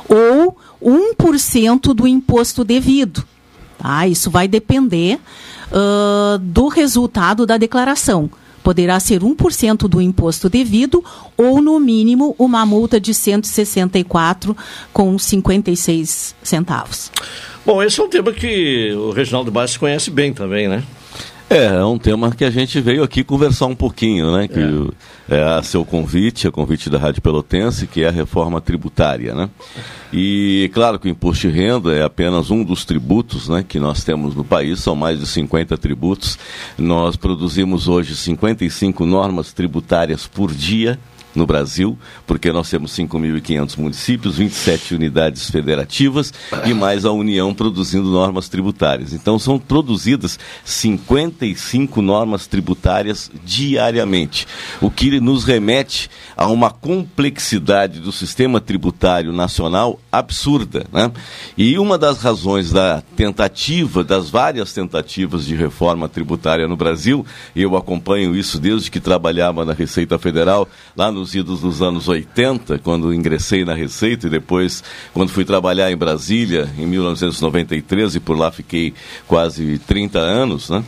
ou 0.09 0.59
1% 0.87 1.93
do 1.93 2.07
imposto 2.07 2.63
devido. 2.63 3.25
Tá? 3.77 4.07
Isso 4.07 4.31
vai 4.31 4.47
depender 4.47 5.19
uh, 5.71 6.39
do 6.39 6.69
resultado 6.69 7.45
da 7.45 7.57
declaração. 7.59 8.31
Poderá 8.63 8.99
ser 8.99 9.21
1% 9.21 9.89
do 9.89 10.01
imposto 10.01 10.49
devido 10.49 11.05
ou, 11.37 11.63
no 11.63 11.79
mínimo, 11.79 12.35
uma 12.39 12.67
multa 12.67 12.99
de 12.99 13.15
164 13.15 14.57
com 14.93 15.19
56 15.19 16.35
centavos. 16.43 17.13
Bom, 17.65 17.83
esse 17.83 18.01
é 18.01 18.03
um 18.03 18.09
tema 18.09 18.33
que 18.33 18.93
o 18.93 19.11
Reginaldo 19.11 19.51
Bassi 19.51 19.79
conhece 19.79 20.11
bem 20.11 20.33
também, 20.33 20.67
né? 20.69 20.83
É, 21.49 21.67
é 21.67 21.85
um 21.85 21.99
tema 21.99 22.33
que 22.33 22.45
a 22.45 22.51
gente 22.51 22.81
veio 22.81 23.05
aqui 23.05 23.23
conversar 23.23 23.67
um 23.67 23.75
pouquinho, 23.75 24.37
né? 24.37 24.49
Que 24.49 24.59
é. 24.59 24.95
É 25.29 25.43
a 25.43 25.63
seu 25.63 25.85
convite, 25.85 26.47
a 26.47 26.53
convite 26.53 26.89
da 26.89 26.99
Rádio 26.99 27.21
Pelotense, 27.21 27.87
que 27.87 28.03
é 28.03 28.09
a 28.09 28.13
reforma 28.13 28.61
tributária, 28.61 29.35
né? 29.35 29.51
E 30.13 30.71
claro 30.73 30.99
que 30.99 31.09
o 31.09 31.11
imposto 31.11 31.49
de 31.49 31.55
renda 31.55 31.95
é 31.95 32.03
apenas 32.03 32.51
um 32.51 32.63
dos 32.63 32.85
tributos 32.85 33.49
né, 33.49 33.65
que 33.67 33.81
nós 33.81 34.05
temos 34.05 34.35
no 34.35 34.45
país, 34.45 34.81
são 34.81 34.95
mais 34.95 35.19
de 35.19 35.27
50 35.27 35.77
tributos. 35.77 36.39
Nós 36.79 37.17
produzimos 37.17 37.89
hoje 37.89 38.15
55 38.15 39.05
normas 39.05 39.53
tributárias 39.53 40.27
por 40.27 40.53
dia 40.53 40.99
no 41.37 41.47
Brasil, 41.47 41.99
porque 42.27 42.51
nós 42.51 42.69
temos 42.69 42.93
5.500 42.93 43.79
municípios, 43.79 44.39
27 44.39 44.95
unidades 44.95 45.51
federativas 45.51 46.33
e 46.65 46.75
mais 46.75 47.05
a 47.05 47.13
União 47.13 47.55
produzindo 47.55 48.11
normas 48.11 48.49
tributárias. 48.49 49.13
Então 49.13 49.39
são 49.39 49.59
produzidas 49.59 50.39
55 50.65 52.03
normas 52.03 52.47
tributárias 52.47 53.31
diariamente, 53.45 54.47
o 54.81 54.91
que 54.91 55.21
nos 55.21 55.45
remete 55.45 56.11
a 56.37 56.47
uma 56.49 56.71
complexidade 56.71 58.01
do 58.01 58.13
sistema 58.13 58.61
tributário 58.61 59.33
nacional 59.33 59.99
absurda. 60.11 60.87
Né? 60.93 61.11
E 61.57 61.79
uma 61.79 61.97
das 61.97 62.19
razões 62.19 62.71
da 62.71 63.03
tentativa, 63.17 64.03
das 64.03 64.29
várias 64.29 64.73
tentativas 64.73 65.45
de 65.45 65.55
reforma 65.55 66.09
tributária 66.09 66.67
no 66.69 66.77
Brasil, 66.77 67.25
eu 67.55 67.77
acompanho 67.77 68.35
isso 68.35 68.59
desde 68.59 68.91
que 68.91 69.01
trabalhava 69.01 69.65
na 69.65 69.73
Receita 69.73 70.19
Federal, 70.19 70.69
lá 70.97 71.11
nos 71.11 71.26
idos 71.35 71.61
dos 71.61 71.83
anos 71.83 72.09
80, 72.09 72.79
quando 72.79 73.13
ingressei 73.13 73.65
na 73.65 73.75
Receita 73.75 74.27
e 74.27 74.31
depois, 74.31 74.83
quando 75.13 75.31
fui 75.31 75.45
trabalhar 75.45 75.91
em 75.91 75.97
Brasília, 75.97 76.69
em 76.79 76.87
1993, 76.87 78.17
e 78.17 78.21
por 78.21 78.39
lá 78.39 78.51
fiquei 78.51 78.95
quase 79.27 79.79
30 79.79 80.19
anos. 80.19 80.71
Né? 80.71 80.85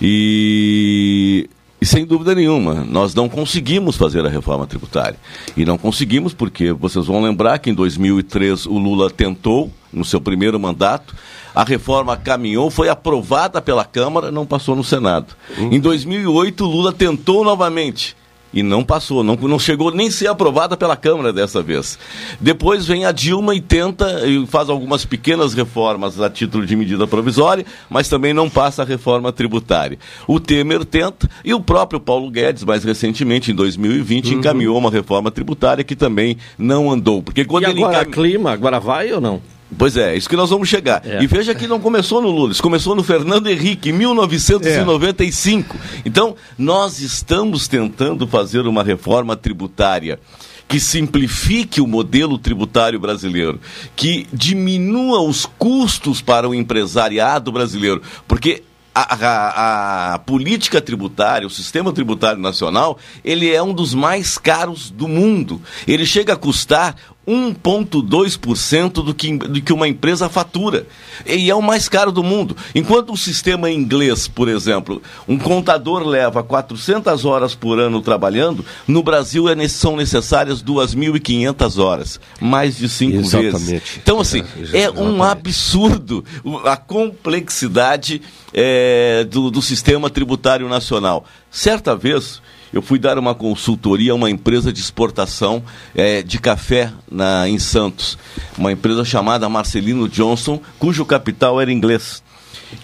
E 0.00 1.48
e 1.80 1.86
sem 1.86 2.04
dúvida 2.04 2.34
nenhuma, 2.34 2.84
nós 2.84 3.14
não 3.14 3.26
conseguimos 3.26 3.96
fazer 3.96 4.24
a 4.26 4.28
reforma 4.28 4.66
tributária. 4.66 5.18
E 5.56 5.64
não 5.64 5.78
conseguimos 5.78 6.34
porque 6.34 6.72
vocês 6.72 7.06
vão 7.06 7.22
lembrar 7.22 7.58
que 7.58 7.70
em 7.70 7.74
2003 7.74 8.66
o 8.66 8.76
Lula 8.76 9.08
tentou, 9.08 9.72
no 9.90 10.04
seu 10.04 10.20
primeiro 10.20 10.60
mandato, 10.60 11.16
a 11.54 11.64
reforma 11.64 12.18
caminhou, 12.18 12.70
foi 12.70 12.90
aprovada 12.90 13.62
pela 13.62 13.82
Câmara, 13.82 14.30
não 14.30 14.44
passou 14.44 14.76
no 14.76 14.84
Senado. 14.84 15.34
Uhum. 15.56 15.72
Em 15.72 15.80
2008 15.80 16.62
o 16.62 16.68
Lula 16.68 16.92
tentou 16.92 17.42
novamente 17.42 18.14
e 18.52 18.62
não 18.62 18.84
passou, 18.84 19.22
não, 19.22 19.36
não 19.36 19.58
chegou 19.58 19.90
nem 19.90 20.08
a 20.08 20.10
ser 20.10 20.26
aprovada 20.28 20.76
pela 20.76 20.96
Câmara 20.96 21.32
dessa 21.32 21.62
vez. 21.62 21.98
Depois 22.40 22.86
vem 22.86 23.04
a 23.04 23.12
Dilma 23.12 23.54
e 23.54 23.60
tenta 23.60 24.26
e 24.26 24.46
faz 24.46 24.68
algumas 24.68 25.04
pequenas 25.04 25.54
reformas 25.54 26.20
a 26.20 26.28
título 26.28 26.66
de 26.66 26.74
medida 26.74 27.06
provisória, 27.06 27.64
mas 27.88 28.08
também 28.08 28.34
não 28.34 28.50
passa 28.50 28.82
a 28.82 28.84
reforma 28.84 29.32
tributária. 29.32 29.98
O 30.26 30.40
Temer 30.40 30.84
tenta 30.84 31.28
e 31.44 31.54
o 31.54 31.60
próprio 31.60 32.00
Paulo 32.00 32.30
Guedes, 32.30 32.64
mais 32.64 32.84
recentemente, 32.84 33.52
em 33.52 33.54
2020, 33.54 34.32
uhum. 34.32 34.38
encaminhou 34.38 34.76
uma 34.76 34.90
reforma 34.90 35.30
tributária 35.30 35.84
que 35.84 35.94
também 35.94 36.36
não 36.58 36.90
andou. 36.90 37.22
Porque 37.22 37.44
quando 37.44 37.64
e 37.64 37.70
ele 37.70 37.82
agora 37.82 38.02
encam... 38.02 38.12
clima, 38.12 38.52
agora 38.52 38.80
vai 38.80 39.12
ou 39.12 39.20
não? 39.20 39.40
Pois 39.76 39.96
é, 39.96 40.16
isso 40.16 40.28
que 40.28 40.36
nós 40.36 40.50
vamos 40.50 40.68
chegar. 40.68 41.02
É. 41.04 41.22
E 41.22 41.26
veja 41.26 41.54
que 41.54 41.66
não 41.66 41.80
começou 41.80 42.20
no 42.20 42.30
Lula, 42.30 42.52
começou 42.60 42.94
no 42.94 43.02
Fernando 43.02 43.48
Henrique, 43.48 43.90
em 43.90 43.92
1995. 43.92 45.76
É. 45.76 46.02
Então, 46.04 46.34
nós 46.58 47.00
estamos 47.00 47.68
tentando 47.68 48.26
fazer 48.26 48.66
uma 48.66 48.82
reforma 48.82 49.36
tributária 49.36 50.18
que 50.66 50.78
simplifique 50.78 51.80
o 51.80 51.86
modelo 51.86 52.38
tributário 52.38 53.00
brasileiro, 53.00 53.60
que 53.96 54.28
diminua 54.32 55.20
os 55.20 55.44
custos 55.44 56.22
para 56.22 56.48
o 56.48 56.54
empresariado 56.54 57.50
brasileiro, 57.50 58.00
porque 58.28 58.62
a, 58.94 59.14
a, 59.14 60.14
a, 60.14 60.18
política 60.20 60.80
tributária, 60.80 61.46
o 61.46 61.50
sistema 61.50 61.92
tributário 61.92 62.40
nacional, 62.40 62.98
ele 63.24 63.52
é 63.52 63.62
um 63.62 63.72
dos 63.72 63.94
mais 63.94 64.36
caros 64.36 64.90
do 64.90 65.08
mundo. 65.08 65.60
Ele 65.86 66.04
chega 66.04 66.34
a 66.34 66.36
custar 66.36 66.96
1,2% 67.30 68.92
do 68.92 69.14
que, 69.14 69.36
do 69.36 69.62
que 69.62 69.72
uma 69.72 69.86
empresa 69.86 70.28
fatura. 70.28 70.86
E 71.24 71.48
é 71.48 71.54
o 71.54 71.62
mais 71.62 71.88
caro 71.88 72.10
do 72.10 72.24
mundo. 72.24 72.56
Enquanto 72.74 73.12
o 73.12 73.16
sistema 73.16 73.70
inglês, 73.70 74.26
por 74.26 74.48
exemplo, 74.48 75.00
um 75.28 75.38
contador 75.38 76.02
leva 76.02 76.42
400 76.42 77.24
horas 77.24 77.54
por 77.54 77.78
ano 77.78 78.02
trabalhando, 78.02 78.64
no 78.88 79.02
Brasil 79.02 79.48
é, 79.48 79.68
são 79.68 79.96
necessárias 79.96 80.62
2.500 80.62 81.78
horas, 81.82 82.20
mais 82.40 82.76
de 82.76 82.88
cinco 82.88 83.18
Exatamente. 83.18 83.58
vezes. 83.58 83.82
Então, 84.02 84.20
assim, 84.20 84.42
é, 84.72 84.82
é 84.82 84.90
um 84.90 85.22
absurdo 85.22 86.24
a 86.64 86.76
complexidade 86.76 88.20
é, 88.52 89.24
do, 89.24 89.50
do 89.50 89.62
sistema 89.62 90.10
tributário 90.10 90.68
nacional. 90.68 91.24
Certa 91.50 91.94
vez, 91.94 92.40
eu 92.72 92.80
fui 92.80 92.98
dar 92.98 93.18
uma 93.18 93.34
consultoria 93.34 94.12
a 94.12 94.14
uma 94.14 94.30
empresa 94.30 94.72
de 94.72 94.80
exportação 94.80 95.62
é, 95.94 96.22
de 96.22 96.38
café 96.38 96.92
na, 97.10 97.48
em 97.48 97.58
Santos, 97.58 98.16
uma 98.56 98.72
empresa 98.72 99.04
chamada 99.04 99.48
Marcelino 99.48 100.08
Johnson, 100.08 100.60
cujo 100.78 101.04
capital 101.04 101.60
era 101.60 101.72
inglês. 101.72 102.22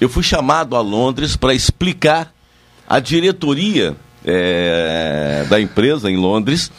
Eu 0.01 0.09
fui 0.09 0.23
chamado 0.23 0.75
a 0.75 0.81
Londres 0.81 1.37
para 1.37 1.55
explicar 1.55 2.33
à 2.89 2.99
diretoria 2.99 3.97
é, 4.25 5.47
da 5.49 5.61
empresa 5.61 6.11
em 6.11 6.17
Londres 6.17 6.71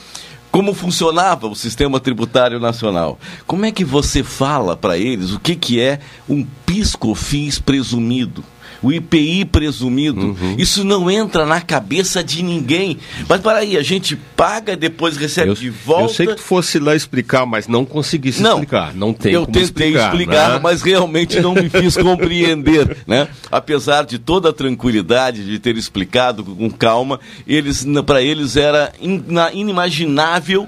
como 0.51 0.73
funcionava 0.73 1.47
o 1.47 1.55
sistema 1.55 1.99
tributário 1.99 2.59
nacional. 2.59 3.19
Como 3.45 3.65
é 3.65 3.71
que 3.71 3.85
você 3.85 4.23
fala 4.23 4.75
para 4.75 4.97
eles 4.97 5.31
o 5.31 5.39
que, 5.39 5.55
que 5.55 5.79
é 5.79 5.99
um 6.27 6.45
pisco-fins 6.65 7.59
presumido? 7.59 8.43
O 8.81 8.91
IPI 8.91 9.45
presumido. 9.45 10.35
Isso 10.57 10.83
não 10.83 11.09
entra 11.09 11.45
na 11.45 11.59
cabeça 11.61 12.23
de 12.23 12.43
ninguém. 12.43 12.97
Mas 13.27 13.41
para 13.41 13.59
aí, 13.59 13.77
a 13.77 13.83
gente 13.83 14.15
paga, 14.15 14.75
depois 14.75 15.17
recebe 15.17 15.49
Eu, 15.49 15.55
de 15.55 15.69
volta. 15.69 16.03
eu 16.03 16.09
sei 16.09 16.27
que 16.27 16.35
tu 16.35 16.41
fosse 16.41 16.79
lá 16.79 16.95
explicar, 16.95 17.45
mas 17.45 17.67
não 17.67 17.83
conseguisse 17.85 18.41
Não. 18.41 18.53
explicar. 18.53 18.93
Não 18.93 19.13
tem 19.13 19.33
eu 19.33 19.45
tentei 19.45 19.63
explicar, 19.63 20.11
explicar, 20.11 20.49
né? 20.55 20.59
mas 20.61 20.81
realmente 20.81 21.39
não 21.39 21.53
me 21.53 21.69
fiz 21.69 21.95
compreender, 21.97 22.97
né? 23.07 23.27
Apesar 23.51 24.05
de 24.05 24.19
toda 24.19 24.49
a 24.49 24.53
tranquilidade 24.53 25.45
de 25.45 25.59
ter 25.59 25.77
explicado 25.77 26.43
com 26.43 26.69
calma, 26.69 27.19
eles 27.47 27.85
para 28.05 28.21
eles 28.21 28.55
era 28.55 28.91
in- 29.01 29.23
na- 29.27 29.51
inimaginável 29.53 30.67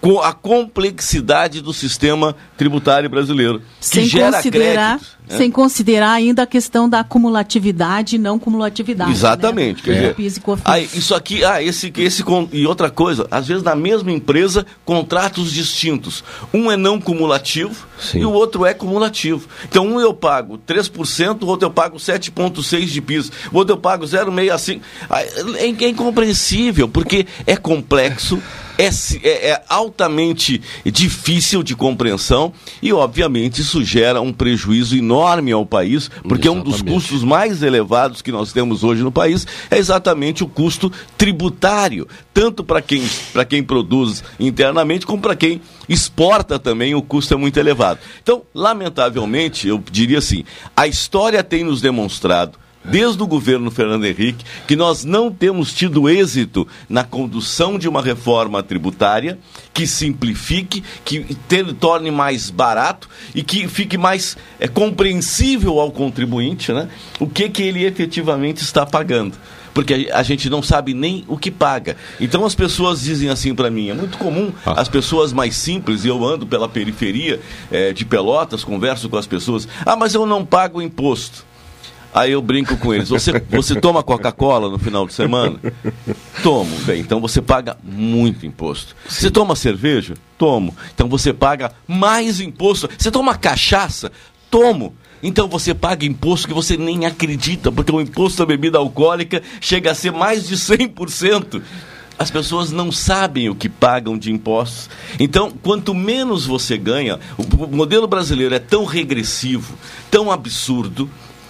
co- 0.00 0.20
a 0.20 0.32
complexidade 0.32 1.60
do 1.60 1.72
sistema 1.72 2.34
tributário 2.56 3.08
brasileiro, 3.10 3.60
que 3.80 3.86
Sem 3.86 4.04
gera 4.06 4.36
considerar, 4.36 4.98
créditos. 4.98 5.16
né? 5.28 5.36
sem 5.36 5.50
considerar 5.50 6.12
ainda 6.12 6.42
a 6.42 6.46
questão 6.46 6.88
da 6.88 7.02
cumulatividade 7.04 8.16
e 8.16 8.18
não 8.18 8.38
cumulatividade. 8.38 9.10
Exatamente. 9.10 9.78
Né? 9.88 10.12
Quer 10.14 10.14
dizer, 10.22 10.36
e 10.38 10.40
COFINS. 10.40 10.62
aí, 10.66 10.88
isso 10.94 11.14
aqui, 11.14 11.44
ah, 11.44 11.62
esse, 11.62 11.92
esse 11.98 12.24
e 12.52 12.66
outra 12.66 12.90
coisa, 12.90 13.26
às 13.30 13.46
vezes 13.48 13.62
na 13.62 13.74
mesma 13.74 14.10
empresa, 14.12 14.64
contratos 14.84 15.52
distintos. 15.52 16.22
Um 16.52 16.70
é 16.70 16.76
não 16.76 17.00
cumulativo 17.00 17.86
e 18.14 18.24
o 18.24 18.30
outro 18.32 18.64
é 18.64 18.72
cumulativo. 18.74 19.48
Então, 19.68 19.86
um 19.86 20.00
eu 20.00 20.14
pago 20.14 20.58
3%, 20.58 21.42
o 21.42 21.46
outro 21.46 21.66
eu 21.66 21.70
pago 21.70 21.96
7,6% 21.98 22.86
de 22.86 23.00
PIS, 23.00 23.30
o 23.52 23.56
outro 23.58 23.74
eu 23.74 23.78
pago 23.78 24.04
0,65%. 24.06 24.80
Ah, 25.10 25.22
É, 25.22 25.66
é 25.84 25.88
incompreensível, 25.88 26.88
porque 26.88 27.26
é 27.46 27.56
complexo. 27.56 28.40
É, 28.78 28.86
é- 29.28 29.50
é 29.50 29.62
altamente 29.68 30.62
difícil 30.86 31.64
de 31.64 31.74
compreensão 31.74 32.52
e, 32.80 32.92
obviamente, 32.92 33.60
isso 33.60 33.82
gera 33.84 34.20
um 34.20 34.32
prejuízo 34.32 34.96
enorme 34.96 35.50
ao 35.50 35.66
país, 35.66 36.08
porque 36.28 36.48
um 36.48 36.62
dos 36.62 36.80
custos 36.80 37.24
mais 37.24 37.62
elevados 37.62 38.22
que 38.22 38.30
nós 38.30 38.52
temos 38.52 38.84
hoje 38.84 39.02
no 39.02 39.10
país 39.10 39.46
é 39.68 39.76
exatamente 39.78 40.44
o 40.44 40.48
custo 40.48 40.92
tributário, 41.16 42.06
tanto 42.32 42.62
para 42.62 42.80
quem, 42.80 43.02
para 43.32 43.44
quem 43.44 43.64
produz 43.64 44.22
internamente 44.38 45.04
como 45.04 45.20
para 45.20 45.34
quem 45.34 45.60
exporta 45.88 46.56
também, 46.58 46.94
o 46.94 47.02
custo 47.02 47.34
é 47.34 47.36
muito 47.36 47.58
elevado. 47.58 47.98
Então, 48.22 48.42
lamentavelmente, 48.54 49.66
eu 49.66 49.82
diria 49.90 50.18
assim, 50.18 50.44
a 50.76 50.86
história 50.86 51.42
tem 51.42 51.64
nos 51.64 51.80
demonstrado 51.80 52.58
desde 52.90 53.22
o 53.22 53.26
governo 53.26 53.70
Fernando 53.70 54.04
Henrique, 54.04 54.44
que 54.66 54.76
nós 54.76 55.04
não 55.04 55.30
temos 55.30 55.72
tido 55.72 56.08
êxito 56.08 56.66
na 56.88 57.04
condução 57.04 57.78
de 57.78 57.88
uma 57.88 58.02
reforma 58.02 58.62
tributária 58.62 59.38
que 59.72 59.86
simplifique, 59.86 60.82
que 61.04 61.36
te- 61.48 61.72
torne 61.74 62.10
mais 62.10 62.50
barato 62.50 63.08
e 63.34 63.42
que 63.42 63.68
fique 63.68 63.96
mais 63.98 64.36
é, 64.58 64.66
compreensível 64.68 65.78
ao 65.80 65.90
contribuinte 65.90 66.72
né, 66.72 66.88
o 67.20 67.26
que, 67.26 67.48
que 67.48 67.62
ele 67.62 67.84
efetivamente 67.84 68.62
está 68.62 68.84
pagando. 68.84 69.34
Porque 69.74 70.08
a 70.12 70.22
gente 70.24 70.50
não 70.50 70.60
sabe 70.60 70.92
nem 70.92 71.24
o 71.28 71.36
que 71.38 71.52
paga. 71.52 71.96
Então 72.18 72.44
as 72.44 72.52
pessoas 72.54 73.00
dizem 73.02 73.28
assim 73.28 73.54
para 73.54 73.70
mim, 73.70 73.90
é 73.90 73.94
muito 73.94 74.18
comum 74.18 74.52
as 74.66 74.88
pessoas 74.88 75.32
mais 75.32 75.54
simples, 75.54 76.04
e 76.04 76.08
eu 76.08 76.24
ando 76.26 76.44
pela 76.46 76.68
periferia 76.68 77.38
eh, 77.70 77.92
de 77.92 78.04
Pelotas, 78.04 78.64
converso 78.64 79.08
com 79.08 79.16
as 79.16 79.26
pessoas, 79.26 79.68
ah, 79.86 79.94
mas 79.94 80.14
eu 80.14 80.26
não 80.26 80.44
pago 80.44 80.82
imposto. 80.82 81.46
Aí 82.12 82.32
eu 82.32 82.40
brinco 82.40 82.76
com 82.76 82.92
eles. 82.94 83.08
Você, 83.08 83.32
você 83.50 83.80
toma 83.80 84.02
Coca-Cola 84.02 84.68
no 84.68 84.78
final 84.78 85.06
de 85.06 85.12
semana? 85.12 85.58
Tomo. 86.42 86.74
Bem, 86.80 87.00
então 87.00 87.20
você 87.20 87.42
paga 87.42 87.76
muito 87.82 88.46
imposto. 88.46 88.96
Você 89.06 89.30
toma 89.30 89.54
cerveja? 89.54 90.14
Tomo. 90.36 90.74
Então 90.94 91.08
você 91.08 91.32
paga 91.32 91.72
mais 91.86 92.40
imposto. 92.40 92.88
Você 92.96 93.10
toma 93.10 93.36
cachaça? 93.36 94.10
Tomo. 94.50 94.94
Então 95.22 95.48
você 95.48 95.74
paga 95.74 96.06
imposto 96.06 96.48
que 96.48 96.54
você 96.54 96.76
nem 96.76 97.04
acredita, 97.04 97.70
porque 97.72 97.92
o 97.92 98.00
imposto 98.00 98.38
da 98.38 98.46
bebida 98.46 98.78
alcoólica 98.78 99.42
chega 99.60 99.90
a 99.90 99.94
ser 99.94 100.12
mais 100.12 100.46
de 100.46 100.56
100%. 100.56 101.60
As 102.18 102.30
pessoas 102.32 102.72
não 102.72 102.90
sabem 102.90 103.48
o 103.48 103.54
que 103.54 103.68
pagam 103.68 104.18
de 104.18 104.32
impostos. 104.32 104.90
Então, 105.20 105.52
quanto 105.62 105.94
menos 105.94 106.46
você 106.46 106.76
ganha, 106.76 107.20
o 107.36 107.66
modelo 107.68 108.08
brasileiro 108.08 108.54
é 108.54 108.58
tão 108.58 108.84
regressivo, 108.84 109.74
tão 110.10 110.32
absurdo, 110.32 111.08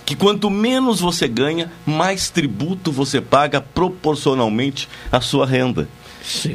que 0.08 0.16
quanto 0.16 0.48
menos 0.48 1.00
você 1.00 1.28
ganha, 1.28 1.70
mais 1.84 2.30
tributo 2.30 2.90
você 2.90 3.20
paga 3.20 3.60
proporcionalmente 3.60 4.88
à 5.12 5.20
sua 5.20 5.44
renda. 5.44 5.86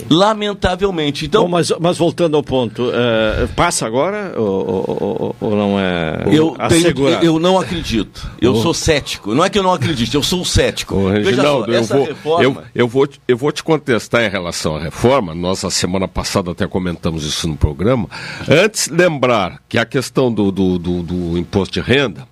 Lamentavelmente. 0.09 1.25
Então, 1.25 1.43
Bom, 1.43 1.49
mas, 1.49 1.71
mas 1.79 1.95
voltando 1.97 2.35
ao 2.35 2.41
ponto, 2.41 2.89
eh, 2.91 3.47
passa 3.55 3.85
agora 3.85 4.33
ou, 4.35 4.45
ou- 4.89 5.35
ou- 5.39 5.55
não 5.55 5.79
é 5.79 6.23
eu, 6.31 6.55
tenho- 6.67 7.09
eu 7.21 7.37
não 7.39 7.59
acredito. 7.59 8.27
Eu 8.41 8.53
Oh. 8.53 8.61
sou 8.63 8.73
cético. 8.73 9.35
Não 9.35 9.45
é 9.45 9.49
que 9.51 9.59
eu 9.59 9.63
não 9.63 9.71
acredite, 9.73 10.15
eu 10.15 10.23
sou 10.23 10.43
cético. 10.43 11.09
Veja 11.09 11.29
Reginaldo, 11.29 11.71
só, 11.71 11.77
eu 11.77 11.83
vou, 11.83 12.05
reforma... 12.05 12.43
eu, 12.43 12.63
eu, 12.73 12.87
vou, 12.87 13.05
te- 13.07 13.21
eu 13.27 13.37
vou 13.37 13.51
te 13.51 13.63
contestar 13.63 14.23
em 14.23 14.29
relação 14.29 14.75
à 14.75 14.79
reforma. 14.79 15.35
Nós, 15.35 15.63
a 15.63 15.69
semana 15.69 16.07
passada, 16.07 16.49
até 16.51 16.65
comentamos 16.67 17.23
isso 17.23 17.47
no 17.47 17.55
programa. 17.55 18.07
Antes, 18.49 18.87
lembrar 18.89 19.59
que 19.69 19.77
a 19.77 19.85
questão 19.85 20.31
do, 20.33 20.51
do, 20.51 20.79
do- 20.79 21.03
do 21.03 21.37
imposto 21.37 21.73
de 21.73 21.81
renda, 21.81 22.27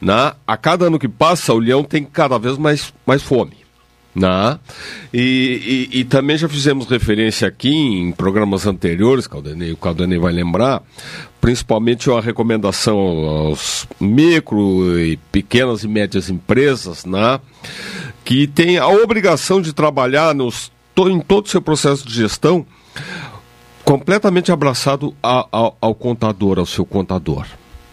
né, 0.00 0.32
a 0.46 0.56
cada 0.56 0.86
ano 0.86 0.98
que 0.98 1.08
passa, 1.08 1.52
o 1.54 1.58
leão 1.58 1.82
tem 1.82 2.04
cada 2.04 2.38
vez 2.38 2.56
mais, 2.58 2.92
mais 3.06 3.22
fome. 3.22 3.56
Né? 4.14 4.58
E, 5.12 5.88
e- 5.92 6.00
e 6.00 6.04
também 6.04 6.38
já 6.38 6.48
fizemos 6.48 6.86
referência 6.86 7.46
aqui 7.46 7.68
em 7.74 8.12
programas 8.12 8.66
anteriores, 8.66 9.26
Caldenei, 9.26 9.72
o 9.72 9.76
Caldenei 9.76 10.18
vai 10.18 10.32
lembrar, 10.32 10.82
principalmente 11.38 12.10
a 12.10 12.18
recomendação 12.18 12.96
aos 12.98 13.86
micro 14.00 14.98
e 14.98 15.18
pequenas 15.30 15.84
e 15.84 15.88
médias 15.88 16.30
empresas, 16.30 17.04
né? 17.04 17.38
que 18.24 18.46
tem 18.46 18.78
a 18.78 18.88
obrigação 18.88 19.60
de 19.60 19.74
trabalhar 19.74 20.34
nos, 20.34 20.72
em 20.96 21.20
todo 21.20 21.44
o 21.44 21.50
seu 21.50 21.60
processo 21.60 22.08
de 22.08 22.14
gestão 22.14 22.64
completamente 23.84 24.50
abraçado 24.50 25.14
ao 25.22 25.94
contador, 25.94 26.58
ao 26.58 26.66
seu 26.66 26.84
contador. 26.86 27.44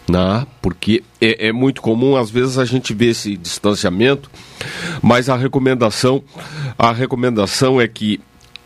Né? 0.08 0.46
Porque 0.60 1.02
é, 1.20 1.48
é 1.48 1.52
muito 1.52 1.80
comum, 1.80 2.14
às 2.16 2.28
vezes, 2.30 2.58
a 2.58 2.64
gente 2.64 2.92
vê 2.92 3.06
esse 3.10 3.36
distanciamento, 3.36 4.30
mas 5.02 5.28
a 5.30 5.36
recomendação, 5.36 6.22
a 6.78 6.92
recomendação 6.92 7.80
é 7.80 7.88
que 7.88 8.20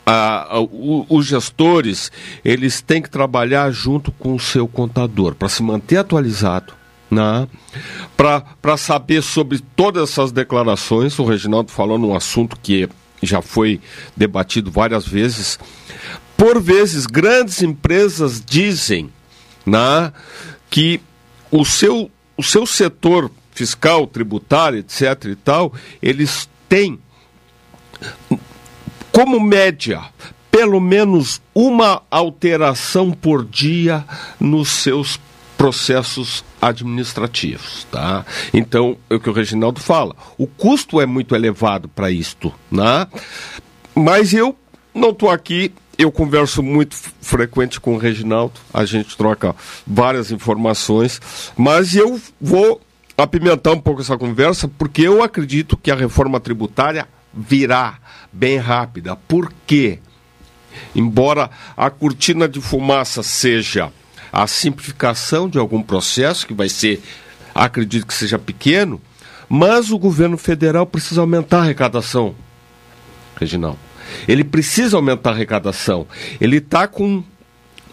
a- 0.05 0.57
a- 0.57 0.61
o- 0.61 1.07
os 1.09 1.27
gestores 1.27 2.11
eles 2.45 2.81
têm 2.81 3.01
que 3.03 3.11
trabalhar 3.11 3.71
junto 3.71 4.11
com 4.11 4.35
o 4.35 4.41
seu 4.41 4.67
contador 4.67 5.35
para 5.35 5.49
se 5.49 5.63
manter 5.63 5.99
atualizado. 5.99 6.73
Né? 7.11 7.47
Para 8.17 8.77
saber 8.77 9.23
sobre 9.23 9.61
todas 9.77 10.11
essas 10.11 10.33
declarações, 10.33 11.19
o 11.19 11.25
Reginaldo 11.25 11.71
falou 11.71 11.99
num 11.99 12.15
assunto 12.15 12.59
que 12.63 12.89
já 13.23 13.41
foi 13.41 13.81
debatido 14.17 14.71
várias 14.71 15.07
vezes. 15.07 15.59
Por 16.37 16.61
vezes, 16.61 17.07
grandes 17.07 17.63
empresas 17.63 18.43
dizem 18.45 19.11
né, 19.67 20.13
que 20.71 21.01
o 21.51 21.65
seu, 21.65 22.11
o 22.37 22.43
seu 22.43 22.67
setor 22.67 23.31
fiscal, 23.53 24.07
tributário, 24.07 24.79
etc. 24.79 25.25
e 25.27 25.37
tal, 25.37 25.73
eles 26.01 26.49
têm 26.69 26.99
como 29.11 29.41
média 29.41 30.03
pelo 30.51 30.81
menos 30.81 31.41
uma 31.55 32.03
alteração 32.11 33.11
por 33.11 33.45
dia 33.45 34.05
nos 34.41 34.69
seus 34.69 35.21
processos 35.57 36.45
administrativos, 36.63 37.85
tá? 37.91 38.25
Então, 38.55 38.97
é 39.11 39.17
o 39.17 39.21
que 39.21 39.29
o 39.29 39.33
Reginaldo 39.33 39.81
fala, 39.81 40.15
o 40.37 40.47
custo 40.47 41.01
é 41.01 41.07
muito 41.07 41.35
elevado 41.35 41.89
para 41.89 42.11
isto, 42.11 42.55
né? 42.71 43.07
Mas 43.95 44.33
eu 44.33 44.57
não 44.95 45.11
estou 45.11 45.31
aqui, 45.31 45.73
eu 45.99 46.13
converso 46.13 46.63
muito 46.63 46.97
frequente 47.21 47.81
com 47.81 47.95
o 47.95 47.99
Reginaldo, 47.99 48.55
a 48.73 48.85
gente 48.85 49.17
troca 49.17 49.55
várias 49.85 50.31
informações, 50.31 51.21
mas 51.57 51.97
eu 51.97 52.21
vou 52.41 52.81
apimentar 53.17 53.73
um 53.73 53.81
pouco 53.81 54.01
essa 54.01 54.17
conversa, 54.17 54.69
porque 54.69 55.03
eu 55.03 55.25
acredito 55.25 55.77
que 55.77 55.91
a 55.91 55.97
reforma 55.97 56.39
tributária 56.39 57.09
virá 57.35 57.99
bem 58.33 58.59
rápida. 58.59 59.17
Por 59.17 59.53
quê? 59.67 59.99
Embora 60.95 61.51
a 61.77 61.91
cortina 61.91 62.49
de 62.49 62.61
fumaça 62.61 63.25
seja 63.25 63.93
a 64.33 64.47
simplificação 64.47 65.49
de 65.49 65.59
algum 65.59 65.83
processo, 65.83 66.47
que 66.47 66.55
vai 66.55 66.69
ser, 66.69 67.03
acredito 67.53 68.07
que 68.07 68.15
seja 68.15 68.39
pequeno, 68.39 69.01
mas 69.49 69.91
o 69.91 69.99
governo 69.99 70.39
federal 70.39 70.87
precisa 70.87 71.23
aumentar 71.23 71.59
a 71.59 71.63
arrecadação, 71.63 72.37
Reginaldo. 73.35 73.88
Ele 74.27 74.45
precisa 74.45 74.97
aumentar 74.97 75.31
a 75.31 75.33
arrecadação. 75.35 76.07
Ele 76.41 76.59
está 76.59 76.87
com 76.87 77.23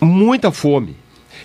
muita 0.02 0.52
fome. 0.52 0.96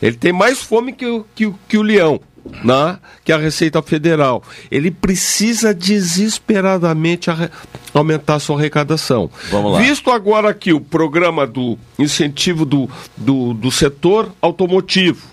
Ele 0.01 0.17
tem 0.17 0.33
mais 0.33 0.61
fome 0.61 0.93
que 0.93 1.07
o, 1.07 1.27
que, 1.35 1.53
que 1.69 1.77
o 1.77 1.83
leão, 1.83 2.21
né? 2.65 2.99
que 3.25 3.33
a 3.33 3.37
Receita 3.37 3.83
Federal. 3.83 4.43
Ele 4.71 4.91
precisa 4.91 5.75
desesperadamente 5.75 7.31
arre- 7.31 7.51
aumentar 7.93 8.37
a 8.37 8.41
sua 8.41 8.57
arrecadação. 8.57 9.31
Vamos 9.51 9.73
lá. 9.73 9.79
Visto 9.81 10.11
agora 10.11 10.49
aqui 10.49 10.73
o 10.73 10.81
programa 10.81 11.47
do 11.47 11.79
incentivo 11.99 12.65
do, 12.65 12.89
do, 13.17 13.53
do 13.53 13.71
setor 13.71 14.33
automotivo, 14.41 15.27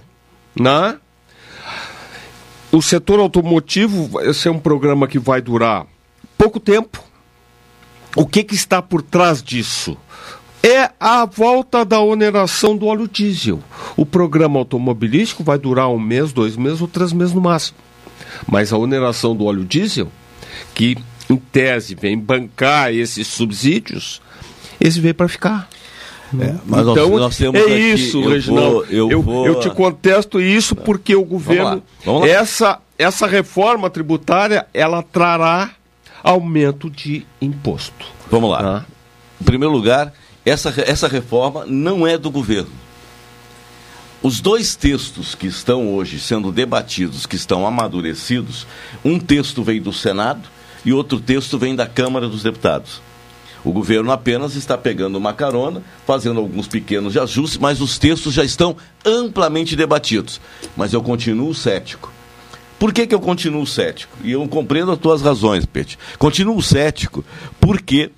né? 0.59 0.97
o 2.71 2.81
setor 2.81 3.19
automotivo 3.19 4.07
vai 4.07 4.33
ser 4.33 4.49
um 4.49 4.59
programa 4.59 5.07
que 5.07 5.17
vai 5.17 5.41
durar 5.41 5.85
pouco 6.37 6.59
tempo. 6.59 7.01
O 8.17 8.25
que, 8.25 8.43
que 8.43 8.55
está 8.55 8.81
por 8.81 9.01
trás 9.01 9.41
disso? 9.43 9.95
É 10.63 10.89
a 10.99 11.25
volta 11.25 11.85
da 11.85 11.99
oneração 12.01 12.75
do 12.75 12.87
óleo 12.87 13.07
diesel. 13.07 13.59
O 13.95 14.05
programa 14.05 14.59
automobilístico 14.59 15.43
vai 15.43 15.57
durar 15.57 15.87
um 15.89 15.99
mês, 15.99 16.33
dois 16.33 16.57
meses 16.57 16.81
ou 16.81 16.87
três 16.87 17.13
meses 17.13 17.33
no 17.33 17.39
máximo. 17.41 17.77
Mas 18.47 18.73
a 18.73 18.77
oneração 18.77 19.35
do 19.35 19.45
óleo 19.45 19.63
diesel, 19.63 20.11
que 20.73 20.97
em 21.29 21.35
tese 21.37 21.95
vem 21.95 22.17
bancar 22.17 22.91
esses 22.93 23.27
subsídios, 23.27 24.21
esse 24.79 24.99
veio 24.99 25.13
para 25.15 25.27
ficar. 25.27 25.69
É, 26.39 26.55
mas 26.65 26.85
nós- 26.85 26.97
então, 26.97 27.17
nós 27.17 27.37
temos 27.37 27.55
é 27.61 27.63
aqui- 27.63 27.93
isso, 27.93 28.21
eu 28.21 28.29
Reginaldo. 28.31 28.71
vou- 28.71 28.85
eu 28.85 29.11
eu, 29.11 29.21
vou- 29.21 29.45
eu 29.47 29.59
te 29.61 29.69
contesto 29.69 30.41
isso 30.41 30.75
porque 30.75 31.15
o 31.15 31.23
governo, 31.23 31.81
vamos 32.03 32.21
lá. 32.23 32.27
essa 32.27 32.79
essa 32.99 33.27
reforma 33.27 33.89
tributária, 33.91 34.65
ela 34.73 35.01
trará 35.03 35.69
aumento 36.23 36.89
de 36.89 37.25
imposto. 37.41 38.05
Vamos 38.29 38.49
lá. 38.51 38.85
Em 39.39 39.43
primeiro 39.43 39.73
lugar, 39.73 40.13
essa, 40.45 40.73
essa 40.85 41.07
reforma 41.07 41.65
não 41.65 42.05
é 42.07 42.17
do 42.17 42.31
governo. 42.31 42.71
Os 44.21 44.41
dois 44.41 44.75
textos 44.75 45.35
que 45.35 45.45
estão 45.45 45.93
hoje 45.93 46.19
sendo 46.19 46.51
debatidos, 46.51 47.25
que 47.25 47.35
estão 47.35 47.67
amadurecidos, 47.67 48.65
um 49.05 49.19
texto 49.19 49.63
vem 49.63 49.81
do 49.81 49.93
Senado 49.93 50.49
e 50.83 50.91
outro 50.91 51.19
texto 51.19 51.57
vem 51.57 51.75
da 51.75 51.85
Câmara 51.85 52.27
dos 52.27 52.43
Deputados. 52.43 53.01
O 53.63 53.71
governo 53.71 54.11
apenas 54.11 54.55
está 54.55 54.77
pegando 54.77 55.17
uma 55.17 55.33
carona, 55.33 55.83
fazendo 56.05 56.39
alguns 56.39 56.67
pequenos 56.67 57.15
ajustes, 57.17 57.57
mas 57.57 57.81
os 57.81 57.99
textos 57.99 58.33
já 58.33 58.43
estão 58.43 58.75
amplamente 59.05 59.75
debatidos. 59.75 60.39
Mas 60.75 60.93
eu 60.93 61.01
continuo 61.01 61.53
cético. 61.53 62.11
Por 62.79 62.93
que, 62.93 63.07
que 63.07 63.15
eu 63.15 63.19
continuo 63.19 63.65
cético? 63.65 64.15
E 64.23 64.31
eu 64.31 64.47
compreendo 64.47 64.91
as 64.91 64.99
tuas 64.99 65.21
razões, 65.21 65.65
Pete. 65.65 65.97
Continuo 66.19 66.61
cético 66.61 67.25
porque 67.59 68.11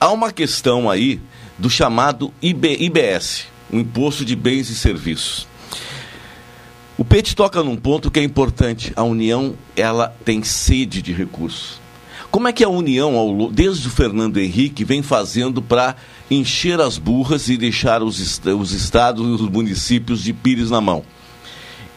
há 0.00 0.10
uma 0.10 0.32
questão 0.32 0.88
aí 0.88 1.20
do 1.58 1.68
chamado 1.68 2.32
IB, 2.40 2.78
IBS, 2.80 3.46
o 3.70 3.76
Imposto 3.76 4.24
de 4.24 4.34
Bens 4.34 4.70
e 4.70 4.74
Serviços. 4.74 5.46
O 6.96 7.04
Pete 7.04 7.36
toca 7.36 7.62
num 7.62 7.76
ponto 7.76 8.10
que 8.10 8.18
é 8.18 8.22
importante. 8.22 8.92
A 8.96 9.02
União, 9.02 9.54
ela 9.76 10.14
tem 10.24 10.42
sede 10.42 11.02
de 11.02 11.12
recursos. 11.12 11.80
Como 12.30 12.48
é 12.48 12.52
que 12.52 12.64
a 12.64 12.68
União, 12.68 13.50
desde 13.52 13.86
o 13.88 13.90
Fernando 13.90 14.38
Henrique, 14.38 14.84
vem 14.84 15.02
fazendo 15.02 15.62
para 15.62 15.96
encher 16.30 16.80
as 16.80 16.98
burras 16.98 17.48
e 17.48 17.56
deixar 17.56 18.02
os, 18.02 18.40
os 18.44 18.72
estados 18.72 19.26
e 19.26 19.30
os 19.30 19.48
municípios 19.48 20.22
de 20.22 20.32
pires 20.32 20.70
na 20.70 20.80
mão? 20.80 21.04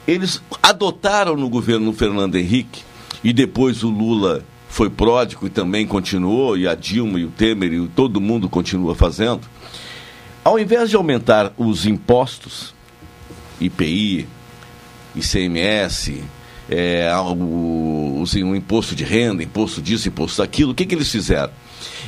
Eles 0.08 0.41
adotaram 0.62 1.36
no 1.36 1.49
governo 1.49 1.93
Fernando 1.93 2.36
Henrique 2.36 2.84
e 3.24 3.32
depois 3.32 3.84
o 3.84 3.89
Lula 3.89 4.43
foi 4.68 4.89
pródigo 4.89 5.45
e 5.45 5.49
também 5.49 5.86
continuou, 5.86 6.58
e 6.58 6.68
a 6.68 6.74
Dilma 6.74 7.20
e 7.20 7.26
o 7.26 7.30
Temer 7.30 7.74
e 7.74 7.88
todo 7.89 8.22
mundo 8.22 8.49
continua 8.49 8.95
fazendo. 8.95 9.41
Ao 10.43 10.58
invés 10.58 10.89
de 10.89 10.95
aumentar 10.95 11.54
os 11.58 11.86
impostos, 11.86 12.74
IPI, 13.60 14.28
ICMS, 15.16 16.24
é, 16.70 17.12
o, 17.18 18.24
o 18.24 18.56
imposto 18.56 18.95
de 18.95 19.04
renda, 19.04 19.43
imposto 19.43 19.82
disso, 19.82 20.08
imposto 20.08 20.41
daquilo, 20.41 20.72
o 20.72 20.76
que, 20.76 20.86
que 20.86 20.95
eles 20.95 21.12
fizeram? 21.12 21.52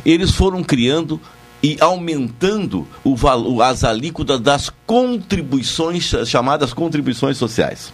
Eles 0.05 0.31
foram 0.31 0.63
criando 0.63 1.19
e 1.63 1.77
aumentando 1.79 2.85
o 3.05 3.15
valo- 3.15 3.61
as 3.61 3.85
alíquotas 3.85 4.41
das 4.41 4.69
contribuições, 4.85 6.13
chamadas 6.27 6.73
contribuições 6.73 7.37
sociais. 7.37 7.93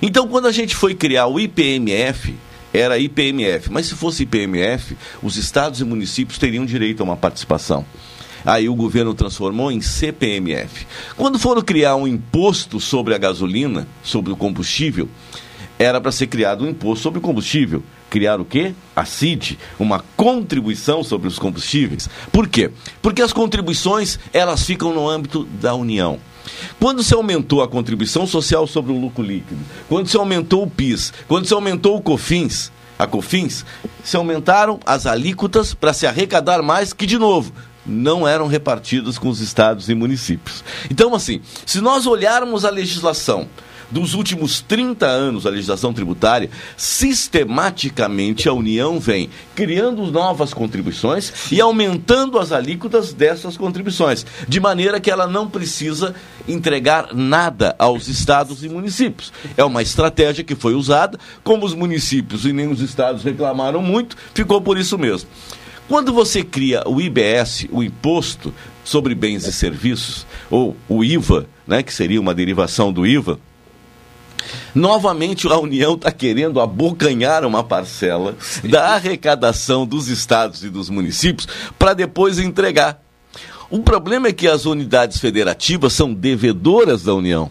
Então, 0.00 0.26
quando 0.26 0.46
a 0.48 0.52
gente 0.52 0.74
foi 0.74 0.94
criar 0.94 1.26
o 1.26 1.38
IPMF, 1.38 2.34
era 2.72 2.98
IPMF, 2.98 3.70
mas 3.70 3.86
se 3.86 3.94
fosse 3.94 4.22
IPMF, 4.22 4.96
os 5.22 5.36
estados 5.36 5.80
e 5.80 5.84
municípios 5.84 6.38
teriam 6.38 6.64
direito 6.64 7.00
a 7.00 7.04
uma 7.04 7.16
participação. 7.16 7.84
Aí 8.42 8.70
o 8.70 8.74
governo 8.74 9.12
transformou 9.12 9.70
em 9.70 9.82
CPMF. 9.82 10.86
Quando 11.14 11.38
foram 11.38 11.60
criar 11.60 11.96
um 11.96 12.08
imposto 12.08 12.80
sobre 12.80 13.14
a 13.14 13.18
gasolina, 13.18 13.86
sobre 14.02 14.32
o 14.32 14.36
combustível, 14.36 15.08
era 15.78 16.00
para 16.00 16.10
ser 16.12 16.26
criado 16.28 16.64
um 16.64 16.68
imposto 16.70 17.02
sobre 17.02 17.18
o 17.18 17.22
combustível. 17.22 17.82
Criar 18.10 18.40
o 18.40 18.44
quê? 18.44 18.74
A 18.94 19.04
CID, 19.04 19.56
uma 19.78 20.04
contribuição 20.16 21.04
sobre 21.04 21.28
os 21.28 21.38
combustíveis. 21.38 22.10
Por 22.32 22.48
quê? 22.48 22.72
Porque 23.00 23.22
as 23.22 23.32
contribuições, 23.32 24.18
elas 24.32 24.64
ficam 24.66 24.92
no 24.92 25.08
âmbito 25.08 25.44
da 25.44 25.74
União. 25.74 26.18
Quando 26.80 27.04
se 27.04 27.14
aumentou 27.14 27.62
a 27.62 27.68
contribuição 27.68 28.26
social 28.26 28.66
sobre 28.66 28.90
o 28.92 28.98
lucro 28.98 29.22
líquido, 29.22 29.60
quando 29.88 30.08
se 30.08 30.16
aumentou 30.16 30.64
o 30.64 30.70
PIS, 30.70 31.12
quando 31.28 31.46
se 31.46 31.54
aumentou 31.54 31.96
o 31.96 32.02
COFINS, 32.02 32.72
a 32.98 33.06
COFINS, 33.06 33.64
se 34.02 34.16
aumentaram 34.16 34.80
as 34.84 35.06
alíquotas 35.06 35.72
para 35.72 35.92
se 35.92 36.06
arrecadar 36.06 36.62
mais 36.62 36.92
que, 36.92 37.06
de 37.06 37.16
novo, 37.16 37.52
não 37.86 38.26
eram 38.26 38.46
repartidas 38.46 39.18
com 39.18 39.28
os 39.28 39.40
estados 39.40 39.88
e 39.88 39.94
municípios. 39.94 40.64
Então, 40.90 41.14
assim, 41.14 41.40
se 41.64 41.80
nós 41.80 42.06
olharmos 42.06 42.64
a 42.64 42.70
legislação 42.70 43.48
dos 43.90 44.14
últimos 44.14 44.60
30 44.60 45.06
anos, 45.06 45.46
a 45.46 45.50
legislação 45.50 45.92
tributária, 45.92 46.50
sistematicamente 46.76 48.48
a 48.48 48.52
União 48.52 48.98
vem 48.98 49.30
criando 49.54 50.06
novas 50.10 50.54
contribuições 50.54 51.32
e 51.50 51.60
aumentando 51.60 52.38
as 52.38 52.52
alíquotas 52.52 53.12
dessas 53.12 53.56
contribuições, 53.56 54.24
de 54.46 54.60
maneira 54.60 55.00
que 55.00 55.10
ela 55.10 55.26
não 55.26 55.48
precisa 55.48 56.14
entregar 56.48 57.14
nada 57.14 57.74
aos 57.78 58.08
estados 58.08 58.62
e 58.64 58.68
municípios. 58.68 59.32
É 59.56 59.64
uma 59.64 59.82
estratégia 59.82 60.44
que 60.44 60.54
foi 60.54 60.74
usada, 60.74 61.18
como 61.42 61.66
os 61.66 61.74
municípios 61.74 62.44
e 62.44 62.52
nem 62.52 62.70
os 62.70 62.80
estados 62.80 63.22
reclamaram 63.22 63.82
muito, 63.82 64.16
ficou 64.34 64.60
por 64.60 64.78
isso 64.78 64.98
mesmo. 64.98 65.28
Quando 65.88 66.12
você 66.12 66.44
cria 66.44 66.84
o 66.86 67.00
IBS, 67.00 67.66
o 67.72 67.82
Imposto 67.82 68.54
sobre 68.84 69.12
Bens 69.12 69.44
e 69.46 69.52
Serviços, 69.52 70.24
ou 70.48 70.76
o 70.88 71.02
IVA, 71.02 71.46
né, 71.66 71.82
que 71.82 71.92
seria 71.92 72.20
uma 72.20 72.32
derivação 72.32 72.92
do 72.92 73.04
IVA, 73.04 73.40
novamente 74.74 75.46
a 75.46 75.58
União 75.58 75.94
está 75.94 76.10
querendo 76.10 76.60
abocanhar 76.60 77.44
uma 77.44 77.62
parcela 77.62 78.36
da 78.64 78.94
arrecadação 78.94 79.86
dos 79.86 80.08
estados 80.08 80.62
e 80.64 80.70
dos 80.70 80.88
municípios 80.90 81.46
para 81.78 81.94
depois 81.94 82.38
entregar. 82.38 83.02
O 83.70 83.80
problema 83.80 84.28
é 84.28 84.32
que 84.32 84.48
as 84.48 84.66
unidades 84.66 85.18
federativas 85.18 85.92
são 85.92 86.12
devedoras 86.12 87.04
da 87.04 87.14
União. 87.14 87.50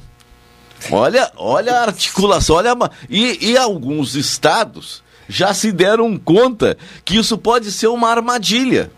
Olha, 0.91 1.31
olha 1.35 1.75
a 1.75 1.83
articulação, 1.83 2.55
olha 2.55 2.73
a 2.73 2.91
e, 3.09 3.51
e 3.51 3.57
alguns 3.57 4.15
estados 4.15 5.03
já 5.27 5.53
se 5.53 5.71
deram 5.71 6.17
conta 6.17 6.77
que 7.05 7.17
isso 7.17 7.37
pode 7.37 7.71
ser 7.71 7.87
uma 7.87 8.09
armadilha, 8.09 8.91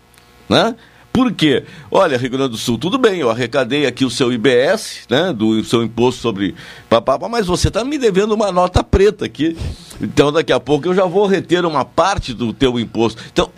né? 0.48 0.74
Por 1.12 1.30
quê? 1.32 1.64
Olha, 1.90 2.16
Rio 2.16 2.30
Grande 2.30 2.52
do 2.52 2.56
Sul, 2.56 2.78
tudo 2.78 2.96
bem, 2.96 3.20
eu 3.20 3.30
arrecadei 3.30 3.84
aqui 3.84 4.02
o 4.02 4.10
seu 4.10 4.32
IBS, 4.32 5.02
né, 5.10 5.30
do 5.30 5.62
seu 5.62 5.82
imposto 5.82 6.22
sobre 6.22 6.54
papapá, 6.88 7.28
mas 7.28 7.46
você 7.46 7.68
está 7.68 7.84
me 7.84 7.98
devendo 7.98 8.32
uma 8.32 8.50
nota 8.50 8.82
preta 8.82 9.26
aqui. 9.26 9.56
Então, 10.00 10.32
daqui 10.32 10.52
a 10.52 10.58
pouco 10.58 10.88
eu 10.88 10.94
já 10.94 11.04
vou 11.04 11.26
reter 11.26 11.66
uma 11.66 11.84
parte 11.84 12.32
do 12.32 12.54
teu 12.54 12.80
imposto. 12.80 13.22
Então, 13.30 13.50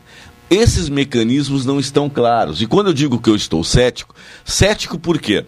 esses 0.51 0.89
mecanismos 0.89 1.65
não 1.65 1.79
estão 1.79 2.11
claros. 2.11 2.61
E 2.61 2.67
quando 2.67 2.89
eu 2.89 2.93
digo 2.93 3.21
que 3.21 3.31
eu 3.31 3.37
estou 3.37 3.63
cético, 3.63 4.15
cético 4.45 4.99
por 4.99 5.21
quê? 5.21 5.45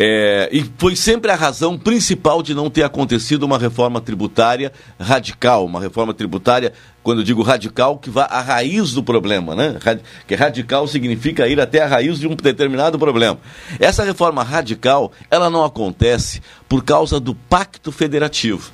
É, 0.00 0.48
e 0.52 0.64
foi 0.78 0.94
sempre 0.94 1.28
a 1.28 1.34
razão 1.34 1.76
principal 1.76 2.40
de 2.40 2.54
não 2.54 2.70
ter 2.70 2.84
acontecido 2.84 3.42
uma 3.42 3.58
reforma 3.58 4.00
tributária 4.00 4.72
radical, 4.96 5.66
uma 5.66 5.80
reforma 5.80 6.14
tributária, 6.14 6.72
quando 7.02 7.18
eu 7.18 7.24
digo 7.24 7.42
radical, 7.42 7.98
que 7.98 8.08
vá 8.08 8.22
à 8.22 8.40
raiz 8.40 8.92
do 8.92 9.02
problema, 9.02 9.56
né? 9.56 9.76
Que 10.24 10.36
radical 10.36 10.86
significa 10.86 11.48
ir 11.48 11.60
até 11.60 11.82
a 11.82 11.86
raiz 11.88 12.20
de 12.20 12.28
um 12.28 12.36
determinado 12.36 12.96
problema. 12.96 13.40
Essa 13.80 14.04
reforma 14.04 14.44
radical, 14.44 15.10
ela 15.28 15.50
não 15.50 15.64
acontece 15.64 16.40
por 16.68 16.84
causa 16.84 17.18
do 17.18 17.34
pacto 17.34 17.90
federativo. 17.90 18.70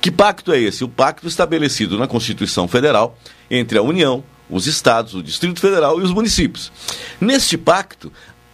Que 0.00 0.10
pacto 0.10 0.50
é 0.50 0.58
esse? 0.58 0.82
O 0.82 0.88
pacto 0.88 1.28
estabelecido 1.28 1.98
na 1.98 2.06
Constituição 2.06 2.66
Federal 2.66 3.18
entre 3.50 3.76
a 3.76 3.82
União, 3.82 4.24
os 4.48 4.66
estados, 4.66 5.14
o 5.14 5.22
Distrito 5.22 5.60
Federal 5.60 6.00
e 6.00 6.02
os 6.02 6.10
municípios. 6.10 6.72
Neste 7.20 7.58
pacto, 7.58 8.10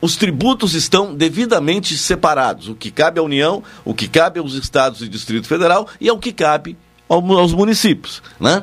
os 0.07 0.15
tributos 0.15 0.75
estão 0.75 1.13
devidamente 1.13 1.99
separados. 1.99 2.69
O 2.69 2.77
que 2.77 2.93
cabe 2.93 3.19
à 3.19 3.23
União, 3.25 3.61
o 3.85 3.93
que 3.93 4.07
cabe 4.07 4.39
aos 4.39 4.55
estados 4.55 5.03
e 5.03 5.09
Distrito 5.09 5.49
Federal 5.49 5.89
e 6.01 6.09
ao 6.09 6.17
que 6.17 6.33
cabe 6.33 6.77
ao- 7.09 7.33
aos 7.33 7.53
municípios. 7.53 8.23
Né? 8.39 8.63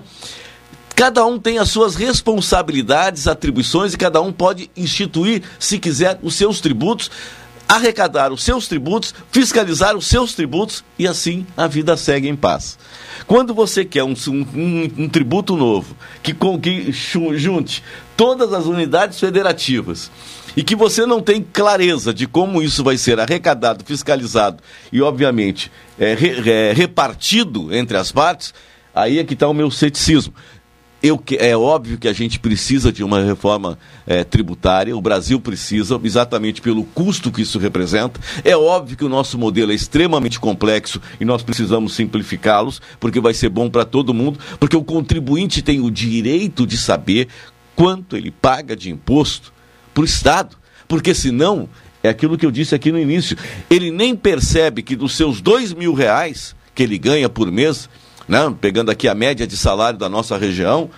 Cada 0.96 1.26
um 1.26 1.38
tem 1.38 1.60
as 1.60 1.70
suas 1.70 1.96
responsabilidades, 1.96 3.28
atribuições 3.28 3.94
e 3.94 3.98
cada 3.98 4.22
um 4.22 4.32
pode 4.32 4.72
instituir, 4.78 5.44
se 5.60 5.78
quiser, 5.78 6.18
os 6.24 6.34
seus 6.36 6.62
tributos 6.62 7.12
arrecadar 7.68 8.32
os 8.32 8.44
seus 8.44 8.68
tributos, 8.68 9.14
fiscalizar 9.32 9.96
os 9.96 10.06
seus 10.06 10.34
tributos 10.34 10.84
e 10.98 11.08
assim 11.08 11.46
a 11.58 11.68
vida 11.68 11.98
segue 11.98 12.28
em 12.28 12.36
paz. 12.36 12.78
Quando 13.26 13.54
você 13.54 13.84
quer 13.84 14.04
um, 14.04 14.14
um, 14.28 14.92
um 14.98 15.10
tributo 15.10 15.56
novo 15.56 15.96
que, 16.22 16.36
que 16.62 16.92
junte 16.92 17.84
todas 18.16 18.54
as 18.54 18.66
unidades 18.66 19.20
federativas 19.20 20.12
e 20.56 20.64
que 20.64 20.76
você 20.76 21.06
não 21.06 21.22
tem 21.22 21.42
clareza 21.42 22.14
de 22.14 22.28
como 22.28 22.62
isso 22.62 22.84
vai 22.84 22.98
ser 22.98 23.20
arrecadado, 23.20 23.84
fiscalizado 23.84 24.62
e, 24.92 25.02
obviamente, 25.02 25.72
é, 26.00 26.14
re, 26.14 26.50
é, 26.50 26.74
repartido 26.74 27.74
entre 27.74 27.98
as 27.98 28.12
partes, 28.12 28.54
aí 28.94 29.20
é 29.20 29.24
que 29.24 29.34
está 29.34 29.48
o 29.48 29.54
meu 29.54 29.72
ceticismo. 29.72 30.34
Eu, 31.02 31.22
é 31.38 31.58
óbvio 31.58 31.98
que 31.98 32.08
a 32.08 32.14
gente 32.14 32.40
precisa 32.40 32.90
de 32.90 33.04
uma 33.04 33.22
reforma 33.22 33.78
é, 34.08 34.24
tributária, 34.24 34.96
o 34.96 35.02
Brasil 35.02 35.38
precisa, 35.38 36.00
exatamente 36.02 36.62
pelo 36.62 36.86
custo 36.86 37.30
que 37.30 37.42
isso 37.42 37.60
representa. 37.60 38.22
É 38.42 38.56
óbvio 38.56 38.96
que 38.96 39.04
o 39.04 39.10
nosso 39.10 39.38
modelo 39.38 39.74
é 39.74 39.76
extremamente 39.76 40.40
complexo 40.40 41.02
e 41.20 41.26
nós 41.26 41.44
precisamos 41.44 41.94
simplificá-los, 41.94 42.82
porque 43.02 43.20
vai 43.20 43.34
ser 43.34 43.50
bom 43.50 43.70
para 43.70 43.84
todo 43.84 44.14
mundo, 44.14 44.40
porque 44.58 44.78
o 44.78 44.84
contribuinte 44.84 45.62
tem 45.62 45.82
o 45.82 45.92
direito 45.92 46.66
de 46.66 46.78
saber 46.78 47.28
quanto 47.76 48.16
ele 48.16 48.32
paga 48.32 48.74
de 48.74 48.90
imposto 48.90 49.52
para 49.94 50.02
o 50.02 50.06
Estado. 50.06 50.56
Porque 50.88 51.14
senão, 51.14 51.70
é 52.02 52.10
aquilo 52.10 52.38
que 52.38 52.46
eu 52.46 52.52
disse 52.52 52.76
aqui 52.76 52.92
no 52.92 53.00
início, 53.00 53.38
ele 53.70 53.92
nem 53.92 54.16
percebe 54.16 54.82
que 54.82 54.96
dos 54.96 55.16
seus 55.16 55.42
dois 55.42 55.74
mil 55.74 55.94
reais 55.94 56.56
que 56.76 56.84
ele 56.84 56.98
ganha 56.98 57.30
por 57.30 57.52
mês, 57.52 57.90
né, 58.28 58.54
pegando 58.60 58.92
aqui 58.92 59.08
a 59.08 59.16
média 59.16 59.46
de 59.46 59.56
salário 59.56 59.98
da 59.98 60.10
nossa 60.10 60.38
região, 60.38 60.90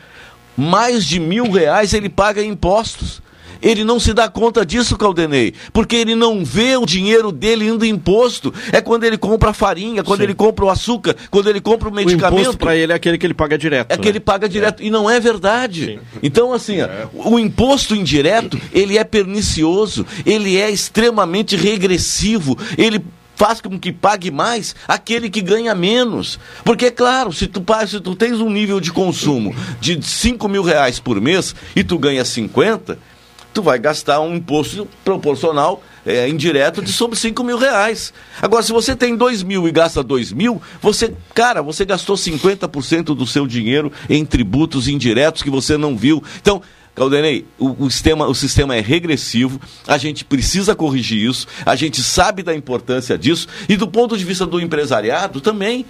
mais 0.57 1.05
de 1.05 1.19
mil 1.19 1.51
reais 1.51 1.93
ele 1.93 2.09
paga 2.09 2.41
em 2.41 2.49
impostos. 2.51 3.21
Ele 3.61 3.83
não 3.83 3.99
se 3.99 4.13
dá 4.13 4.29
conta 4.29 4.65
disso, 4.65 4.97
Caldenei, 4.97 5.53
porque 5.73 5.95
ele 5.95 6.15
não 6.15 6.45
vê 6.45 6.77
o 6.77 6.85
dinheiro 6.85 7.31
dele 7.31 7.67
indo 7.67 7.83
em 7.83 7.95
imposto. 7.95 8.53
É 8.71 8.79
quando 8.79 9.03
ele 9.03 9.17
compra 9.17 9.49
a 9.49 9.53
farinha, 9.53 10.03
quando 10.03 10.19
Sim. 10.19 10.25
ele 10.25 10.35
compra 10.35 10.65
o 10.65 10.69
açúcar, 10.69 11.15
quando 11.31 11.49
ele 11.49 11.59
compra 11.59 11.89
o 11.89 11.93
medicamento. 11.93 12.37
O 12.37 12.41
imposto 12.41 12.57
para 12.57 12.75
ele 12.75 12.91
é 12.91 12.95
aquele 12.95 13.17
que 13.17 13.25
ele 13.25 13.33
paga 13.33 13.57
direto. 13.57 13.91
É 13.91 13.97
né? 13.97 14.03
que 14.03 14.07
ele 14.07 14.19
paga 14.19 14.47
direto. 14.47 14.83
É. 14.83 14.85
E 14.85 14.91
não 14.91 15.09
é 15.09 15.19
verdade. 15.19 15.85
Sim. 15.85 15.99
Então, 16.21 16.53
assim, 16.53 16.81
é. 16.81 17.07
o 17.13 17.39
imposto 17.39 17.95
indireto, 17.95 18.59
ele 18.71 18.97
é 18.97 19.03
pernicioso, 19.03 20.05
ele 20.25 20.57
é 20.57 20.69
extremamente 20.69 21.55
regressivo, 21.55 22.57
ele 22.77 23.03
faz 23.35 23.59
com 23.59 23.77
que 23.77 23.91
pague 23.91 24.31
mais 24.31 24.75
aquele 24.87 25.29
que 25.29 25.41
ganha 25.41 25.75
menos. 25.75 26.39
Porque, 26.63 26.85
é 26.85 26.91
claro, 26.91 27.33
se 27.33 27.47
tu, 27.47 27.63
se 27.87 27.99
tu 27.99 28.15
tens 28.15 28.39
um 28.39 28.49
nível 28.49 28.79
de 28.79 28.91
consumo 28.91 29.53
de 29.81 30.01
5 30.01 30.47
mil 30.47 30.63
reais 30.63 30.99
por 30.99 31.19
mês 31.19 31.53
e 31.75 31.83
tu 31.83 31.97
ganha 31.97 32.23
50, 32.23 32.97
tu 33.55 33.61
vai 33.61 33.79
gastar 33.79 34.19
um 34.19 34.35
imposto 34.35 34.85
proporcional 35.03 35.81
é, 36.05 36.27
indireto 36.27 36.81
de 36.81 36.91
sobre 36.91 37.17
5 37.17 37.41
mil 37.41 37.57
reais. 37.57 38.13
Agora, 38.41 38.61
se 38.61 38.73
você 38.73 38.93
tem 38.95 39.15
2 39.15 39.43
mil 39.43 39.65
e 39.65 39.71
gasta 39.71 40.03
2 40.03 40.33
mil, 40.33 40.61
você, 40.81 41.13
cara, 41.33 41.61
você 41.61 41.85
gastou 41.85 42.17
50% 42.17 43.15
do 43.15 43.25
seu 43.25 43.47
dinheiro 43.47 43.91
em 44.09 44.25
tributos 44.25 44.89
indiretos 44.89 45.41
que 45.41 45.49
você 45.49 45.77
não 45.77 45.95
viu. 45.95 46.21
Então, 46.41 46.61
Caldenei, 46.93 47.45
o, 47.57 47.85
o, 47.85 47.89
sistema, 47.89 48.27
o 48.27 48.35
sistema 48.35 48.75
é 48.75 48.81
regressivo, 48.81 49.59
a 49.87 49.97
gente 49.97 50.25
precisa 50.25 50.75
corrigir 50.75 51.29
isso, 51.29 51.47
a 51.65 51.75
gente 51.75 52.03
sabe 52.03 52.43
da 52.43 52.53
importância 52.53 53.17
disso, 53.17 53.47
e 53.67 53.75
do 53.75 53.87
ponto 53.87 54.17
de 54.17 54.23
vista 54.23 54.45
do 54.45 54.61
empresariado 54.61 55.41
também 55.41 55.85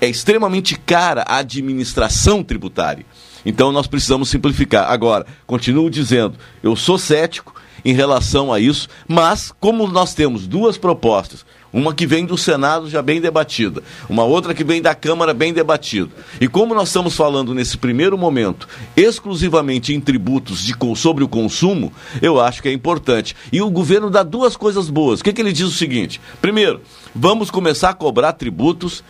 é 0.00 0.08
extremamente 0.08 0.78
cara 0.78 1.22
a 1.22 1.38
administração 1.38 2.42
tributária. 2.42 3.04
Então 3.44 3.72
nós 3.72 3.86
precisamos 3.86 4.28
simplificar. 4.28 4.90
Agora, 4.90 5.26
continuo 5.46 5.90
dizendo, 5.90 6.34
eu 6.62 6.74
sou 6.76 6.98
cético 6.98 7.54
em 7.84 7.92
relação 7.92 8.52
a 8.52 8.60
isso, 8.60 8.88
mas 9.06 9.52
como 9.60 9.86
nós 9.86 10.14
temos 10.14 10.46
duas 10.46 10.76
propostas, 10.76 11.44
uma 11.72 11.94
que 11.94 12.06
vem 12.06 12.24
do 12.24 12.36
Senado 12.36 12.88
já 12.88 13.02
bem 13.02 13.20
debatida, 13.20 13.82
uma 14.08 14.24
outra 14.24 14.54
que 14.54 14.64
vem 14.64 14.80
da 14.80 14.94
Câmara 14.94 15.34
bem 15.34 15.52
debatida. 15.52 16.10
E 16.40 16.48
como 16.48 16.74
nós 16.74 16.88
estamos 16.88 17.14
falando 17.14 17.54
nesse 17.54 17.76
primeiro 17.76 18.16
momento 18.16 18.66
exclusivamente 18.96 19.94
em 19.94 20.00
tributos 20.00 20.64
de, 20.64 20.74
sobre 20.96 21.22
o 21.22 21.28
consumo, 21.28 21.92
eu 22.22 22.40
acho 22.40 22.62
que 22.62 22.68
é 22.68 22.72
importante. 22.72 23.36
E 23.52 23.60
o 23.60 23.70
governo 23.70 24.10
dá 24.10 24.22
duas 24.22 24.56
coisas 24.56 24.88
boas. 24.88 25.20
O 25.20 25.24
que, 25.24 25.32
que 25.32 25.40
ele 25.40 25.52
diz 25.52 25.66
o 25.66 25.70
seguinte? 25.70 26.20
Primeiro, 26.40 26.80
vamos 27.14 27.50
começar 27.50 27.90
a 27.90 27.94
cobrar 27.94 28.32
tributos 28.32 29.04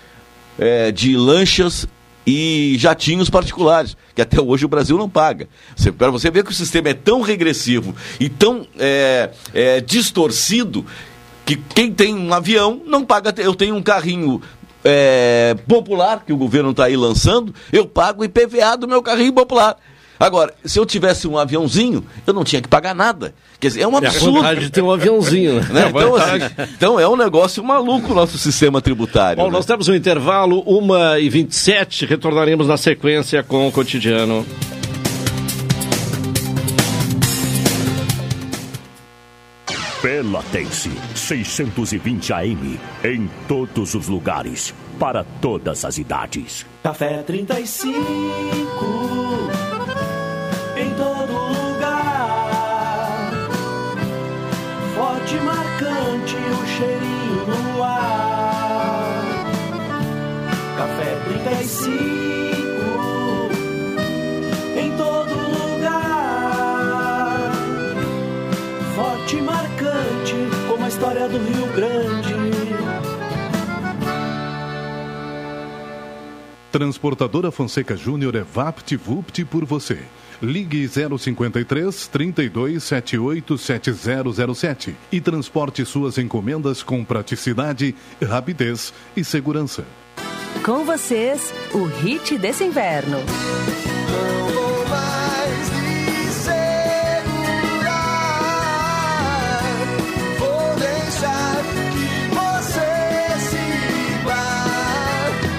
é, 0.58 0.90
de 0.90 1.16
lanchas 1.16 1.86
e 2.30 2.76
jatinhos 2.76 3.30
particulares, 3.30 3.96
que 4.14 4.20
até 4.20 4.38
hoje 4.38 4.66
o 4.66 4.68
Brasil 4.68 4.98
não 4.98 5.08
paga. 5.08 5.48
Para 5.96 6.10
você 6.10 6.30
ver 6.30 6.44
que 6.44 6.50
o 6.50 6.54
sistema 6.54 6.90
é 6.90 6.94
tão 6.94 7.22
regressivo 7.22 7.96
e 8.20 8.28
tão 8.28 8.66
é, 8.78 9.30
é, 9.54 9.80
distorcido 9.80 10.84
que 11.46 11.56
quem 11.56 11.90
tem 11.90 12.14
um 12.14 12.34
avião 12.34 12.82
não 12.84 13.02
paga. 13.02 13.34
Eu 13.38 13.54
tenho 13.54 13.74
um 13.74 13.82
carrinho 13.82 14.42
é, 14.84 15.56
popular 15.66 16.22
que 16.26 16.32
o 16.32 16.36
governo 16.36 16.72
está 16.72 16.84
aí 16.84 16.98
lançando, 16.98 17.54
eu 17.72 17.86
pago 17.86 18.22
IPVA 18.22 18.76
do 18.76 18.86
meu 18.86 19.02
carrinho 19.02 19.32
popular. 19.32 19.78
Agora, 20.18 20.52
se 20.64 20.78
eu 20.78 20.84
tivesse 20.84 21.28
um 21.28 21.38
aviãozinho, 21.38 22.04
eu 22.26 22.34
não 22.34 22.42
tinha 22.42 22.60
que 22.60 22.68
pagar 22.68 22.94
nada. 22.94 23.34
Quer 23.60 23.68
dizer, 23.68 23.82
é 23.82 23.88
um 23.88 23.96
absurdo. 23.96 24.44
É 24.44 24.50
a 24.50 24.54
de 24.54 24.70
ter 24.70 24.82
um 24.82 24.90
aviãozinho. 24.90 25.60
Né? 25.72 25.88
É 25.88 25.90
então, 25.90 26.16
assim, 26.16 26.64
então, 26.76 27.00
é 27.00 27.08
um 27.08 27.16
negócio 27.16 27.62
maluco 27.62 28.12
o 28.12 28.14
nosso 28.14 28.36
sistema 28.36 28.80
tributário. 28.80 29.36
Bom, 29.42 29.48
né? 29.48 29.52
nós 29.52 29.64
temos 29.64 29.88
um 29.88 29.94
intervalo, 29.94 30.62
1h27, 30.64 32.06
retornaremos 32.06 32.66
na 32.66 32.76
sequência 32.76 33.42
com 33.42 33.68
o 33.68 33.72
cotidiano. 33.72 34.44
Pelotense, 40.02 40.90
620 41.14 42.32
AM, 42.32 42.80
em 43.04 43.28
todos 43.48 43.94
os 43.94 44.06
lugares, 44.06 44.72
para 44.98 45.24
todas 45.40 45.84
as 45.84 45.98
idades. 45.98 46.64
Café 46.82 47.22
35, 47.22 49.07
do 71.28 71.38
Rio 71.38 71.66
Grande. 71.74 72.34
Transportadora 76.70 77.50
Fonseca 77.50 77.96
Júnior 77.96 78.36
é 78.36 78.42
VaptVupt 78.42 79.44
por 79.46 79.64
você. 79.64 79.98
Ligue 80.40 80.86
053 80.86 82.06
3278 82.06 83.58
7007 83.58 84.96
e 85.10 85.20
transporte 85.20 85.84
suas 85.84 86.18
encomendas 86.18 86.82
com 86.82 87.04
praticidade, 87.04 87.94
rapidez 88.22 88.92
e 89.16 89.24
segurança. 89.24 89.84
Com 90.64 90.84
vocês, 90.84 91.52
o 91.72 91.84
hit 91.84 92.38
desse 92.38 92.64
inverno. 92.64 93.18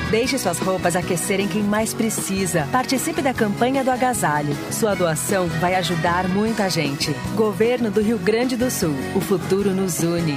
Deixe 0.10 0.40
suas 0.40 0.58
roupas 0.58 0.96
aquecerem 0.96 1.48
quem 1.48 1.62
mais 1.62 1.94
precisa. 1.94 2.68
Participe 2.72 3.22
da 3.22 3.32
campanha 3.32 3.84
do 3.84 3.92
agasalho. 3.92 4.56
Sua 4.72 4.96
doação 4.96 5.48
vai 5.62 5.76
ajudar 5.76 6.28
muita 6.28 6.68
gente. 6.68 7.14
Governo 7.36 7.92
do 7.92 8.02
Rio 8.02 8.18
Grande 8.18 8.58
do 8.58 8.72
Sul. 8.72 8.96
O 9.16 9.22
futuro 9.22 9.70
nos 9.70 10.02
une. 10.02 10.36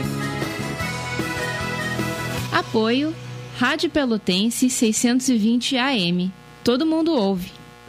Apoio 2.52 3.14
Rádio 3.56 3.88
Pelotense 3.88 4.68
620 4.68 5.78
AM. 5.78 6.30
Todo 6.62 6.84
mundo 6.84 7.12
ouve. 7.12 7.61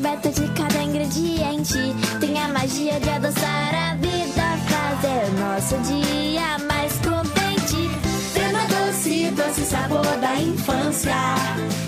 Descoberta 0.00 0.30
de 0.30 0.48
cada 0.54 0.82
ingrediente 0.82 1.76
tem 2.20 2.42
a 2.42 2.48
magia 2.48 2.98
de 2.98 3.10
adoçar 3.10 3.74
a 3.74 3.94
vida, 3.96 4.56
fazer 4.66 5.30
nosso 5.38 5.76
dia 5.92 6.56
mais 6.66 6.92
contente. 7.00 7.90
Fena 8.32 8.64
doce, 8.64 9.30
doce 9.32 9.60
sabor 9.60 10.02
da 10.18 10.36
infância, 10.36 11.14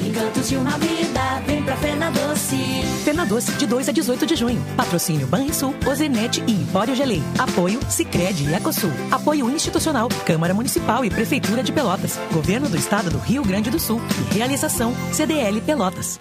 encantos 0.06 0.46
de 0.46 0.56
uma 0.56 0.72
vida, 0.72 1.42
vem 1.46 1.62
pra 1.62 1.74
Fena 1.76 2.10
Doce. 2.10 2.82
Fena 3.02 3.24
Doce, 3.24 3.52
de 3.52 3.66
2 3.66 3.88
a 3.88 3.92
18 3.92 4.26
de 4.26 4.36
junho. 4.36 4.62
Patrocínio 4.76 5.26
Banrisul, 5.26 5.74
Ozenete 5.90 6.44
e 6.46 6.52
Empório 6.52 6.94
Gelei. 6.94 7.22
Apoio 7.38 7.80
Sicredi 7.88 8.44
e 8.44 8.54
Ecosul. 8.54 8.92
Apoio 9.10 9.48
institucional, 9.48 10.08
Câmara 10.26 10.52
Municipal 10.52 11.02
e 11.02 11.08
Prefeitura 11.08 11.62
de 11.62 11.72
Pelotas. 11.72 12.20
Governo 12.30 12.68
do 12.68 12.76
Estado 12.76 13.08
do 13.08 13.18
Rio 13.18 13.42
Grande 13.42 13.70
do 13.70 13.80
Sul. 13.80 14.02
E 14.30 14.34
realização 14.34 14.94
CDL 15.12 15.62
Pelotas. 15.62 16.20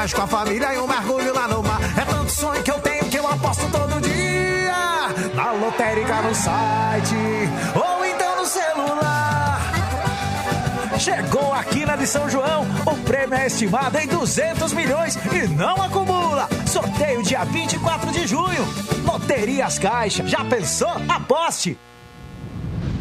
Com 0.00 0.22
a 0.22 0.26
família 0.26 0.72
e 0.72 0.78
um 0.78 0.86
mergulho 0.86 1.34
lá 1.34 1.46
no 1.46 1.62
mar. 1.62 1.78
É 1.94 2.04
tanto 2.06 2.32
sonho 2.32 2.62
que 2.62 2.70
eu 2.70 2.80
tenho 2.80 3.04
que 3.04 3.18
eu 3.18 3.26
aposto 3.28 3.70
todo 3.70 4.00
dia. 4.00 4.72
Na 5.34 5.52
lotérica 5.52 6.22
no 6.22 6.34
site 6.34 7.14
ou 7.74 8.06
então 8.06 8.36
no 8.38 8.46
celular. 8.46 9.60
Chegou 10.98 11.52
aqui 11.52 11.84
na 11.84 11.96
de 11.96 12.06
São 12.06 12.30
João, 12.30 12.66
o 12.86 12.96
prêmio 13.04 13.34
é 13.34 13.46
estimado 13.46 13.98
em 13.98 14.06
200 14.06 14.72
milhões 14.72 15.16
e 15.16 15.48
não 15.48 15.82
acumula. 15.82 16.48
Sorteio 16.66 17.22
dia 17.22 17.44
24 17.44 18.10
de 18.10 18.26
junho. 18.26 18.66
Loterias 19.04 19.78
Caixa, 19.78 20.26
já 20.26 20.42
pensou? 20.44 20.92
Aposte! 21.08 21.78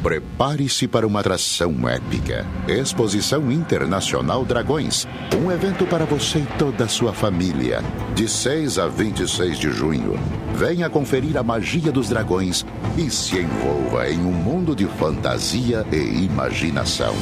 Prepare-se 0.01 0.87
para 0.87 1.05
uma 1.05 1.19
atração 1.19 1.87
épica. 1.87 2.45
Exposição 2.67 3.51
Internacional 3.51 4.45
Dragões. 4.45 5.05
Um 5.35 5.51
evento 5.51 5.85
para 5.85 6.05
você 6.05 6.39
e 6.39 6.47
toda 6.57 6.85
a 6.85 6.87
sua 6.87 7.11
família. 7.11 7.83
De 8.15 8.27
6 8.27 8.79
a 8.79 8.87
26 8.87 9.59
de 9.59 9.69
junho. 9.71 10.17
Venha 10.55 10.89
conferir 10.89 11.35
a 11.37 11.43
magia 11.43 11.91
dos 11.91 12.07
dragões 12.07 12.65
e 12.97 13.09
se 13.09 13.39
envolva 13.39 14.09
em 14.09 14.19
um 14.19 14.31
mundo 14.31 14.73
de 14.73 14.85
fantasia 14.85 15.85
e 15.91 16.23
imaginação. 16.23 17.13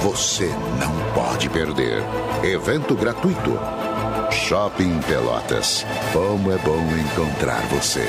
Você 0.00 0.48
não 0.80 1.12
pode 1.12 1.50
perder. 1.50 2.02
Evento 2.42 2.94
gratuito. 2.94 3.58
Shopping 4.30 5.00
Pelotas. 5.00 5.84
Como 6.14 6.50
é 6.50 6.56
bom 6.58 6.82
encontrar 6.96 7.60
você. 7.66 8.08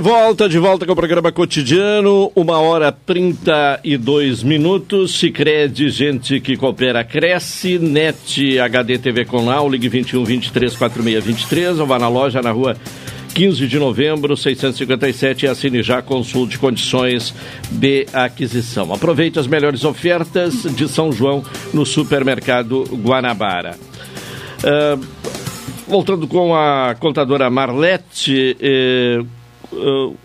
Volta, 0.00 0.48
de 0.48 0.58
volta 0.58 0.86
com 0.86 0.92
o 0.92 0.96
programa 0.96 1.30
cotidiano, 1.30 2.32
uma 2.34 2.58
hora 2.58 2.90
trinta 2.90 3.78
e 3.84 3.96
dois 3.96 4.42
minutos. 4.42 5.18
Se 5.18 5.30
crede, 5.30 5.90
gente 5.90 6.40
que 6.40 6.56
coopera, 6.56 7.04
cresce. 7.04 7.78
NET 7.78 8.58
HD 8.58 8.98
TV 8.98 9.24
com 9.26 9.42
Now, 9.42 9.68
ligue 9.68 9.88
21 9.88 10.24
23 10.24 10.74
46 10.74 11.24
23 11.24 11.80
ou 11.80 11.86
vá 11.86 11.98
na 11.98 12.08
loja 12.08 12.40
na 12.40 12.50
rua 12.50 12.76
15 13.34 13.66
de 13.66 13.78
novembro, 13.78 14.36
657 14.36 15.44
e 15.44 15.48
assine 15.48 15.82
já, 15.82 16.00
consulte 16.00 16.58
condições 16.58 17.34
de 17.70 18.06
aquisição. 18.12 18.92
Aproveite 18.94 19.38
as 19.38 19.46
melhores 19.46 19.84
ofertas 19.84 20.62
de 20.62 20.88
São 20.88 21.12
João 21.12 21.44
no 21.74 21.84
supermercado 21.84 22.84
Guanabara. 23.04 23.76
Uh, 24.64 25.04
voltando 25.86 26.26
com 26.26 26.54
a 26.54 26.94
contadora 26.98 27.50
Marlete. 27.50 28.56
Eh, 28.60 29.24
Uh, 29.72 30.16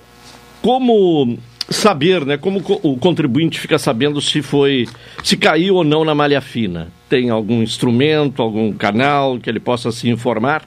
como 0.61 1.37
saber, 1.69 2.25
né, 2.25 2.37
como 2.37 2.61
o 2.83 2.97
contribuinte 2.97 3.59
fica 3.59 3.77
sabendo 3.77 4.21
se 4.21 4.41
foi, 4.41 4.87
se 5.23 5.35
caiu 5.35 5.75
ou 5.75 5.83
não 5.83 6.05
na 6.05 6.13
malha 6.13 6.41
fina? 6.41 6.91
Tem 7.09 7.29
algum 7.29 7.61
instrumento, 7.61 8.41
algum 8.41 8.71
canal 8.73 9.39
que 9.39 9.49
ele 9.49 9.59
possa 9.59 9.91
se 9.91 10.09
informar? 10.09 10.63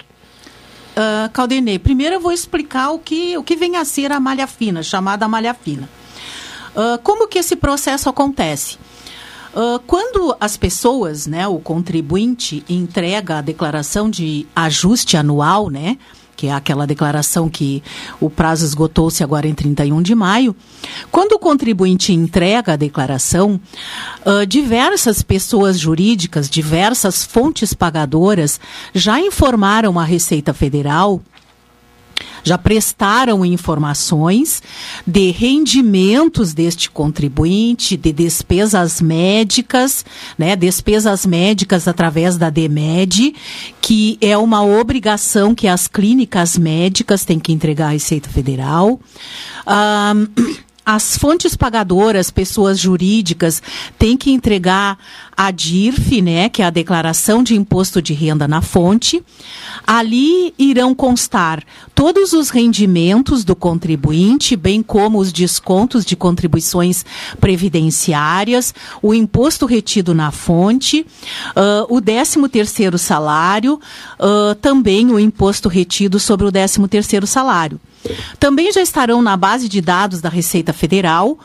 Uh, 0.96 1.30
Caldenei, 1.32 1.78
primeiro 1.78 2.16
eu 2.16 2.20
vou 2.20 2.32
explicar 2.32 2.90
o 2.90 2.98
que, 2.98 3.36
o 3.38 3.42
que 3.44 3.54
vem 3.54 3.76
a 3.76 3.84
ser 3.84 4.10
a 4.10 4.18
malha 4.18 4.46
fina, 4.46 4.82
chamada 4.82 5.28
malha 5.28 5.54
fina. 5.54 5.88
Uh, 6.74 6.98
como 7.02 7.28
que 7.28 7.38
esse 7.38 7.54
processo 7.54 8.08
acontece? 8.08 8.78
Uh, 9.54 9.78
quando 9.86 10.36
as 10.40 10.56
pessoas, 10.56 11.26
né, 11.26 11.46
o 11.46 11.58
contribuinte 11.58 12.64
entrega 12.68 13.38
a 13.38 13.40
declaração 13.40 14.10
de 14.10 14.46
ajuste 14.54 15.16
anual, 15.16 15.70
né, 15.70 15.98
que 16.38 16.46
é 16.46 16.52
aquela 16.52 16.86
declaração 16.86 17.48
que 17.48 17.82
o 18.20 18.30
prazo 18.30 18.64
esgotou-se 18.64 19.24
agora 19.24 19.48
em 19.48 19.52
31 19.52 20.00
de 20.00 20.14
maio. 20.14 20.54
Quando 21.10 21.32
o 21.32 21.38
contribuinte 21.38 22.12
entrega 22.12 22.74
a 22.74 22.76
declaração, 22.76 23.60
uh, 24.24 24.46
diversas 24.46 25.20
pessoas 25.20 25.80
jurídicas, 25.80 26.48
diversas 26.48 27.24
fontes 27.24 27.74
pagadoras 27.74 28.60
já 28.94 29.20
informaram 29.20 29.98
a 29.98 30.04
Receita 30.04 30.54
Federal 30.54 31.20
já 32.42 32.58
prestaram 32.58 33.44
informações 33.44 34.62
de 35.06 35.30
rendimentos 35.30 36.52
deste 36.52 36.90
contribuinte, 36.90 37.96
de 37.96 38.12
despesas 38.12 39.00
médicas, 39.00 40.04
né, 40.36 40.56
despesas 40.56 41.26
médicas 41.26 41.88
através 41.88 42.36
da 42.36 42.50
DEMED, 42.50 43.34
que 43.80 44.18
é 44.20 44.36
uma 44.36 44.62
obrigação 44.62 45.54
que 45.54 45.66
as 45.66 45.88
clínicas 45.88 46.58
médicas 46.58 47.24
têm 47.24 47.38
que 47.38 47.52
entregar 47.52 47.88
à 47.88 47.90
Receita 47.90 48.28
Federal. 48.28 49.00
Um, 49.66 50.67
as 50.90 51.18
fontes 51.18 51.54
pagadoras, 51.54 52.30
pessoas 52.30 52.78
jurídicas, 52.78 53.62
têm 53.98 54.16
que 54.16 54.30
entregar 54.30 54.98
a 55.36 55.50
DIRF, 55.50 56.22
né, 56.22 56.48
que 56.48 56.62
é 56.62 56.64
a 56.64 56.70
declaração 56.70 57.42
de 57.42 57.54
imposto 57.54 58.00
de 58.00 58.14
renda 58.14 58.48
na 58.48 58.62
fonte. 58.62 59.22
Ali 59.86 60.54
irão 60.58 60.94
constar 60.94 61.62
todos 61.94 62.32
os 62.32 62.48
rendimentos 62.48 63.44
do 63.44 63.54
contribuinte, 63.54 64.56
bem 64.56 64.82
como 64.82 65.18
os 65.18 65.30
descontos 65.30 66.06
de 66.06 66.16
contribuições 66.16 67.04
previdenciárias, 67.38 68.74
o 69.02 69.12
imposto 69.12 69.66
retido 69.66 70.14
na 70.14 70.30
fonte, 70.30 71.04
uh, 71.50 71.94
o 71.94 72.00
13 72.00 72.48
terceiro 72.48 72.96
salário, 72.96 73.78
uh, 74.18 74.54
também 74.54 75.12
o 75.12 75.20
imposto 75.20 75.68
retido 75.68 76.18
sobre 76.18 76.46
o 76.46 76.50
13 76.50 76.88
terceiro 76.88 77.26
salário. 77.26 77.78
Também 78.38 78.72
já 78.72 78.80
estarão 78.80 79.20
na 79.20 79.36
base 79.36 79.68
de 79.68 79.80
dados 79.80 80.20
da 80.20 80.28
Receita 80.28 80.72
Federal 80.72 81.38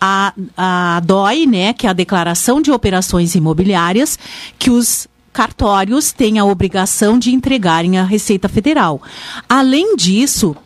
a, 0.00 0.32
a 0.56 1.00
DOI, 1.04 1.46
né, 1.46 1.72
que 1.72 1.86
é 1.86 1.90
a 1.90 1.92
Declaração 1.92 2.60
de 2.60 2.70
Operações 2.70 3.34
Imobiliárias, 3.34 4.18
que 4.58 4.70
os 4.70 5.08
cartórios 5.32 6.12
têm 6.12 6.38
a 6.38 6.44
obrigação 6.44 7.18
de 7.18 7.34
entregarem 7.34 7.98
à 7.98 8.04
Receita 8.04 8.48
Federal. 8.48 9.02
Além 9.48 9.94
disso, 9.96 10.56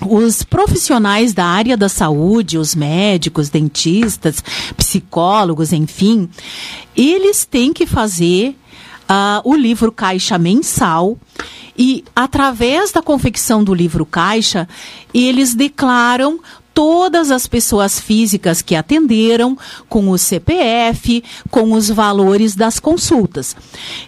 os 0.00 0.42
profissionais 0.42 1.32
da 1.32 1.46
área 1.46 1.76
da 1.76 1.88
saúde, 1.88 2.58
os 2.58 2.74
médicos, 2.74 3.48
dentistas, 3.48 4.42
psicólogos, 4.76 5.72
enfim, 5.72 6.28
eles 6.94 7.46
têm 7.46 7.72
que 7.72 7.86
fazer 7.86 8.54
uh, 9.08 9.40
o 9.44 9.54
livro 9.54 9.90
caixa 9.90 10.36
mensal 10.36 11.16
e 11.78 12.04
através 12.14 12.92
da 12.92 13.02
confecção 13.02 13.62
do 13.62 13.74
livro 13.74 14.06
caixa, 14.06 14.68
eles 15.12 15.54
declaram 15.54 16.40
todas 16.76 17.30
as 17.30 17.46
pessoas 17.46 17.98
físicas 17.98 18.60
que 18.60 18.74
atenderam, 18.74 19.56
com 19.88 20.10
o 20.10 20.18
CPF, 20.18 21.24
com 21.50 21.72
os 21.72 21.88
valores 21.88 22.54
das 22.54 22.78
consultas. 22.78 23.56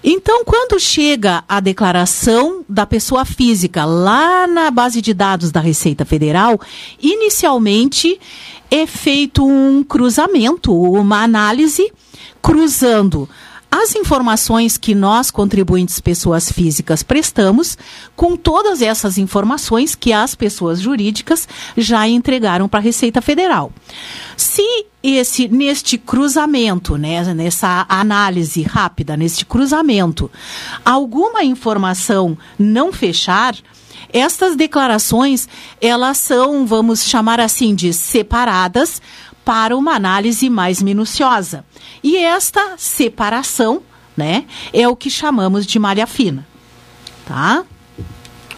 Então, 0.05 0.45
quando 0.45 0.79
chega 0.79 1.43
a 1.49 1.61
declaração 1.61 2.63
da 2.69 2.85
pessoa 2.85 3.25
física 3.25 3.87
lá 3.87 4.47
na 4.47 4.71
base 4.71 5.01
de 5.01 5.15
dados 5.15 5.51
da 5.51 5.61
Receita 5.61 6.05
Federal, 6.05 6.61
inicialmente 7.01 8.21
é 8.71 8.87
feito 8.87 9.47
um 9.47 9.83
cruzamento, 9.83 10.79
uma 10.79 11.23
análise 11.23 11.91
cruzando 12.43 13.27
as 13.71 13.95
informações 13.95 14.77
que 14.77 14.95
nós, 14.95 15.31
contribuintes 15.31 16.01
pessoas 16.01 16.51
físicas, 16.51 17.03
prestamos, 17.03 17.77
com 18.17 18.37
todas 18.37 18.81
essas 18.81 19.19
informações 19.19 19.95
que 19.95 20.13
as 20.13 20.35
pessoas 20.35 20.81
jurídicas 20.81 21.47
já 21.77 22.09
entregaram 22.09 22.69
para 22.69 22.81
a 22.81 22.83
Receita 22.83 23.21
Federal. 23.21 23.73
Se 24.37 24.63
esse 25.03 25.49
neste 25.49 25.97
cruzamento, 25.99 26.97
né, 26.97 27.23
nessa 27.35 27.87
análise 27.89 28.63
rápida, 28.63 29.17
neste 29.17 29.45
cruzamento, 29.45 30.31
alguma 30.85 31.45
informação 31.45 32.37
não 32.59 32.93
fechar, 32.93 33.55
estas 34.13 34.57
declarações, 34.57 35.49
elas 35.81 36.17
são, 36.17 36.67
vamos 36.67 37.05
chamar 37.05 37.41
assim, 37.41 37.75
de 37.75 37.93
separadas 37.93 39.03
para 39.49 39.75
uma 39.75 39.95
análise 39.95 40.51
mais 40.51 40.83
minuciosa. 40.83 41.65
E 42.05 42.19
esta 42.19 42.75
separação, 42.77 43.81
né, 44.15 44.45
é 44.75 44.87
o 44.87 44.95
que 44.95 45.09
chamamos 45.09 45.65
de 45.65 45.79
malha 45.79 46.07
fina. 46.07 46.47
Tá? 47.25 47.65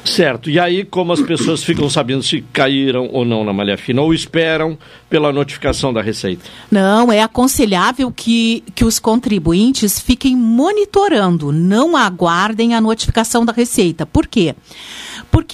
Certo. 0.04 0.50
E 0.50 0.58
aí, 0.58 0.84
como 0.84 1.12
as 1.12 1.20
pessoas 1.20 1.62
ficam 1.62 1.88
sabendo 1.88 2.24
se 2.24 2.40
caíram 2.52 3.08
ou 3.12 3.24
não 3.24 3.44
na 3.44 3.52
malha 3.52 3.78
fina, 3.78 4.02
ou 4.02 4.12
esperam 4.12 4.76
pela 5.08 5.32
notificação 5.32 5.92
da 5.92 6.02
Receita? 6.02 6.42
Não, 6.68 7.12
é 7.12 7.22
aconselhável 7.22 8.10
que, 8.10 8.64
que 8.74 8.84
os 8.84 8.98
contribuintes 8.98 10.00
fiquem 10.00 10.36
monitorando, 10.36 11.52
não 11.52 11.96
aguardem 11.96 12.74
a 12.74 12.80
notificação 12.80 13.44
da 13.44 13.52
Receita. 13.52 14.04
Por 14.04 14.26
quê? 14.26 14.56
Porque 14.56 15.09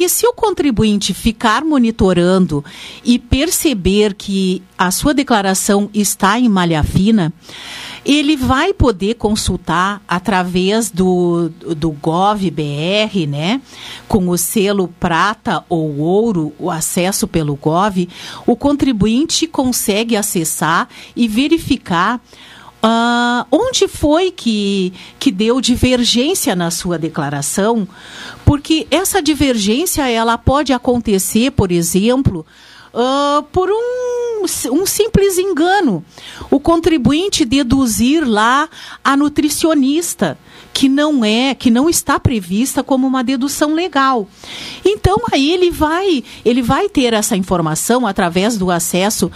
se 0.08 0.26
o 0.26 0.32
contribuinte 0.32 1.12
ficar 1.12 1.64
monitorando 1.64 2.64
e 3.04 3.18
perceber 3.18 4.14
que 4.14 4.62
a 4.76 4.90
sua 4.90 5.12
declaração 5.12 5.90
está 5.92 6.38
em 6.38 6.48
malha 6.48 6.82
fina, 6.82 7.32
ele 8.04 8.36
vai 8.36 8.72
poder 8.72 9.14
consultar 9.14 10.02
através 10.06 10.90
do, 10.90 11.48
do 11.76 11.90
GovBR, 11.90 13.26
né? 13.26 13.60
Com 14.06 14.28
o 14.28 14.38
selo 14.38 14.88
prata 15.00 15.64
ou 15.68 15.98
ouro, 15.98 16.52
o 16.58 16.70
acesso 16.70 17.26
pelo 17.26 17.56
Gov, 17.56 18.08
o 18.46 18.56
contribuinte 18.56 19.46
consegue 19.46 20.16
acessar 20.16 20.88
e 21.14 21.26
verificar 21.26 22.20
Uh, 22.82 23.44
onde 23.50 23.88
foi 23.88 24.30
que, 24.30 24.92
que 25.18 25.32
deu 25.32 25.60
divergência 25.60 26.54
na 26.54 26.70
sua 26.70 26.98
declaração? 26.98 27.88
Porque 28.44 28.86
essa 28.90 29.20
divergência 29.20 30.08
ela 30.08 30.38
pode 30.38 30.72
acontecer, 30.72 31.50
por 31.50 31.72
exemplo, 31.72 32.46
uh, 32.94 33.42
por 33.44 33.68
um, 33.70 34.44
um 34.72 34.86
simples 34.86 35.36
engano. 35.36 36.04
O 36.50 36.60
contribuinte 36.60 37.44
deduzir 37.44 38.28
lá 38.28 38.68
a 39.02 39.16
nutricionista 39.16 40.38
que 40.76 40.90
não 40.90 41.24
é, 41.24 41.54
que 41.54 41.70
não 41.70 41.88
está 41.88 42.20
prevista 42.20 42.82
como 42.82 43.06
uma 43.06 43.24
dedução 43.24 43.72
legal. 43.72 44.28
Então 44.84 45.16
aí 45.32 45.50
ele 45.50 45.70
vai, 45.70 46.22
ele 46.44 46.60
vai 46.60 46.86
ter 46.86 47.14
essa 47.14 47.34
informação 47.34 48.06
através 48.06 48.58
do 48.58 48.70
acesso 48.70 49.32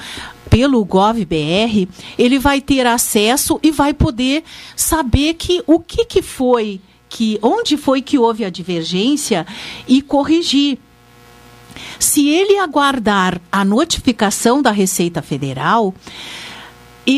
pelo 0.50 0.84
GovBR, 0.84 1.88
ele 2.18 2.38
vai 2.38 2.60
ter 2.60 2.86
acesso 2.86 3.58
e 3.62 3.70
vai 3.70 3.94
poder 3.94 4.44
saber 4.76 5.32
que 5.32 5.62
o 5.66 5.80
que, 5.80 6.04
que 6.04 6.20
foi 6.20 6.78
que 7.08 7.38
onde 7.40 7.78
foi 7.78 8.02
que 8.02 8.18
houve 8.18 8.44
a 8.44 8.50
divergência 8.50 9.46
e 9.88 10.02
corrigir. 10.02 10.78
Se 11.98 12.28
ele 12.28 12.58
aguardar 12.58 13.40
a 13.50 13.64
notificação 13.64 14.60
da 14.60 14.70
Receita 14.70 15.22
Federal, 15.22 15.94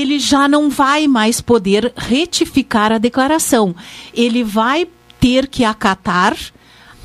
ele 0.00 0.18
já 0.18 0.48
não 0.48 0.70
vai 0.70 1.06
mais 1.06 1.40
poder 1.40 1.92
retificar 1.96 2.92
a 2.92 2.98
declaração. 2.98 3.74
Ele 4.14 4.42
vai 4.44 4.86
ter 5.20 5.46
que 5.46 5.64
acatar 5.64 6.36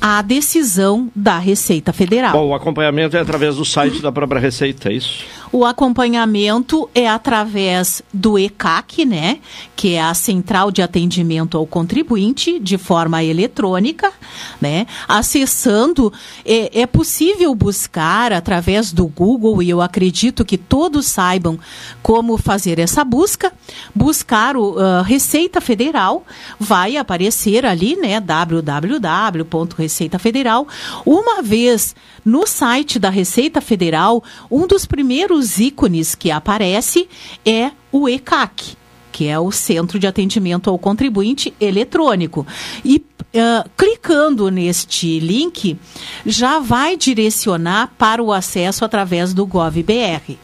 a 0.00 0.22
decisão 0.22 1.10
da 1.14 1.38
Receita 1.38 1.92
Federal. 1.92 2.32
Bom, 2.32 2.48
o 2.48 2.54
acompanhamento 2.54 3.16
é 3.16 3.20
através 3.20 3.56
do 3.56 3.64
site 3.64 4.00
da 4.00 4.12
própria 4.12 4.40
Receita, 4.40 4.90
é 4.90 4.94
isso? 4.94 5.24
O 5.50 5.64
acompanhamento 5.64 6.90
é 6.94 7.08
através 7.08 8.02
do 8.12 8.38
ECAC, 8.38 9.04
né, 9.04 9.38
que 9.74 9.94
é 9.94 10.02
a 10.02 10.12
Central 10.12 10.70
de 10.70 10.82
Atendimento 10.82 11.56
ao 11.56 11.66
Contribuinte, 11.66 12.58
de 12.58 12.76
forma 12.76 13.24
eletrônica, 13.24 14.12
né, 14.60 14.86
acessando, 15.06 16.12
é, 16.44 16.82
é 16.82 16.86
possível 16.86 17.54
buscar 17.54 18.32
através 18.32 18.92
do 18.92 19.06
Google, 19.06 19.62
e 19.62 19.70
eu 19.70 19.80
acredito 19.80 20.44
que 20.44 20.58
todos 20.58 21.06
saibam 21.06 21.58
como 22.02 22.36
fazer 22.36 22.78
essa 22.78 23.02
busca, 23.04 23.52
buscar 23.94 24.56
o 24.56 24.72
uh, 24.72 25.02
Receita 25.02 25.60
Federal, 25.60 26.26
vai 26.58 26.96
aparecer 26.96 27.64
ali, 27.64 27.96
né, 27.96 28.20
www.receita 28.20 30.18
federal, 30.18 30.68
uma 31.06 31.42
vez 31.42 31.94
no 32.28 32.46
site 32.46 32.98
da 32.98 33.08
Receita 33.08 33.58
Federal, 33.58 34.22
um 34.50 34.66
dos 34.66 34.84
primeiros 34.84 35.58
ícones 35.58 36.14
que 36.14 36.30
aparece 36.30 37.08
é 37.44 37.70
o 37.90 38.06
ECAC, 38.06 38.76
que 39.10 39.26
é 39.26 39.38
o 39.38 39.50
Centro 39.50 39.98
de 39.98 40.06
Atendimento 40.06 40.68
ao 40.68 40.78
Contribuinte 40.78 41.54
Eletrônico. 41.58 42.46
E 42.84 42.98
uh, 42.98 43.68
clicando 43.74 44.50
neste 44.50 45.18
link, 45.18 45.78
já 46.26 46.58
vai 46.58 46.98
direcionar 46.98 47.94
para 47.96 48.22
o 48.22 48.30
acesso 48.30 48.84
através 48.84 49.32
do 49.32 49.46
GovBR. 49.46 50.38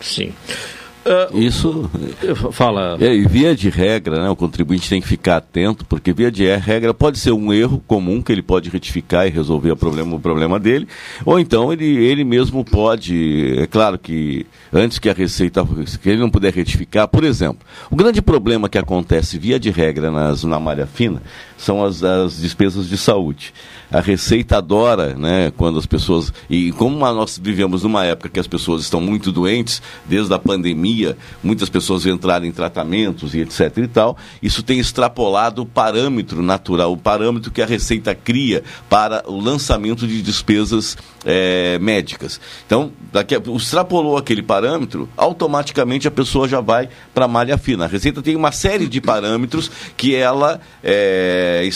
Sim. 0.00 0.32
Uh, 1.08 1.38
Isso 1.38 1.90
fala. 2.52 2.98
É, 3.00 3.14
e 3.14 3.26
via 3.26 3.54
de 3.54 3.70
regra, 3.70 4.22
né, 4.22 4.28
o 4.28 4.36
contribuinte 4.36 4.88
tem 4.88 5.00
que 5.00 5.08
ficar 5.08 5.38
atento, 5.38 5.84
porque 5.86 6.12
via 6.12 6.30
de 6.30 6.44
regra 6.56 6.92
pode 6.92 7.18
ser 7.18 7.32
um 7.32 7.52
erro 7.52 7.82
comum 7.86 8.20
que 8.20 8.30
ele 8.30 8.42
pode 8.42 8.68
retificar 8.68 9.26
e 9.26 9.30
resolver 9.30 9.70
o 9.70 9.76
problema, 9.76 10.16
o 10.16 10.20
problema 10.20 10.60
dele, 10.60 10.86
ou 11.24 11.38
então 11.38 11.72
ele, 11.72 11.86
ele 11.86 12.24
mesmo 12.24 12.64
pode, 12.64 13.58
é 13.58 13.66
claro 13.66 13.98
que 13.98 14.46
antes 14.72 14.98
que 14.98 15.08
a 15.08 15.14
receita, 15.14 15.66
que 16.02 16.10
ele 16.10 16.20
não 16.20 16.28
puder 16.28 16.52
retificar, 16.52 17.08
por 17.08 17.24
exemplo, 17.24 17.60
o 17.90 17.96
grande 17.96 18.20
problema 18.20 18.68
que 18.68 18.78
acontece 18.78 19.38
via 19.38 19.58
de 19.58 19.70
regra 19.70 20.10
nas, 20.10 20.44
na 20.44 20.60
malha 20.60 20.86
fina 20.86 21.22
são 21.58 21.84
as, 21.84 22.02
as 22.02 22.40
despesas 22.40 22.88
de 22.88 22.96
saúde 22.96 23.52
a 23.90 24.00
Receita 24.00 24.58
adora, 24.58 25.14
né, 25.14 25.50
quando 25.56 25.78
as 25.78 25.86
pessoas. 25.86 26.32
E 26.48 26.72
como 26.72 26.98
nós 26.98 27.40
vivemos 27.42 27.82
numa 27.82 28.04
época 28.04 28.28
que 28.28 28.40
as 28.40 28.46
pessoas 28.46 28.82
estão 28.82 29.00
muito 29.00 29.32
doentes, 29.32 29.80
desde 30.04 30.32
a 30.34 30.38
pandemia, 30.38 31.16
muitas 31.42 31.68
pessoas 31.68 32.04
entraram 32.04 32.44
em 32.44 32.52
tratamentos 32.52 33.34
e 33.34 33.40
etc 33.40 33.78
e 33.78 33.88
tal, 33.88 34.16
isso 34.42 34.62
tem 34.62 34.78
extrapolado 34.78 35.62
o 35.62 35.66
parâmetro 35.66 36.42
natural, 36.42 36.92
o 36.92 36.96
parâmetro 36.96 37.50
que 37.50 37.62
a 37.62 37.66
Receita 37.66 38.14
cria 38.14 38.62
para 38.88 39.22
o 39.26 39.40
lançamento 39.40 40.06
de 40.06 40.20
despesas 40.20 40.96
é, 41.28 41.78
médicas. 41.78 42.40
Então, 42.64 42.90
daqui 43.12 43.34
a, 43.34 43.42
extrapolou 43.54 44.16
aquele 44.16 44.42
parâmetro, 44.42 45.06
automaticamente 45.14 46.08
a 46.08 46.10
pessoa 46.10 46.48
já 46.48 46.62
vai 46.62 46.88
para 47.12 47.26
a 47.26 47.28
malha 47.28 47.58
fina. 47.58 47.84
A 47.84 47.88
Receita 47.88 48.22
tem 48.22 48.34
uma 48.34 48.50
série 48.50 48.88
de 48.88 48.98
parâmetros 48.98 49.70
que 49.94 50.14
ela 50.14 50.58
é, 50.82 51.68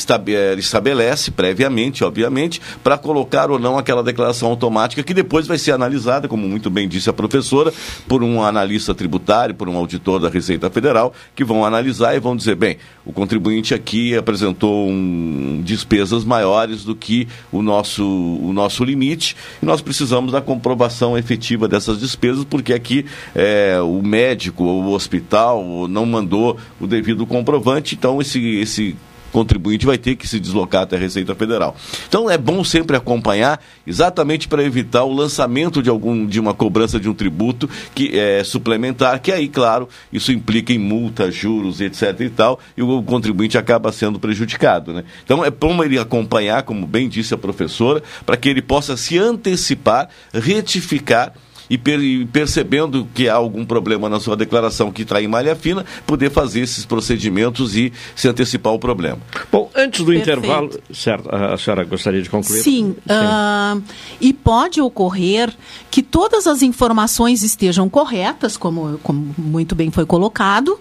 estabelece 0.56 1.30
previamente 1.30 2.02
obviamente, 2.02 2.60
para 2.82 2.96
colocar 2.96 3.50
ou 3.50 3.58
não 3.58 3.76
aquela 3.76 4.02
declaração 4.02 4.48
automática 4.48 5.02
que 5.02 5.12
depois 5.12 5.46
vai 5.46 5.58
ser 5.58 5.72
analisada, 5.72 6.28
como 6.28 6.48
muito 6.48 6.70
bem 6.70 6.88
disse 6.88 7.10
a 7.10 7.12
professora, 7.12 7.72
por 8.08 8.22
um 8.22 8.42
analista 8.42 8.94
tributário, 8.94 9.54
por 9.54 9.68
um 9.68 9.76
auditor 9.76 10.20
da 10.20 10.28
Receita 10.28 10.70
Federal, 10.70 11.12
que 11.34 11.44
vão 11.44 11.64
analisar 11.64 12.16
e 12.16 12.20
vão 12.20 12.34
dizer, 12.34 12.54
bem, 12.54 12.78
o 13.04 13.12
contribuinte 13.12 13.74
aqui 13.74 14.16
apresentou 14.16 14.88
um, 14.88 15.60
despesas 15.64 16.24
maiores 16.24 16.84
do 16.84 16.94
que 16.94 17.28
o 17.50 17.60
nosso, 17.62 18.04
o 18.04 18.52
nosso 18.52 18.84
limite 18.84 19.36
e 19.62 19.66
nós 19.66 19.80
precisamos 19.80 20.32
da 20.32 20.40
comprovação 20.40 21.16
efetiva 21.16 21.68
dessas 21.68 21.98
despesas, 21.98 22.44
porque 22.44 22.72
aqui 22.72 23.06
é, 23.34 23.78
o 23.80 24.02
médico 24.02 24.64
ou 24.64 24.84
o 24.84 24.92
hospital 24.92 25.86
não 25.88 26.06
mandou 26.06 26.56
o 26.80 26.86
devido 26.86 27.26
comprovante, 27.26 27.94
então 27.94 28.20
esse, 28.20 28.40
esse 28.56 28.96
contribuinte 29.32 29.86
vai 29.86 29.98
ter 29.98 30.14
que 30.14 30.28
se 30.28 30.38
deslocar 30.38 30.82
até 30.82 30.96
a 30.96 30.98
Receita 30.98 31.34
Federal. 31.34 31.74
Então 32.06 32.30
é 32.30 32.38
bom 32.38 32.62
sempre 32.62 32.96
acompanhar, 32.96 33.60
exatamente 33.86 34.46
para 34.46 34.62
evitar 34.62 35.04
o 35.04 35.12
lançamento 35.12 35.82
de 35.82 35.90
algum 35.90 36.26
de 36.26 36.38
uma 36.38 36.54
cobrança 36.54 37.00
de 37.00 37.08
um 37.08 37.14
tributo 37.14 37.68
que 37.94 38.18
é 38.18 38.44
suplementar, 38.44 39.20
que 39.20 39.32
aí, 39.32 39.48
claro, 39.48 39.88
isso 40.12 40.30
implica 40.30 40.72
em 40.72 40.78
multa, 40.78 41.30
juros, 41.30 41.80
etc. 41.80 42.20
e 42.20 42.30
tal, 42.30 42.60
e 42.76 42.82
o 42.82 43.02
contribuinte 43.02 43.56
acaba 43.56 43.90
sendo 43.90 44.20
prejudicado. 44.20 44.92
Né? 44.92 45.04
Então 45.24 45.44
é 45.44 45.50
bom 45.50 45.82
ele 45.82 45.98
acompanhar, 45.98 46.62
como 46.62 46.86
bem 46.86 47.08
disse 47.08 47.32
a 47.32 47.38
professora, 47.38 48.02
para 48.26 48.36
que 48.36 48.48
ele 48.48 48.62
possa 48.62 48.96
se 48.96 49.18
antecipar, 49.18 50.08
retificar 50.32 51.32
e, 51.72 51.78
per, 51.78 51.98
e 52.00 52.26
percebendo 52.26 53.08
que 53.14 53.30
há 53.30 53.34
algum 53.34 53.64
problema 53.64 54.06
na 54.06 54.20
sua 54.20 54.36
declaração 54.36 54.92
que 54.92 55.02
está 55.02 55.22
em 55.22 55.26
malha 55.26 55.56
fina, 55.56 55.86
poder 56.06 56.30
fazer 56.30 56.60
esses 56.60 56.84
procedimentos 56.84 57.74
e 57.74 57.90
se 58.14 58.28
antecipar 58.28 58.74
o 58.74 58.78
problema. 58.78 59.18
Bom, 59.50 59.70
antes 59.74 60.00
do 60.00 60.12
Perfeito. 60.12 60.38
intervalo, 60.38 60.70
certo, 60.92 61.34
a 61.34 61.56
senhora 61.56 61.82
gostaria 61.84 62.20
de 62.20 62.28
concluir? 62.28 62.60
Sim, 62.60 62.94
ah, 63.08 63.78
e 64.20 64.34
pode 64.34 64.82
ocorrer 64.82 65.50
que 65.90 66.02
todas 66.02 66.46
as 66.46 66.60
informações 66.60 67.42
estejam 67.42 67.88
corretas, 67.88 68.58
como, 68.58 68.98
como 69.02 69.34
muito 69.38 69.74
bem 69.74 69.90
foi 69.90 70.04
colocado. 70.04 70.78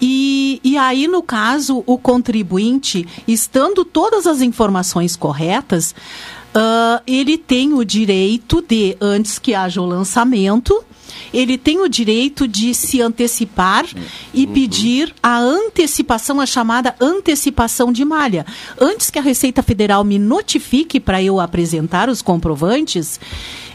E, 0.00 0.60
e 0.64 0.78
aí, 0.78 1.06
no 1.06 1.22
caso, 1.22 1.82
o 1.86 1.98
contribuinte, 1.98 3.06
estando 3.28 3.84
todas 3.84 4.26
as 4.26 4.40
informações 4.40 5.14
corretas, 5.14 5.94
ah, 6.58 7.02
ele 7.06 7.36
tem 7.36 7.74
o 7.74 7.84
direito 7.84 8.64
de, 8.66 8.96
antes 8.98 9.38
que 9.38 9.54
haja 9.54 9.78
o 9.78 9.84
lançamento, 9.84 10.82
ele 11.30 11.58
tem 11.58 11.82
o 11.82 11.88
direito 11.88 12.48
de 12.48 12.72
se 12.72 13.02
antecipar 13.02 13.84
e 14.32 14.46
pedir 14.46 15.14
a 15.22 15.38
antecipação, 15.38 16.40
a 16.40 16.46
chamada 16.46 16.94
antecipação 16.98 17.92
de 17.92 18.06
malha. 18.06 18.46
Antes 18.80 19.10
que 19.10 19.18
a 19.18 19.22
Receita 19.22 19.62
Federal 19.62 20.02
me 20.02 20.18
notifique 20.18 20.98
para 20.98 21.22
eu 21.22 21.38
apresentar 21.40 22.08
os 22.08 22.22
comprovantes, 22.22 23.20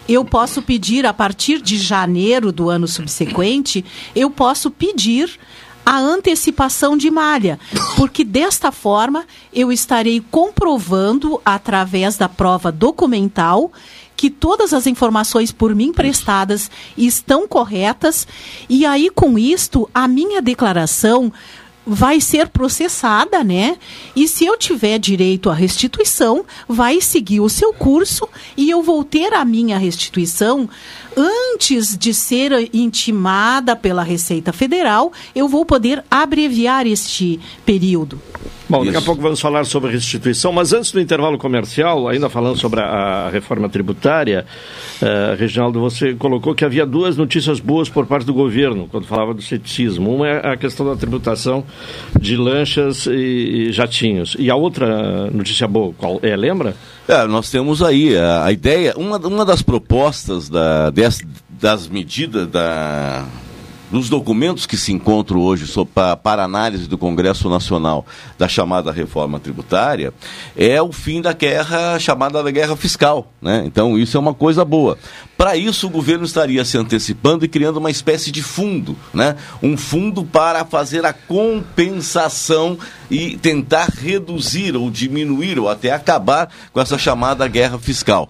eu 0.10 0.26
posso 0.26 0.60
pedir, 0.60 1.06
a 1.06 1.14
partir 1.14 1.62
de 1.62 1.78
janeiro 1.78 2.52
do 2.52 2.68
ano 2.68 2.88
subsequente, 2.88 3.86
eu 4.16 4.32
posso 4.32 4.72
pedir 4.72 5.40
a 5.86 5.98
antecipação 5.98 6.96
de 6.96 7.10
malha, 7.10 7.60
porque 7.96 8.24
desta 8.24 8.72
forma 8.72 9.26
eu 9.54 9.72
estarei 9.72 10.24
comprovando 10.32 11.42
através 11.44 12.18
da 12.18 12.30
prova 12.30 12.72
documental 12.72 13.72
que 14.16 14.30
todas 14.30 14.72
as 14.72 14.86
informações 14.86 15.52
por 15.52 15.74
mim 15.74 15.92
prestadas 15.92 16.70
estão 16.96 17.48
corretas. 17.48 18.28
E 18.70 18.86
aí 18.86 19.10
com 19.10 19.36
isto 19.36 19.90
a 19.94 20.08
minha 20.08 20.42
declaração 20.42 21.34
vai 21.86 22.22
ser 22.22 22.48
processada, 22.50 23.44
né? 23.44 23.78
E 24.16 24.28
se 24.28 24.46
eu 24.46 24.58
tiver 24.58 25.00
direito 25.00 25.50
à 25.50 25.54
restituição, 25.54 26.46
vai 26.68 27.02
seguir 27.02 27.40
o 27.40 27.50
seu 27.50 27.74
curso 27.74 28.28
e 28.56 28.70
eu 28.70 28.82
vou 28.84 29.04
ter 29.04 29.34
a 29.34 29.44
minha 29.44 29.78
restituição 29.78 30.70
antes 31.16 31.98
de 31.98 32.14
ser 32.14 32.70
intimada 32.74 33.76
pela 33.76 34.04
Receita 34.04 34.54
Federal, 34.54 35.12
eu 35.36 35.48
vou 35.48 35.66
poder 35.66 36.04
abreviar 36.10 36.88
este 36.88 37.40
período. 37.66 38.22
Bom, 38.72 38.86
daqui 38.86 38.98
a 38.98 39.02
pouco 39.02 39.22
vamos 39.22 39.42
falar 39.42 39.66
sobre 39.66 39.92
restituição, 39.92 40.54
mas 40.54 40.72
antes 40.72 40.94
do 40.94 41.02
intervalo 41.02 41.38
comercial, 41.38 42.08
ainda 42.08 42.30
falando 42.30 42.58
sobre 42.58 42.80
a, 42.80 42.86
a 42.86 43.30
reforma 43.30 43.68
tributária, 43.68 44.46
uh, 45.02 45.36
Reginaldo, 45.38 45.78
você 45.82 46.14
colocou 46.14 46.56
que 46.56 46.64
havia 46.64 46.86
duas 46.86 47.18
notícias 47.18 47.60
boas 47.60 47.90
por 47.90 48.06
parte 48.06 48.26
do 48.26 48.34
governo, 48.34 48.88
quando 48.90 49.06
falava 49.06 49.34
do 49.34 49.42
ceticismo. 49.42 50.16
Uma 50.16 50.30
é 50.30 50.54
a 50.54 50.56
questão 50.56 50.86
da 50.86 50.96
tributação 50.96 51.66
de 52.18 52.38
lanchas 52.38 53.08
e, 53.08 53.12
e 53.12 53.72
jatinhos. 53.74 54.38
E 54.40 54.50
a 54.50 54.56
outra 54.56 55.30
notícia 55.32 55.68
boa, 55.68 55.94
qual 55.98 56.22
é? 56.24 56.34
Lembra? 56.38 56.74
É, 57.10 57.28
nós 57.28 57.52
temos 57.52 57.84
aí 57.84 58.18
a, 58.18 58.46
a 58.46 58.54
ideia, 58.54 58.94
uma, 58.96 59.18
uma 59.18 59.44
das 59.44 59.62
propostas 59.62 60.48
da, 60.48 60.90
des, 60.92 61.22
das 61.50 61.90
medidas 61.90 62.48
da, 62.48 63.28
dos 63.92 64.10
documentos 64.10 64.66
que 64.66 64.78
se 64.78 64.94
encontram 64.94 65.42
hoje 65.42 65.66
para, 65.94 66.16
para 66.16 66.44
análise 66.44 66.88
do 66.88 66.98
Congresso 66.98 67.50
Nacional 67.50 68.06
da 68.40 68.48
chamada 68.48 68.92
reforma 68.92 69.40
tributária 69.40 70.14
é 70.56 70.82
o 70.82 70.92
fim 70.92 71.22
da 71.22 71.34
guerra 71.34 72.00
chamada 72.00 72.42
da 72.42 72.50
guerra 72.50 72.76
fiscal. 72.78 73.32
Né? 73.42 73.64
Então 73.66 74.00
isso 74.00 74.16
é 74.16 74.20
uma 74.20 74.34
coisa 74.34 74.64
boa. 74.64 74.98
Para 75.42 75.58
isso, 75.58 75.88
o 75.88 75.90
governo 75.90 76.24
estaria 76.24 76.64
se 76.64 76.78
antecipando 76.78 77.44
e 77.44 77.48
criando 77.48 77.78
uma 77.78 77.90
espécie 77.90 78.32
de 78.32 78.44
fundo, 78.44 78.96
né? 79.12 79.36
um 79.64 79.76
fundo 79.76 80.24
para 80.24 80.64
fazer 80.64 81.04
a 81.04 81.12
compensação 81.12 82.78
e 83.10 83.36
tentar 83.38 83.90
reduzir 83.90 84.76
ou 84.76 84.92
diminuir 84.92 85.58
ou 85.58 85.68
até 85.68 85.92
acabar 85.92 86.48
com 86.72 86.80
essa 86.80 86.96
chamada 86.96 87.48
guerra 87.48 87.80
fiscal. 87.80 88.30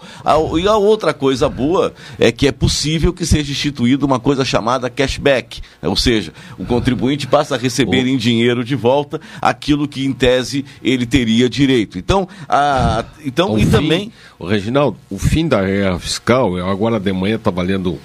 E 0.57 0.65
a 0.65 0.77
outra 0.77 1.13
coisa 1.13 1.49
boa 1.49 1.93
é 2.17 2.31
que 2.31 2.47
é 2.47 2.51
possível 2.53 3.11
que 3.11 3.25
seja 3.25 3.51
instituída 3.51 4.05
uma 4.05 4.17
coisa 4.17 4.45
chamada 4.45 4.89
cashback, 4.89 5.59
ou 5.81 5.97
seja, 5.97 6.31
o 6.57 6.63
contribuinte 6.63 7.27
passa 7.27 7.55
a 7.55 7.57
receber 7.57 8.07
em 8.07 8.15
dinheiro 8.15 8.63
de 8.63 8.73
volta 8.73 9.19
aquilo 9.41 9.85
que 9.85 10.05
em 10.05 10.13
tese 10.13 10.63
ele 10.81 11.05
teria 11.05 11.49
direito. 11.49 11.99
Então, 11.99 12.25
a, 12.47 13.03
então 13.25 13.51
O 13.55 13.59
e 13.59 13.65
fim- 13.65 13.69
também 13.71 14.11
o 14.39 14.47
Reginaldo, 14.47 14.97
o 15.07 15.19
fim 15.19 15.47
da 15.47 15.61
guerra 15.61 15.99
fiscal, 15.99 16.57
eu 16.57 16.67
agora 16.67 16.99
de 17.01 17.11
manhã 17.11 17.35
estava 17.35 17.61
lendo 17.61 17.99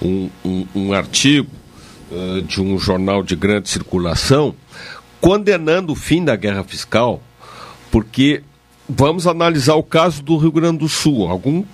um, 0.00 0.30
um, 0.44 0.66
um 0.74 0.92
artigo 0.92 1.50
eh, 2.10 2.42
de 2.46 2.60
um 2.60 2.78
jornal 2.78 3.22
de 3.22 3.34
grande 3.34 3.68
circulação 3.68 4.54
condenando 5.20 5.92
o 5.92 5.96
fim 5.96 6.24
da 6.24 6.34
guerra 6.34 6.64
fiscal, 6.64 7.22
porque 7.90 8.42
vamos 8.88 9.26
analisar 9.26 9.74
o 9.74 9.82
caso 9.82 10.20
do 10.22 10.36
Rio 10.36 10.50
Grande 10.50 10.78
do 10.78 10.88
Sul. 10.88 11.28
Algum, 11.28 11.64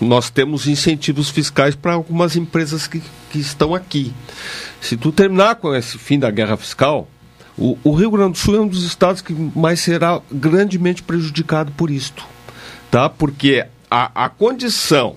nós 0.00 0.30
temos 0.30 0.66
incentivos 0.66 1.28
fiscais 1.28 1.74
para 1.74 1.92
algumas 1.92 2.36
empresas 2.36 2.86
que, 2.86 3.02
que 3.30 3.38
estão 3.38 3.74
aqui. 3.74 4.14
Se 4.80 4.96
tu 4.96 5.12
terminar 5.12 5.56
com 5.56 5.74
esse 5.74 5.98
fim 5.98 6.18
da 6.18 6.30
guerra 6.30 6.56
fiscal, 6.56 7.06
o, 7.56 7.76
o 7.84 7.94
Rio 7.94 8.10
Grande 8.10 8.32
do 8.32 8.38
Sul 8.38 8.56
é 8.56 8.60
um 8.60 8.68
dos 8.68 8.84
estados 8.84 9.20
que 9.20 9.34
mais 9.54 9.80
será 9.80 10.20
grandemente 10.32 11.02
prejudicado 11.02 11.70
por 11.72 11.90
isto 11.90 12.24
tá? 12.90 13.08
Porque 13.08 13.66
a, 13.90 14.24
a 14.24 14.28
condição, 14.28 15.16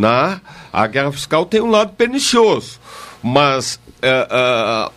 né? 0.00 0.40
a 0.72 0.86
guerra 0.86 1.12
fiscal 1.12 1.44
tem 1.44 1.60
um 1.60 1.70
lado 1.70 1.92
pernicioso, 1.92 2.80
mas 3.22 3.78
é, 4.00 4.26
é, 4.30 4.90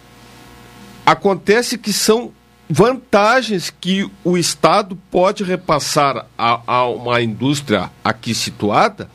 acontece 1.06 1.78
que 1.78 1.92
são 1.92 2.32
vantagens 2.70 3.70
que 3.70 4.10
o 4.24 4.38
Estado 4.38 4.98
pode 5.12 5.44
repassar 5.44 6.26
a, 6.38 6.62
a 6.66 6.88
uma 6.88 7.22
indústria 7.22 7.92
aqui 8.02 8.34
situada 8.34 9.10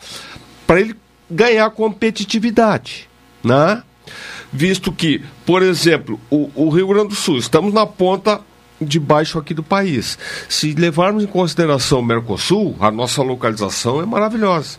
para 0.66 0.80
ele 0.80 0.94
ganhar 1.30 1.70
competitividade, 1.70 3.08
né? 3.42 3.82
Visto 4.52 4.92
que, 4.92 5.22
por 5.46 5.62
exemplo, 5.62 6.20
o, 6.30 6.50
o 6.54 6.68
Rio 6.68 6.88
Grande 6.88 7.08
do 7.08 7.14
Sul, 7.14 7.38
estamos 7.38 7.72
na 7.72 7.86
ponta 7.86 8.40
de 8.80 8.98
baixo 9.00 9.38
aqui 9.38 9.52
do 9.52 9.62
país. 9.62 10.18
Se 10.48 10.72
levarmos 10.72 11.24
em 11.24 11.26
consideração 11.26 12.00
o 12.00 12.04
Mercosul, 12.04 12.76
a 12.80 12.90
nossa 12.90 13.22
localização 13.22 14.00
é 14.00 14.06
maravilhosa. 14.06 14.78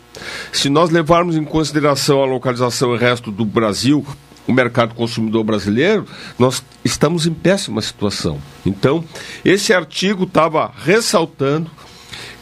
Se 0.51 0.69
nós 0.69 0.89
levarmos 0.89 1.35
em 1.35 1.43
consideração 1.43 2.21
a 2.21 2.25
localização 2.25 2.91
e 2.91 2.95
o 2.95 2.99
resto 2.99 3.31
do 3.31 3.45
Brasil, 3.45 4.05
o 4.47 4.53
mercado 4.53 4.95
consumidor 4.95 5.43
brasileiro, 5.43 6.07
nós 6.37 6.63
estamos 6.83 7.27
em 7.27 7.33
péssima 7.33 7.81
situação. 7.81 8.41
Então, 8.65 9.03
esse 9.45 9.73
artigo 9.73 10.23
estava 10.23 10.71
ressaltando 10.83 11.69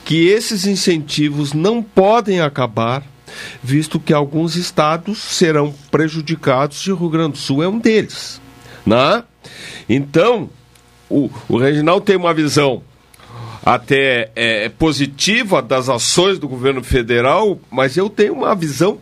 que 0.06 0.28
esses 0.28 0.66
incentivos 0.66 1.52
não 1.52 1.84
podem 1.84 2.40
acabar, 2.40 3.04
visto 3.62 4.00
que 4.00 4.14
alguns 4.14 4.56
estados 4.56 5.18
serão 5.18 5.74
prejudicados 5.92 6.78
e 6.88 6.92
o 6.94 6.96
Rio 6.96 7.10
Grande 7.10 7.34
do 7.34 7.38
Sul 7.38 7.62
é 7.62 7.68
um 7.68 7.78
deles. 7.78 8.40
Né? 8.86 9.22
Então, 9.90 10.50
o, 11.10 11.30
o 11.48 11.58
Reginaldo 11.58 12.06
tem 12.06 12.16
uma 12.16 12.34
visão 12.34 12.82
até 13.66 14.32
é, 14.36 14.70
positiva 14.70 15.62
das 15.62 15.90
ações 15.90 16.40
do 16.40 16.48
governo 16.48 16.84
federal, 16.84 17.60
mas 17.70 17.98
eu 17.98 18.10
tenho 18.10 18.34
uma 18.34 18.56
visão 18.56 19.00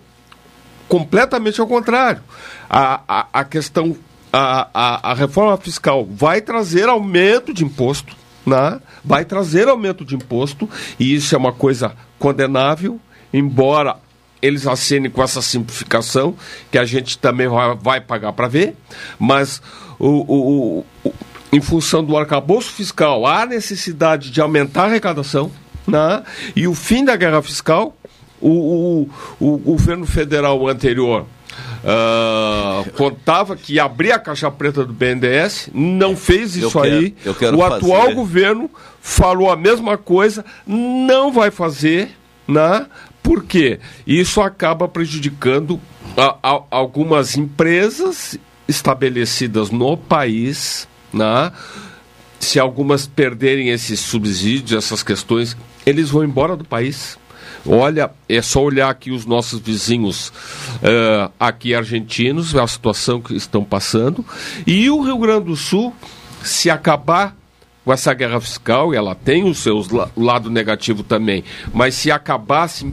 completamente 0.88 1.62
ao 1.62 1.68
contrário. 1.68 2.22
A, 2.70 3.02
a, 3.08 3.28
a 3.32 3.44
questão, 3.44 3.96
a, 4.34 4.68
a, 4.74 5.12
a 5.12 5.14
reforma 5.14 5.56
fiscal 5.58 6.06
vai 6.06 6.42
trazer 6.42 6.90
aumento 6.90 7.54
de 7.54 7.64
imposto, 7.64 8.16
né? 8.46 8.80
vai 9.04 9.24
trazer 9.24 9.68
aumento 9.68 10.04
de 10.04 10.16
imposto, 10.16 10.68
e 11.00 11.14
isso 11.14 11.36
é 11.36 11.38
uma 11.38 11.54
coisa 11.54 11.96
condenável, 12.18 13.00
embora 13.32 13.98
eles 14.42 14.66
assinem 14.68 15.12
com 15.12 15.24
essa 15.24 15.42
simplificação, 15.42 16.36
que 16.72 16.78
a 16.78 16.86
gente 16.86 17.18
também 17.18 17.48
vai, 17.48 17.76
vai 17.76 18.02
pagar 18.02 18.34
para 18.34 18.48
ver, 18.48 18.76
mas 19.20 19.62
o, 20.00 20.08
o, 20.08 20.86
o, 21.04 21.14
em 21.52 21.62
função 21.62 22.04
do 22.04 22.18
arcabouço 22.18 22.72
fiscal, 22.72 23.26
há 23.26 23.46
necessidade 23.46 24.30
de 24.32 24.42
aumentar 24.42 24.84
a 24.84 24.86
arrecadação, 24.86 25.52
né? 25.88 26.24
e 26.56 26.68
o 26.68 26.74
fim 26.76 27.06
da 27.06 27.16
guerra 27.16 27.42
fiscal, 27.42 27.96
o, 28.42 29.08
o, 29.40 29.54
o 29.54 29.58
governo 29.58 30.06
federal 30.06 30.68
anterior 30.68 31.26
ah, 31.84 32.84
contava 32.98 33.56
que 33.56 33.74
ia 33.76 33.84
abrir 33.86 34.12
a 34.12 34.20
caixa 34.20 34.50
preta 34.52 34.84
do 34.84 34.92
BNDES, 34.94 35.70
não 35.74 36.16
fez 36.16 36.58
Eu 36.58 36.68
isso 36.68 36.82
quero- 36.82 36.96
aí. 36.96 37.16
eu 37.24 37.34
quero 37.36 37.58
o 37.58 37.64
atual 37.64 38.02
fazer- 38.04 38.14
governo 38.16 38.70
falou 39.02 39.52
a 39.52 39.56
mesma 39.56 39.98
coisa, 39.98 40.44
não 40.68 41.32
vai 41.32 41.52
fazer, 41.52 42.12
né? 42.48 42.88
Por 43.24 43.44
quê? 43.44 43.80
Isso 44.06 44.42
acaba 44.42 44.88
prejudicando 44.88 45.80
a- 46.18 46.36
a- 46.44 46.62
algumas 46.72 47.38
empresas 47.38 48.38
estabelecidas 48.68 49.70
no 49.72 49.96
país, 49.96 50.88
né? 51.14 51.52
Se 52.40 52.60
algumas 52.60 53.08
perderem 53.08 53.70
esses 53.70 54.00
subsídios, 54.00 54.74
essas 54.74 55.02
questões, 55.02 55.56
eles 55.86 56.10
vão 56.10 56.24
embora 56.24 56.56
do 56.56 56.64
país. 56.64 57.18
Olha, 57.68 58.12
é 58.30 58.42
só 58.42 58.62
olhar 58.62 58.90
aqui 58.90 59.10
os 59.12 59.26
nossos 59.26 59.60
vizinhos 59.60 60.32
eh, 60.84 61.30
aqui 61.40 61.74
argentinos, 61.74 62.56
a 62.56 62.68
situação 62.68 63.20
que 63.20 63.36
estão 63.36 63.64
passando. 63.64 64.24
E 64.68 64.90
o 64.90 65.02
Rio 65.02 65.18
Grande 65.18 65.46
do 65.46 65.56
Sul, 65.56 65.94
se 66.44 66.70
acabar 66.70 67.36
com 67.84 67.94
essa 67.94 68.14
guerra 68.14 68.42
fiscal, 68.42 68.94
e 68.94 68.98
ela 68.98 69.14
tem 69.14 69.44
os 69.44 69.60
seus 69.60 69.90
la 69.90 70.10
lado 70.18 70.50
negativo 70.50 71.04
também, 71.04 71.44
mas 71.72 71.94
se 71.94 72.12
acabasse 72.12 72.92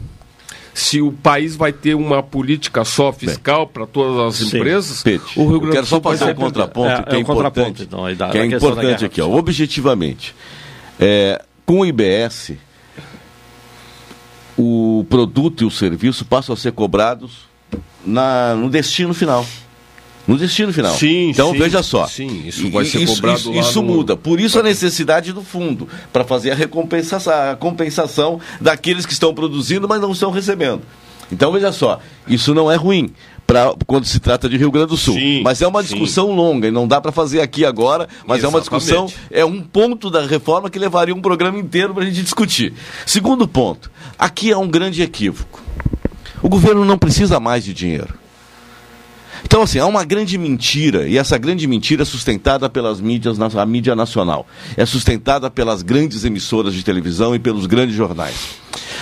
se 0.74 1.01
o 1.01 1.12
país 1.12 1.55
vai 1.55 1.73
ter 1.73 1.94
uma 1.94 2.23
política 2.23 2.85
só 2.85 3.12
fiscal 3.12 3.66
para 3.66 3.86
todas 3.86 4.19
as 4.43 4.49
Sim. 4.49 4.57
empresas, 4.57 5.03
Pete, 5.03 5.39
o 5.39 5.44
Rio 5.44 5.57
eu 5.57 5.61
Grande 5.61 5.73
quero 5.73 5.86
do 5.86 5.89
só 5.89 5.97
Sul 5.97 6.03
vai 6.03 6.16
fazer 6.16 6.24
um 6.24 6.35
ser 6.35 6.35
contraponto 6.35 6.89
É, 6.89 7.03
que 7.03 7.15
é, 7.15 7.19
é 7.19 7.19
um 7.19 7.24
contraponto, 7.24 7.82
importante, 7.82 7.82
então, 7.82 8.05
aí 8.05 8.16
que 8.16 8.39
é 8.39 8.47
importante 8.47 9.05
aqui, 9.05 9.20
ó, 9.20 9.28
objetivamente. 9.28 10.35
É, 10.99 11.43
com 11.66 11.81
o 11.81 11.86
IBS, 11.86 12.53
o 14.57 15.05
produto 15.09 15.62
e 15.62 15.66
o 15.66 15.70
serviço 15.70 16.24
passam 16.24 16.55
a 16.55 16.57
ser 16.57 16.73
cobrados 16.73 17.49
na, 18.05 18.55
no 18.55 18.70
destino 18.70 19.12
final. 19.12 19.47
No 20.27 20.39
destino 20.39 20.73
final. 20.73 20.94
Sim, 20.94 21.31
então 21.31 21.51
sim, 21.53 21.59
veja 21.59 21.82
só. 21.82 22.07
sim, 22.07 22.44
isso 22.47 22.70
vai 22.70 22.85
ser 22.85 23.03
isso, 23.03 23.16
cobrado 23.16 23.39
Isso, 23.39 23.53
isso 23.53 23.82
no- 23.82 23.93
muda. 23.94 24.16
Por 24.16 24.39
isso 24.39 24.59
a 24.59 24.62
necessidade 24.62 25.32
do 25.32 25.43
fundo 25.43 25.89
para 26.12 26.23
fazer 26.23 26.53
a 26.53 26.55
recompensação, 26.55 27.32
a 27.51 27.57
compensação 27.57 28.39
daqueles 28.61 29.05
que 29.05 29.12
estão 29.12 29.35
produzindo, 29.35 29.89
mas 29.89 30.01
não 30.01 30.12
estão 30.12 30.31
recebendo. 30.31 30.82
Então 31.31 31.51
veja 31.51 31.73
só, 31.73 31.99
isso 32.28 32.55
não 32.55 32.70
é 32.70 32.77
ruim 32.77 33.11
pra, 33.47 33.74
quando 33.86 34.05
se 34.05 34.20
trata 34.20 34.49
de 34.49 34.57
Rio 34.57 34.70
Grande 34.70 34.89
do 34.89 34.97
Sul. 34.97 35.16
mas 35.43 35.61
é 35.61 35.66
uma 35.66 35.82
sim. 35.82 35.89
discussão 35.89 36.31
longa 36.31 36.69
e 36.69 36.70
não 36.70 36.86
dá 36.86 37.01
para 37.01 37.11
fazer 37.11 37.40
aqui 37.40 37.65
agora, 37.65 38.07
mas 38.27 38.44
é 38.44 38.49
uma 38.49 38.61
discussão, 38.61 39.07
Exatamente. 39.07 39.28
é 39.32 39.44
um 39.44 39.61
ponto 39.61 40.09
da 40.11 40.24
reforma 40.24 40.70
que 40.70 40.78
levaria 40.78 41.15
um 41.15 41.20
programa 41.23 41.59
inteiro 41.59 41.94
para 41.94 42.05
a 42.05 42.07
gente 42.07 42.23
discutir. 42.23 42.74
Segundo 43.07 43.49
ponto, 43.49 43.90
aqui 44.19 44.53
é 44.53 44.57
um 44.57 44.69
grande 44.69 45.03
equívoco. 45.03 45.61
O 46.43 46.49
governo 46.49 46.85
não 46.85 46.97
precisa 46.99 47.40
mais 47.40 47.65
de 47.65 47.73
dinheiro. 47.74 48.22
Então, 49.44 49.62
assim, 49.62 49.78
há 49.78 49.86
uma 49.86 50.05
grande 50.05 50.39
mentira, 50.39 51.06
e 51.09 51.19
essa 51.19 51.36
grande 51.36 51.66
mentira 51.66 52.02
é 52.02 52.05
sustentada 52.05 52.70
pelas 52.70 53.01
mídias, 53.01 53.36
na- 53.39 53.66
mídia 53.66 53.94
nacional. 53.94 54.47
É 54.77 54.86
sustentada 54.86 55.51
pelas 55.51 55.82
grandes 55.82 56.24
emissoras 56.24 56.73
de 56.74 56.82
televisão 56.82 57.35
e 57.35 57.39
pelos 57.39 57.66
grandes 57.66 57.94
jornais. 57.94 58.56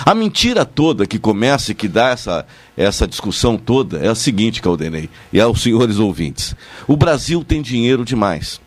A 0.04 0.14
mentira 0.14 0.64
toda 0.64 1.06
que 1.06 1.18
começa 1.18 1.72
e 1.72 1.74
que 1.74 1.86
dá 1.86 2.08
essa, 2.08 2.46
essa 2.76 3.06
discussão 3.06 3.56
toda 3.56 3.98
é 3.98 4.08
a 4.08 4.14
seguinte, 4.14 4.62
Caldenei, 4.62 5.10
e 5.32 5.40
aos 5.40 5.60
senhores 5.62 5.98
ouvintes. 5.98 6.54
O 6.88 6.96
Brasil 6.96 7.44
tem 7.44 7.60
dinheiro 7.62 8.04
demais. 8.04 8.60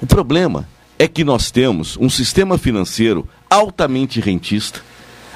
O 0.00 0.06
problema 0.06 0.66
é 0.98 1.06
que 1.06 1.22
nós 1.24 1.50
temos 1.50 1.96
um 1.98 2.08
sistema 2.10 2.56
financeiro 2.58 3.28
altamente 3.48 4.20
rentista, 4.20 4.80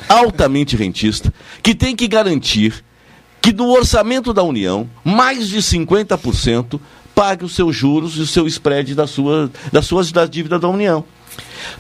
altamente 0.09 0.77
rentista, 0.77 1.33
que 1.63 1.75
tem 1.75 1.95
que 1.97 2.07
garantir 2.07 2.84
que 3.45 3.53
do 3.53 3.69
orçamento 3.69 4.33
da 4.33 4.43
União, 4.43 4.89
mais 5.05 5.49
de 5.49 5.59
50% 5.59 6.81
pague 7.15 7.45
os 7.45 7.55
seus 7.55 7.77
juros 7.77 8.17
e 8.17 8.21
o 8.21 8.27
seu 8.27 8.47
spread 8.47 8.95
da 8.95 9.07
sua, 9.07 9.51
das 9.71 9.85
suas 9.85 10.11
da 10.11 10.25
dívida 10.25 10.59
da 10.59 10.67
União. 10.67 11.05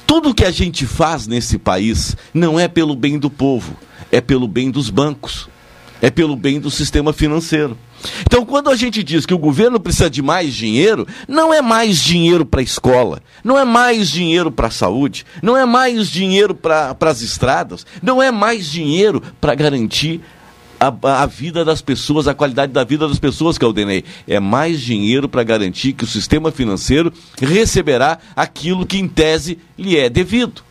Tudo 0.06 0.34
que 0.34 0.44
a 0.44 0.50
gente 0.50 0.84
faz 0.84 1.26
nesse 1.26 1.56
país 1.56 2.18
não 2.34 2.60
é 2.60 2.68
pelo 2.68 2.94
bem 2.94 3.18
do 3.18 3.30
povo, 3.30 3.78
é 4.12 4.20
pelo 4.20 4.46
bem 4.46 4.70
dos 4.70 4.90
bancos, 4.90 5.48
é 6.02 6.10
pelo 6.10 6.36
bem 6.36 6.60
do 6.60 6.70
sistema 6.70 7.14
financeiro. 7.14 7.78
Então, 8.26 8.44
quando 8.44 8.68
a 8.68 8.76
gente 8.76 9.02
diz 9.02 9.24
que 9.24 9.32
o 9.32 9.38
governo 9.38 9.80
precisa 9.80 10.10
de 10.10 10.20
mais 10.20 10.52
dinheiro, 10.52 11.08
não 11.26 11.50
é 11.50 11.62
mais 11.62 11.96
dinheiro 11.96 12.44
para 12.44 12.60
a 12.60 12.62
escola, 12.62 13.22
não 13.42 13.58
é 13.58 13.64
mais 13.64 14.10
dinheiro 14.10 14.52
para 14.52 14.66
a 14.66 14.70
saúde, 14.70 15.24
não 15.40 15.56
é 15.56 15.64
mais 15.64 16.10
dinheiro 16.10 16.54
para 16.54 16.94
as 17.00 17.22
estradas, 17.22 17.86
não 18.02 18.22
é 18.22 18.30
mais 18.30 18.66
dinheiro 18.66 19.22
para 19.40 19.54
garantir 19.54 20.20
a, 20.78 21.22
a 21.22 21.26
vida 21.26 21.64
das 21.64 21.80
pessoas, 21.80 22.28
a 22.28 22.34
qualidade 22.34 22.72
da 22.72 22.84
vida 22.84 23.08
das 23.08 23.18
pessoas, 23.18 23.58
Caldenei. 23.58 24.04
É 24.26 24.40
mais 24.40 24.80
dinheiro 24.80 25.28
para 25.28 25.42
garantir 25.42 25.92
que 25.92 26.04
o 26.04 26.08
sistema 26.08 26.50
financeiro 26.50 27.12
receberá 27.40 28.18
aquilo 28.36 28.86
que, 28.86 28.98
em 28.98 29.08
tese, 29.08 29.58
lhe 29.78 29.96
é 29.96 30.08
devido. 30.08 30.62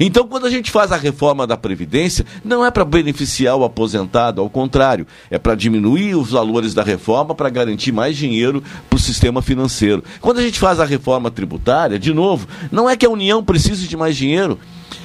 Então, 0.00 0.26
quando 0.26 0.46
a 0.46 0.50
gente 0.50 0.70
faz 0.70 0.90
a 0.90 0.96
reforma 0.96 1.46
da 1.46 1.56
Previdência, 1.56 2.24
não 2.44 2.64
é 2.64 2.70
para 2.70 2.84
beneficiar 2.84 3.56
o 3.56 3.64
aposentado, 3.64 4.40
ao 4.40 4.48
contrário, 4.48 5.06
é 5.30 5.38
para 5.38 5.54
diminuir 5.54 6.14
os 6.14 6.30
valores 6.30 6.72
da 6.72 6.82
reforma 6.82 7.34
para 7.34 7.50
garantir 7.50 7.92
mais 7.92 8.16
dinheiro 8.16 8.62
para 8.88 8.96
o 8.96 9.00
sistema 9.00 9.42
financeiro. 9.42 10.02
Quando 10.20 10.38
a 10.38 10.42
gente 10.42 10.58
faz 10.58 10.80
a 10.80 10.84
reforma 10.84 11.30
tributária, 11.30 11.98
de 11.98 12.12
novo, 12.12 12.48
não 12.70 12.88
é 12.88 12.96
que 12.96 13.06
a 13.06 13.10
União 13.10 13.44
precise 13.44 13.86
de 13.86 13.96
mais 13.96 14.16
dinheiro. 14.16 14.58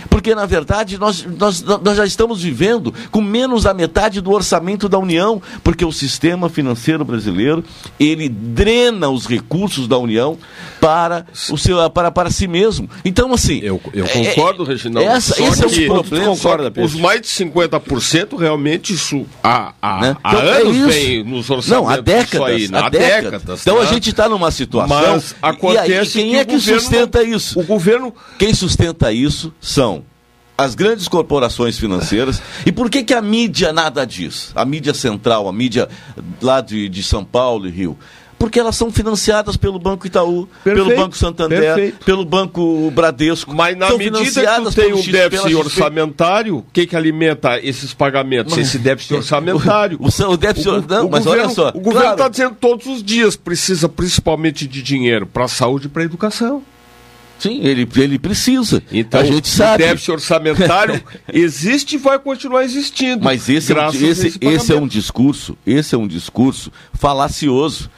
Porque, 0.09 0.33
na 0.35 0.45
verdade, 0.45 0.97
nós, 0.97 1.25
nós, 1.37 1.61
nós 1.63 1.97
já 1.97 2.05
estamos 2.05 2.41
vivendo 2.41 2.93
com 3.11 3.21
menos 3.21 3.63
da 3.63 3.73
metade 3.73 4.21
do 4.21 4.31
orçamento 4.31 4.87
da 4.89 4.97
União, 4.97 5.41
porque 5.63 5.85
o 5.85 5.91
sistema 5.91 6.49
financeiro 6.49 7.03
brasileiro, 7.03 7.63
ele 7.99 8.29
drena 8.29 9.09
os 9.09 9.25
recursos 9.27 9.87
da 9.87 9.97
União 9.97 10.37
para, 10.79 11.25
o 11.49 11.57
seu, 11.57 11.89
para, 11.89 12.11
para 12.11 12.29
si 12.29 12.47
mesmo. 12.47 12.89
Então, 13.03 13.33
assim... 13.33 13.59
Eu, 13.61 13.81
eu 13.93 14.07
concordo, 14.07 14.63
Reginaldo. 14.63 15.09
Essa, 15.09 15.35
só 15.35 15.47
esse 15.47 15.65
é 15.65 15.67
que 15.67 15.89
o 15.89 15.93
problema. 16.03 16.25
concorda, 16.27 16.81
os 16.81 16.95
mais 16.95 17.21
de 17.21 17.27
50% 17.27 18.37
realmente 18.37 18.93
isso 18.93 19.25
há, 19.43 19.73
há, 19.81 20.01
Né? 20.01 20.17
há 20.23 20.33
Então, 20.33 20.41
é 20.47 20.61
anos 20.61 20.75
isso. 20.77 20.87
vem 20.87 21.23
nos 21.23 21.49
orçamentos. 21.49 21.69
Não, 21.69 21.89
há 21.89 21.97
décadas. 21.97 22.47
aí, 22.47 22.69
há 22.71 22.85
há 22.85 22.89
décadas. 22.89 23.23
décadas, 23.41 23.61
Então 23.61 23.77
a 23.77 23.83
né? 23.83 23.93
gente 23.93 24.09
está 24.09 24.29
numa 24.29 24.51
situação. 24.51 24.97
Mas 25.13 25.31
e 25.31 25.33
aí, 25.33 25.37
acontece 25.41 26.13
quem 26.19 26.29
que 26.31 26.35
é 26.37 26.45
que 26.45 26.59
sustenta 26.59 27.23
isso? 27.23 27.59
O 27.59 27.63
governo. 27.63 28.13
Quem 28.37 28.53
sustenta 28.53 29.11
isso 29.11 29.53
são 29.59 29.96
as 30.57 30.73
grandes 30.75 31.07
corporações 31.07 31.77
financeiras. 31.77 32.41
E 32.65 32.71
por 32.71 32.89
que, 32.89 33.03
que 33.03 33.13
a 33.13 33.21
mídia 33.21 33.71
nada 33.71 34.05
diz? 34.05 34.51
A 34.55 34.65
mídia 34.65 34.93
central, 34.93 35.47
a 35.47 35.53
mídia 35.53 35.87
lá 36.41 36.61
de, 36.61 36.89
de 36.89 37.03
São 37.03 37.23
Paulo 37.23 37.67
e 37.67 37.71
Rio. 37.71 37.97
Porque 38.39 38.59
elas 38.59 38.75
são 38.75 38.91
financiadas 38.91 39.57
pelo 39.57 39.79
Banco 39.79 40.05
Itaú, 40.05 40.47
pelo 40.63 40.75
Perfeito, 40.75 40.99
Banco 41.01 41.17
Santander, 41.17 41.59
perfeito. 41.59 42.05
pelo 42.05 42.23
Banco 42.23 42.91
Bradesco. 42.91 43.51
Mas 43.51 43.75
na 43.75 43.87
são 43.87 43.97
medida 43.97 44.19
que 44.19 44.25
tu 44.25 44.31
financiadas 44.31 44.75
tem 44.75 44.85
pelo 44.85 44.99
um 44.99 45.03
déficit 45.11 45.55
orçamentário, 45.55 46.57
o 46.57 46.65
que, 46.71 46.85
que 46.85 46.95
alimenta 46.95 47.59
esses 47.59 47.95
pagamentos? 47.95 48.55
Mas- 48.55 48.67
Esse 48.67 48.77
déficit 48.77 49.15
orçamentário. 49.17 49.97
O, 49.99 50.05
o, 50.07 50.31
o 50.33 50.37
déficit, 50.37 50.69
O- 50.69 50.85
não, 50.87 51.09
mas 51.09 51.23
governo- 51.25 51.45
olha 51.45 51.49
só. 51.55 51.69
O 51.69 51.79
governo 51.79 51.93
claro, 52.01 52.11
está 52.11 52.29
dizendo 52.29 52.55
todos 52.61 52.85
os 52.85 53.03
dias 53.03 53.35
precisa 53.35 53.89
principalmente 53.89 54.67
de 54.67 54.83
dinheiro 54.83 55.25
para 55.25 55.45
a 55.45 55.47
saúde 55.47 55.87
e 55.87 55.89
para 55.89 56.03
a 56.03 56.05
educação. 56.05 56.61
Sim, 57.39 57.59
ele, 57.61 57.87
ele 57.97 58.19
precisa. 58.19 58.81
Então, 58.91 59.19
a 59.19 59.23
gente 59.23 59.45
o 59.45 59.47
sabe. 59.47 59.83
déficit 59.83 60.11
orçamentário 60.11 61.01
existe 61.31 61.95
e 61.95 61.97
vai 61.97 62.17
continuar 62.19 62.63
existindo. 62.63 63.23
Mas 63.23 63.47
esse, 63.49 63.71
é 63.71 63.79
um, 63.79 63.89
esse, 63.89 64.37
esse 64.41 64.73
é 64.73 64.75
um 64.75 64.87
discurso, 64.87 65.57
esse 65.65 65.93
é 65.93 65.97
um 65.97 66.07
discurso 66.07 66.71
falacioso. 66.93 67.89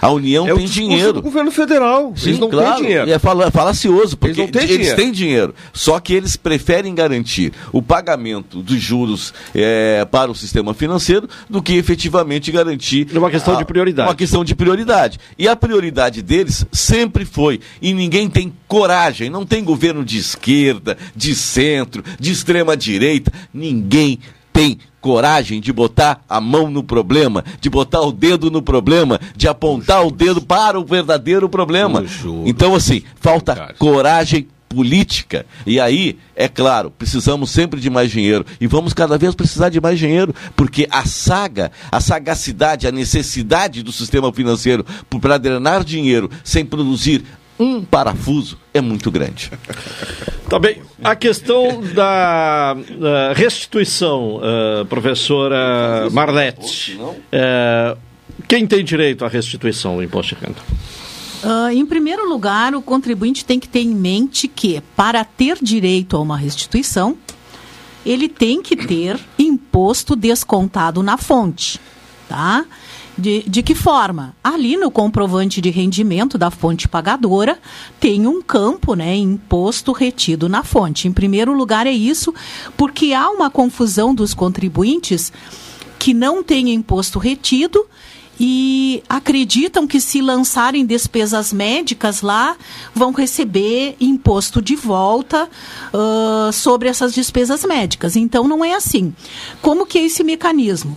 A 0.00 0.10
União 0.10 0.46
É 0.46 0.52
o 0.52 0.56
tem 0.56 0.66
dinheiro. 0.66 1.12
do 1.14 1.22
governo 1.22 1.50
federal. 1.50 2.12
Sim, 2.16 2.28
Eles 2.30 2.38
não 2.40 2.48
claro, 2.48 2.74
têm 2.76 2.82
dinheiro. 2.84 3.08
e 3.08 3.12
É 3.12 3.18
fala- 3.18 3.50
falacioso, 3.50 4.16
porque 4.16 4.40
Eles 4.42 4.50
têm 4.52 4.62
eles 4.62 4.76
dinheiro. 4.76 4.96
têm 4.96 5.12
dinheiro. 5.12 5.54
Só 5.72 5.98
que 5.98 6.12
eles 6.14 6.36
preferem 6.36 6.94
garantir 6.94 7.52
o 7.72 7.82
pagamento 7.82 8.62
dos 8.62 8.80
juros 8.80 9.34
é, 9.54 10.04
para 10.10 10.30
o 10.30 10.34
sistema 10.34 10.72
financeiro 10.74 11.28
do 11.50 11.60
que 11.62 11.74
efetivamente 11.74 12.52
garantir. 12.52 13.08
É 13.12 13.18
uma 13.18 13.30
questão 13.30 13.56
de 13.56 13.64
prioridade. 13.64 14.08
Uma 14.08 14.14
questão 14.14 14.44
de 14.44 14.54
prioridade. 14.54 15.18
E 15.38 15.48
a 15.48 15.56
prioridade 15.56 16.22
deles 16.22 16.64
sempre 16.70 17.24
foi. 17.24 17.60
E 17.82 17.92
ninguém 17.92 18.28
tem 18.30 18.52
coragem. 18.68 19.28
Não 19.30 19.44
tem 19.44 19.64
governo 19.64 20.04
de 20.04 20.18
esquerda, 20.18 20.96
de 21.16 21.34
centro, 21.34 22.04
de 22.20 22.30
extrema 22.32 22.76
direita. 22.76 23.32
Ninguém 23.52 24.18
tem 24.58 24.76
coragem 25.00 25.60
de 25.60 25.72
botar 25.72 26.20
a 26.28 26.40
mão 26.40 26.68
no 26.68 26.82
problema, 26.82 27.44
de 27.60 27.70
botar 27.70 28.00
o 28.00 28.10
dedo 28.10 28.50
no 28.50 28.60
problema, 28.60 29.20
de 29.36 29.46
apontar 29.46 30.04
o 30.04 30.10
dedo 30.10 30.40
para 30.40 30.80
o 30.80 30.84
verdadeiro 30.84 31.48
problema. 31.48 32.04
Então, 32.44 32.74
assim, 32.74 33.04
falta 33.20 33.72
coragem 33.78 34.48
política. 34.68 35.46
E 35.64 35.78
aí, 35.80 36.18
é 36.36 36.48
claro, 36.48 36.90
precisamos 36.90 37.50
sempre 37.50 37.80
de 37.80 37.88
mais 37.88 38.10
dinheiro. 38.10 38.44
E 38.60 38.66
vamos 38.66 38.92
cada 38.92 39.16
vez 39.16 39.34
precisar 39.34 39.68
de 39.68 39.80
mais 39.80 39.98
dinheiro, 39.98 40.34
porque 40.54 40.86
a 40.90 41.04
saga, 41.06 41.70
a 41.90 42.00
sagacidade, 42.00 42.86
a 42.86 42.92
necessidade 42.92 43.82
do 43.82 43.92
sistema 43.92 44.32
financeiro 44.32 44.84
para 45.20 45.38
drenar 45.38 45.84
dinheiro 45.84 46.30
sem 46.44 46.64
produzir 46.64 47.24
um 47.58 47.82
parafuso 47.82 48.58
é 48.72 48.80
muito 48.80 49.10
grande. 49.10 49.50
Tá 50.48 50.58
bem. 50.58 50.80
A 51.02 51.14
questão 51.14 51.82
da, 51.94 52.76
restituição, 53.34 54.40
eh, 54.42 54.84
professora 54.84 56.08
Marlete. 56.10 56.98
eh, 57.32 57.96
quem 58.46 58.66
tem 58.66 58.84
direito 58.84 59.24
à 59.24 59.28
restituição 59.28 59.96
do 59.96 60.02
imposto 60.02 60.34
de 60.34 60.40
renda? 60.40 60.58
Ah, 61.42 61.72
em 61.72 61.84
primeiro 61.86 62.28
lugar, 62.28 62.74
o 62.74 62.82
contribuinte 62.82 63.44
tem 63.44 63.60
que 63.60 63.68
ter 63.68 63.80
em 63.80 63.94
mente 63.94 64.48
que, 64.48 64.80
para 64.96 65.24
ter 65.24 65.58
direito 65.60 66.16
a 66.16 66.20
uma 66.20 66.36
restituição, 66.36 67.16
ele 68.04 68.28
tem 68.28 68.62
que 68.62 68.74
ter 68.76 69.18
imposto 69.38 70.16
descontado 70.16 71.02
na 71.02 71.16
fonte, 71.16 71.78
tá? 72.28 72.64
De, 73.18 73.42
de 73.48 73.64
que 73.64 73.74
forma? 73.74 74.36
Ali 74.44 74.76
no 74.76 74.92
comprovante 74.92 75.60
de 75.60 75.70
rendimento 75.70 76.38
da 76.38 76.52
fonte 76.52 76.86
pagadora 76.86 77.58
tem 77.98 78.28
um 78.28 78.40
campo, 78.40 78.94
né, 78.94 79.16
imposto 79.16 79.90
retido 79.90 80.48
na 80.48 80.62
fonte. 80.62 81.08
Em 81.08 81.12
primeiro 81.12 81.52
lugar 81.52 81.84
é 81.84 81.90
isso, 81.90 82.32
porque 82.76 83.12
há 83.12 83.28
uma 83.28 83.50
confusão 83.50 84.14
dos 84.14 84.34
contribuintes 84.34 85.32
que 85.98 86.14
não 86.14 86.44
têm 86.44 86.72
imposto 86.72 87.18
retido 87.18 87.84
e 88.40 89.02
acreditam 89.08 89.84
que 89.84 90.00
se 90.00 90.22
lançarem 90.22 90.86
despesas 90.86 91.52
médicas 91.52 92.20
lá, 92.20 92.56
vão 92.94 93.10
receber 93.10 93.96
imposto 94.00 94.62
de 94.62 94.76
volta 94.76 95.48
uh, 95.92 96.52
sobre 96.52 96.88
essas 96.88 97.12
despesas 97.12 97.64
médicas. 97.64 98.14
Então 98.14 98.46
não 98.46 98.64
é 98.64 98.74
assim. 98.74 99.12
Como 99.60 99.84
que 99.84 99.98
é 99.98 100.04
esse 100.04 100.22
mecanismo? 100.22 100.96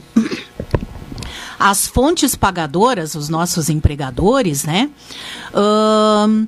As 1.62 1.88
fontes 1.88 2.36
pagadoras, 2.36 3.14
os 3.14 3.30
nossos 3.30 3.70
empregadores, 3.70 4.64
né? 4.64 4.90
Uh, 5.54 6.48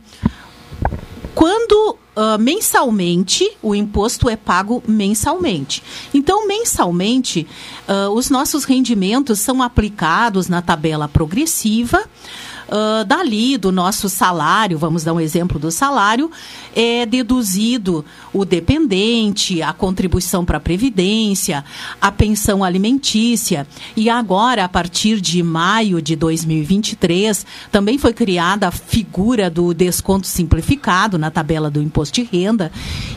quando 1.35 1.98
uh, 2.15 2.40
mensalmente, 2.40 3.57
o 3.61 3.76
imposto 3.76 4.30
é 4.30 4.35
pago 4.35 4.84
mensalmente. 4.88 5.84
Então, 6.14 6.48
mensalmente, 6.48 7.48
uh, 7.88 8.10
os 8.10 8.30
nossos 8.30 8.64
rendimentos 8.64 9.40
são 9.40 9.61
aplicados 9.61 10.48
na 10.48 10.61
tabela 10.61 11.07
progressiva. 11.07 12.03
Uh, 12.74 13.06
dali 13.06 13.56
do 13.56 13.72
nosso 13.72 14.10
salário, 14.10 14.80
vamos 14.80 15.04
dar 15.04 15.14
um 15.14 15.20
exemplo 15.20 15.60
do 15.60 15.70
salário, 15.70 16.32
é 16.76 17.06
deduzido 17.06 18.04
o 18.34 18.44
dependente, 18.44 19.62
a 19.62 19.72
contribuição 19.72 20.44
para 20.44 20.58
a 20.58 20.60
Previdência, 20.60 21.64
a 22.02 22.12
pensão 22.12 22.64
alimentícia. 22.64 23.68
E 23.95 24.10
agora, 24.10 24.66
a 24.66 24.68
partir 24.68 25.22
de 25.22 25.44
maio 25.44 26.02
de 26.02 26.16
2023, 26.16 27.45
também 27.72 28.00
foi 28.00 28.12
criada 28.12 28.70
a 28.70 28.72
figura 28.72 29.52
do 29.52 29.72
desconto 29.72 30.26
simplificado 30.26 31.20
na 31.20 31.30
tabela 31.30 31.70
do 31.70 31.80
imposto 31.80 32.16
de 32.16 32.24
renda 32.24 32.72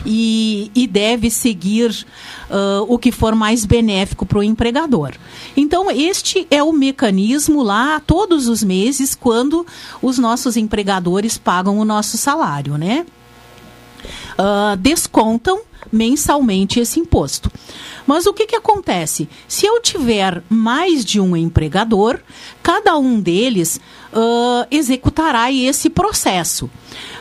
e, 0.05 0.69
e 0.75 0.85
deve 0.85 1.31
seguir 1.31 2.05
uh, 2.47 2.85
o 2.87 2.99
que 2.99 3.11
for 3.11 3.33
mais 3.33 3.65
benéfico 3.65 4.23
para 4.23 4.37
o 4.37 4.43
empregador. 4.43 5.13
Então, 5.55 5.89
este 5.89 6.45
é 6.51 6.61
o 6.61 6.71
mecanismo 6.71 7.63
lá 7.63 7.99
todos 7.99 8.47
os 8.47 8.63
meses 8.63 9.15
quando 9.15 9.46
os 10.01 10.17
nossos 10.17 10.57
empregadores 10.57 11.37
pagam 11.37 11.77
o 11.77 11.85
nosso 11.85 12.17
salário, 12.17 12.77
né? 12.77 13.05
Uh, 14.37 14.77
descontam 14.77 15.61
mensalmente 15.91 16.79
esse 16.79 16.99
imposto. 16.99 17.51
Mas 18.05 18.25
o 18.25 18.33
que, 18.33 18.45
que 18.45 18.55
acontece? 18.55 19.27
Se 19.47 19.65
eu 19.65 19.81
tiver 19.81 20.43
mais 20.49 21.03
de 21.03 21.19
um 21.19 21.35
empregador, 21.35 22.19
cada 22.63 22.97
um 22.97 23.19
deles 23.19 23.79
uh, 24.13 24.67
executará 24.71 25.51
esse 25.51 25.89
processo, 25.89 26.65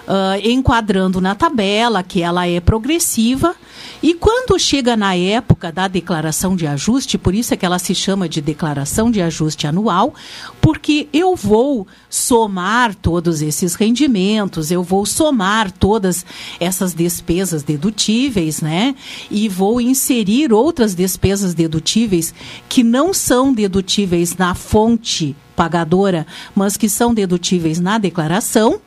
uh, 0.07 0.40
enquadrando 0.44 1.20
na 1.20 1.35
tabela 1.35 2.03
que 2.03 2.23
ela 2.23 2.47
é 2.47 2.61
progressiva 2.61 3.57
e 4.02 4.14
quando 4.14 4.59
chega 4.59 4.97
na 4.97 5.14
época 5.16 5.73
da 5.73 5.89
declaração 5.89 6.55
de 6.55 6.66
ajuste, 6.66 7.16
por 7.18 7.35
isso 7.35 7.55
é 7.55 7.56
que 7.56 7.64
ela 7.64 7.78
se 7.78 7.94
chama 7.94 8.28
de 8.28 8.40
declaração 8.40 9.10
de 9.10 9.20
ajuste 9.20 9.66
anual, 9.66 10.14
porque 10.60 11.09
eu 11.12 11.35
vou 11.35 11.86
somar 12.09 12.94
todos 12.94 13.43
esses 13.43 13.74
rendimentos, 13.74 14.70
eu 14.70 14.82
vou 14.82 15.06
somar 15.06 15.70
todas 15.70 16.24
essas 16.60 16.94
despesas 16.94 17.62
dedutíveis, 17.62 18.60
né? 18.60 18.94
E 19.31 19.48
vou 19.48 19.81
inserir 19.81 20.52
outras 20.52 20.94
despesas 20.94 21.55
dedutíveis 21.55 22.35
que 22.68 22.82
não 22.82 23.14
são 23.14 23.52
dedutíveis 23.52 24.36
na 24.36 24.55
fonte 24.55 25.35
pagadora, 25.56 26.27
mas 26.55 26.77
que 26.77 26.89
são 26.89 27.14
dedutíveis 27.14 27.81
na 27.81 27.97
declaração. 27.97 28.78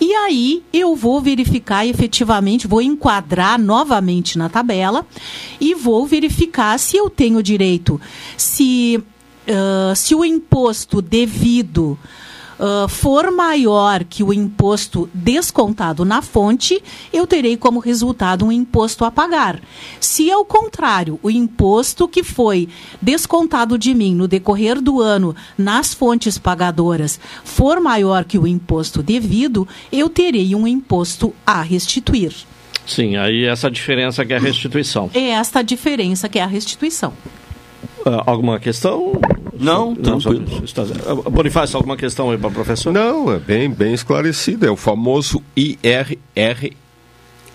E 0.00 0.14
aí 0.14 0.62
eu 0.72 0.94
vou 0.94 1.20
verificar 1.20 1.86
efetivamente, 1.86 2.68
vou 2.68 2.80
enquadrar 2.80 3.58
novamente 3.58 4.38
na 4.38 4.48
tabela 4.48 5.04
e 5.60 5.74
vou 5.74 6.06
verificar 6.06 6.78
se 6.78 6.96
eu 6.96 7.10
tenho 7.10 7.42
direito, 7.42 8.00
se, 8.36 9.02
uh, 9.48 9.96
se 9.96 10.14
o 10.14 10.24
imposto 10.24 11.02
devido 11.02 11.98
uh, 12.58 12.88
for 12.88 13.30
maior 13.30 14.04
que 14.04 14.22
o 14.22 14.32
imposto 14.32 15.08
descontado 15.14 16.04
na 16.04 16.20
fonte, 16.20 16.82
eu 17.12 17.26
terei 17.26 17.56
como 17.56 17.78
resultado 17.78 18.44
um 18.44 18.52
imposto 18.52 19.04
a 19.04 19.10
pagar. 19.10 19.60
Se, 20.00 20.30
ao 20.30 20.44
contrário, 20.44 21.18
o 21.22 21.30
imposto 21.30 22.08
que 22.08 22.22
foi 22.22 22.68
descontado 23.00 23.78
de 23.78 23.94
mim 23.94 24.14
no 24.14 24.28
decorrer 24.28 24.80
do 24.80 25.00
ano 25.00 25.34
nas 25.56 25.94
fontes 25.94 26.38
pagadoras 26.38 27.20
for 27.44 27.80
maior 27.80 28.24
que 28.24 28.38
o 28.38 28.46
imposto 28.46 29.02
devido, 29.02 29.66
eu 29.92 30.08
terei 30.08 30.54
um 30.54 30.66
imposto 30.66 31.34
a 31.46 31.62
restituir. 31.62 32.32
Sim, 32.86 33.16
aí 33.16 33.44
essa 33.44 33.70
diferença 33.70 34.24
que 34.24 34.32
é 34.32 34.36
a 34.36 34.40
restituição. 34.40 35.10
É 35.12 35.28
esta 35.30 35.62
diferença 35.62 36.28
que 36.28 36.38
é 36.38 36.42
a 36.42 36.46
restituição. 36.46 37.12
Uh, 38.06 38.22
alguma 38.24 38.58
questão? 38.58 39.12
Não, 39.58 39.94
não 39.94 40.20
só, 40.20 40.30
está, 40.64 40.84
Bonifácio, 41.30 41.76
alguma 41.76 41.96
questão 41.96 42.30
aí 42.30 42.38
para 42.38 42.48
o 42.48 42.52
professor? 42.52 42.92
Não, 42.92 43.32
é 43.32 43.38
bem, 43.38 43.68
bem 43.70 43.92
esclarecido. 43.92 44.66
É 44.66 44.70
o 44.70 44.76
famoso 44.76 45.42
IRRF. 45.56 46.76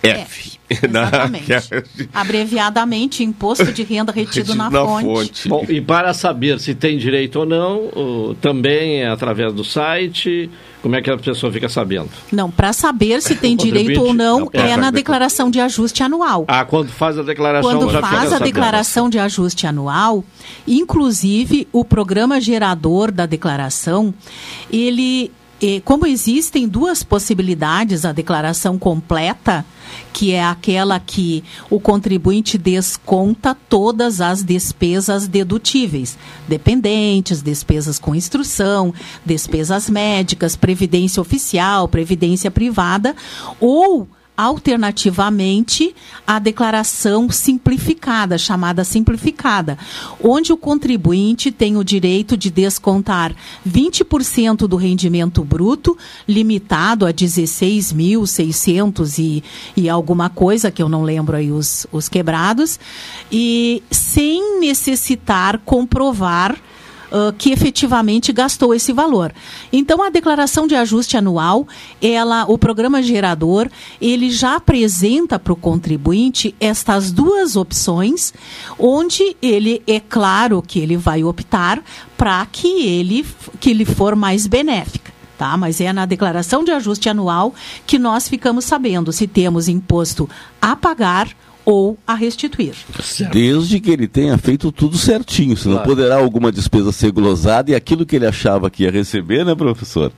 É, 0.02 0.26
exatamente. 0.68 1.52
Abreviadamente, 2.12 3.24
Imposto 3.24 3.72
de 3.72 3.82
Renda 3.82 4.12
Retido, 4.12 4.52
retido 4.52 4.54
na, 4.54 4.70
na, 4.70 4.84
fonte. 4.84 5.04
fonte. 5.04 5.48
Bom, 5.48 5.64
e 5.68 5.80
para 5.80 6.12
saber 6.12 6.60
se 6.60 6.74
tem 6.74 6.98
direito 6.98 7.40
ou 7.40 7.46
não, 7.46 7.86
uh, 7.86 8.34
também 8.40 9.02
é 9.02 9.08
através 9.08 9.52
do 9.54 9.64
site. 9.64 10.50
Como 10.84 10.96
é 10.96 11.00
que 11.00 11.08
a 11.08 11.16
pessoa 11.16 11.50
fica 11.50 11.66
sabendo? 11.66 12.10
Não, 12.30 12.50
para 12.50 12.70
saber 12.74 13.22
se 13.22 13.34
tem 13.40 13.56
direito 13.56 14.02
ou 14.02 14.12
não, 14.12 14.50
é, 14.52 14.72
é 14.72 14.76
na 14.76 14.90
declaração 14.90 15.48
de 15.48 15.58
ajuste 15.58 16.02
anual. 16.02 16.44
Ah, 16.46 16.62
quando 16.62 16.90
faz 16.90 17.18
a 17.18 17.22
declaração 17.22 17.70
Quando 17.70 17.90
faz 18.02 18.34
a 18.34 18.38
declaração 18.38 19.08
de 19.08 19.18
ajuste 19.18 19.66
anual, 19.66 20.22
inclusive 20.68 21.66
o 21.72 21.86
programa 21.86 22.38
gerador 22.38 23.10
da 23.10 23.24
declaração, 23.24 24.12
ele 24.70 25.32
como 25.84 26.06
existem 26.06 26.68
duas 26.68 27.02
possibilidades, 27.02 28.04
a 28.04 28.12
declaração 28.12 28.78
completa, 28.78 29.64
que 30.12 30.32
é 30.32 30.44
aquela 30.44 30.98
que 31.00 31.42
o 31.70 31.80
contribuinte 31.80 32.58
desconta 32.58 33.56
todas 33.68 34.20
as 34.20 34.42
despesas 34.42 35.26
dedutíveis, 35.26 36.18
dependentes, 36.48 37.42
despesas 37.42 37.98
com 37.98 38.14
instrução, 38.14 38.92
despesas 39.24 39.88
médicas, 39.88 40.56
previdência 40.56 41.20
oficial, 41.20 41.88
previdência 41.88 42.50
privada, 42.50 43.14
ou 43.60 44.08
alternativamente 44.36 45.94
a 46.26 46.40
declaração 46.40 47.30
simplificada, 47.30 48.36
chamada 48.36 48.82
simplificada, 48.84 49.78
onde 50.22 50.52
o 50.52 50.56
contribuinte 50.56 51.50
tem 51.52 51.76
o 51.76 51.84
direito 51.84 52.36
de 52.36 52.50
descontar 52.50 53.32
20% 53.68 54.66
do 54.66 54.76
rendimento 54.76 55.44
bruto, 55.44 55.96
limitado 56.26 57.06
a 57.06 57.12
16.600 57.12 59.18
e, 59.18 59.44
e 59.76 59.88
alguma 59.88 60.28
coisa, 60.28 60.68
que 60.70 60.82
eu 60.82 60.88
não 60.88 61.04
lembro 61.04 61.36
aí 61.36 61.52
os, 61.52 61.86
os 61.92 62.08
quebrados, 62.08 62.80
e 63.30 63.84
sem 63.90 64.58
necessitar 64.58 65.60
comprovar 65.64 66.58
uh, 67.10 67.32
que 67.36 67.50
efetivamente 67.50 68.32
gastou 68.32 68.74
esse 68.74 68.92
valor. 68.92 69.32
Então, 69.72 70.02
a 70.02 70.10
declaração 70.10 70.66
de 70.66 70.74
ajuste 70.74 71.16
anual, 71.16 71.66
ela, 72.00 72.44
o 72.48 72.58
programa 72.58 73.02
gerador, 73.02 73.68
ele 74.00 74.30
já 74.30 74.56
apresenta 74.56 75.38
para 75.38 75.52
o 75.52 75.56
contribuinte 75.56 76.54
estas 76.60 77.10
duas 77.10 77.56
opções, 77.56 78.32
onde 78.78 79.36
ele 79.40 79.82
é 79.86 80.00
claro 80.00 80.62
que 80.62 80.78
ele 80.78 80.96
vai 80.96 81.24
optar 81.24 81.82
para 82.16 82.44
que 82.46 82.86
ele 82.86 83.24
que 83.60 83.70
ele 83.70 83.84
for 83.84 84.14
mais 84.14 84.46
benéfica. 84.46 85.12
Tá? 85.36 85.56
Mas 85.56 85.80
é 85.80 85.92
na 85.92 86.06
declaração 86.06 86.62
de 86.62 86.70
ajuste 86.70 87.08
anual 87.08 87.52
que 87.86 87.98
nós 87.98 88.28
ficamos 88.28 88.64
sabendo 88.64 89.12
se 89.12 89.26
temos 89.26 89.68
imposto 89.68 90.28
a 90.62 90.76
pagar 90.76 91.28
ou 91.64 91.96
a 92.06 92.14
restituir. 92.14 92.74
Certo. 93.02 93.32
Desde 93.32 93.80
que 93.80 93.90
ele 93.90 94.06
tenha 94.06 94.36
feito 94.36 94.70
tudo 94.70 94.98
certinho, 94.98 95.56
senão 95.56 95.76
claro. 95.76 95.88
poderá 95.88 96.16
alguma 96.16 96.52
despesa 96.52 96.92
ser 96.92 97.10
glosada 97.10 97.70
e 97.70 97.74
aquilo 97.74 98.04
que 98.04 98.16
ele 98.16 98.26
achava 98.26 98.70
que 98.70 98.82
ia 98.82 98.90
receber, 98.90 99.44
né, 99.44 99.54
professor? 99.54 100.12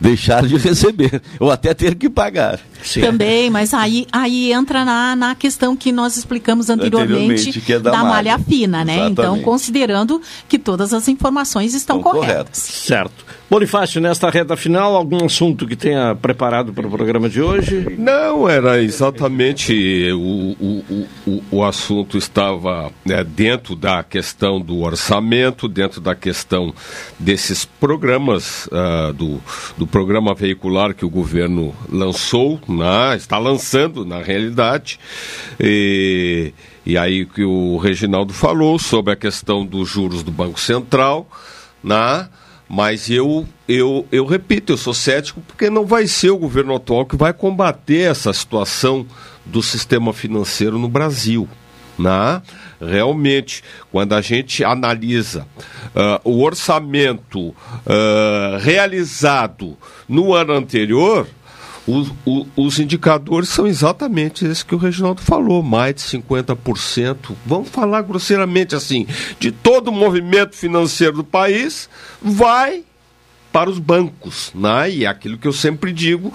Deixar 0.00 0.46
de 0.46 0.56
receber, 0.56 1.20
ou 1.40 1.50
até 1.50 1.74
ter 1.74 1.94
que 1.94 2.08
pagar. 2.08 2.60
Sim. 2.82 3.00
Também, 3.00 3.50
mas 3.50 3.74
aí, 3.74 4.06
aí 4.12 4.52
entra 4.52 4.84
na, 4.84 5.16
na 5.16 5.34
questão 5.34 5.76
que 5.76 5.92
nós 5.92 6.16
explicamos 6.16 6.68
anteriormente, 6.68 7.48
anteriormente 7.48 7.72
é 7.72 7.78
da, 7.78 7.90
da, 7.90 7.98
malha, 7.98 8.08
malha 8.08 8.38
fina, 8.38 8.84
né? 8.84 8.94
Exatamente. 8.94 9.20
Então, 9.20 9.40
considerando 9.40 10.20
que 10.48 10.58
todas 10.58 10.92
as 10.92 11.08
informações 11.08 11.74
estão, 11.74 11.98
estão 11.98 12.12
corretas. 12.12 12.32
corretas. 12.32 12.58
Certo. 12.58 13.24
Bonifácio, 13.52 14.00
nesta 14.00 14.30
reta 14.30 14.56
final, 14.56 14.96
algum 14.96 15.26
assunto 15.26 15.66
que 15.66 15.76
tenha 15.76 16.14
preparado 16.14 16.72
para 16.72 16.86
o 16.86 16.90
programa 16.90 17.28
de 17.28 17.42
hoje? 17.42 17.96
Não, 17.98 18.48
era 18.48 18.82
exatamente 18.82 20.10
o, 20.10 20.56
o 20.58 20.84
o, 21.26 21.42
o, 21.50 21.64
assunto 21.64 22.18
estava 22.18 22.92
né, 23.04 23.24
dentro 23.24 23.74
da 23.74 24.02
questão 24.02 24.60
do 24.60 24.80
orçamento, 24.80 25.68
dentro 25.68 26.00
da 26.00 26.14
questão 26.14 26.74
desses 27.18 27.64
programas, 27.64 28.66
uh, 28.66 29.12
do, 29.12 29.40
do 29.76 29.86
programa 29.86 30.34
veicular 30.34 30.94
que 30.94 31.04
o 31.04 31.10
governo 31.10 31.74
lançou, 31.88 32.60
né, 32.68 33.16
está 33.16 33.38
lançando 33.38 34.04
na 34.04 34.20
realidade. 34.20 34.98
E, 35.58 36.52
e 36.84 36.98
aí 36.98 37.24
que 37.24 37.44
o 37.44 37.78
Reginaldo 37.78 38.32
falou 38.32 38.78
sobre 38.78 39.12
a 39.12 39.16
questão 39.16 39.64
dos 39.64 39.88
juros 39.88 40.22
do 40.22 40.30
Banco 40.30 40.60
Central, 40.60 41.28
né? 41.82 42.28
Mas 42.74 43.10
eu, 43.10 43.46
eu, 43.68 44.06
eu 44.10 44.24
repito, 44.24 44.72
eu 44.72 44.78
sou 44.78 44.94
cético 44.94 45.42
porque 45.42 45.68
não 45.68 45.84
vai 45.84 46.06
ser 46.06 46.30
o 46.30 46.38
governo 46.38 46.74
atual 46.74 47.04
que 47.04 47.16
vai 47.16 47.30
combater 47.30 48.10
essa 48.10 48.32
situação 48.32 49.06
do 49.44 49.62
sistema 49.62 50.12
financeiro 50.12 50.78
no 50.78 50.88
Brasil. 50.88 51.48
Né? 51.98 52.42
Realmente, 52.80 53.62
quando 53.90 54.14
a 54.14 54.20
gente 54.20 54.64
analisa 54.64 55.46
uh, 55.94 56.20
o 56.24 56.42
orçamento 56.42 57.48
uh, 57.48 57.54
realizado 58.60 59.76
no 60.08 60.34
ano 60.34 60.54
anterior, 60.54 61.26
os, 61.86 62.12
os 62.56 62.78
indicadores 62.78 63.48
são 63.48 63.66
exatamente 63.66 64.44
esses 64.44 64.62
que 64.62 64.74
o 64.74 64.78
Reginaldo 64.78 65.20
falou, 65.20 65.62
mais 65.62 65.96
de 65.96 66.02
50%. 66.02 67.34
Vamos 67.44 67.68
falar 67.68 68.02
grosseiramente 68.02 68.74
assim, 68.74 69.06
de 69.38 69.50
todo 69.50 69.88
o 69.88 69.92
movimento 69.92 70.56
financeiro 70.56 71.16
do 71.16 71.24
país 71.24 71.88
vai 72.20 72.84
para 73.52 73.68
os 73.68 73.78
bancos, 73.78 74.50
né? 74.54 74.90
E 74.90 75.04
é 75.04 75.08
aquilo 75.08 75.36
que 75.36 75.46
eu 75.46 75.52
sempre 75.52 75.92
digo 75.92 76.32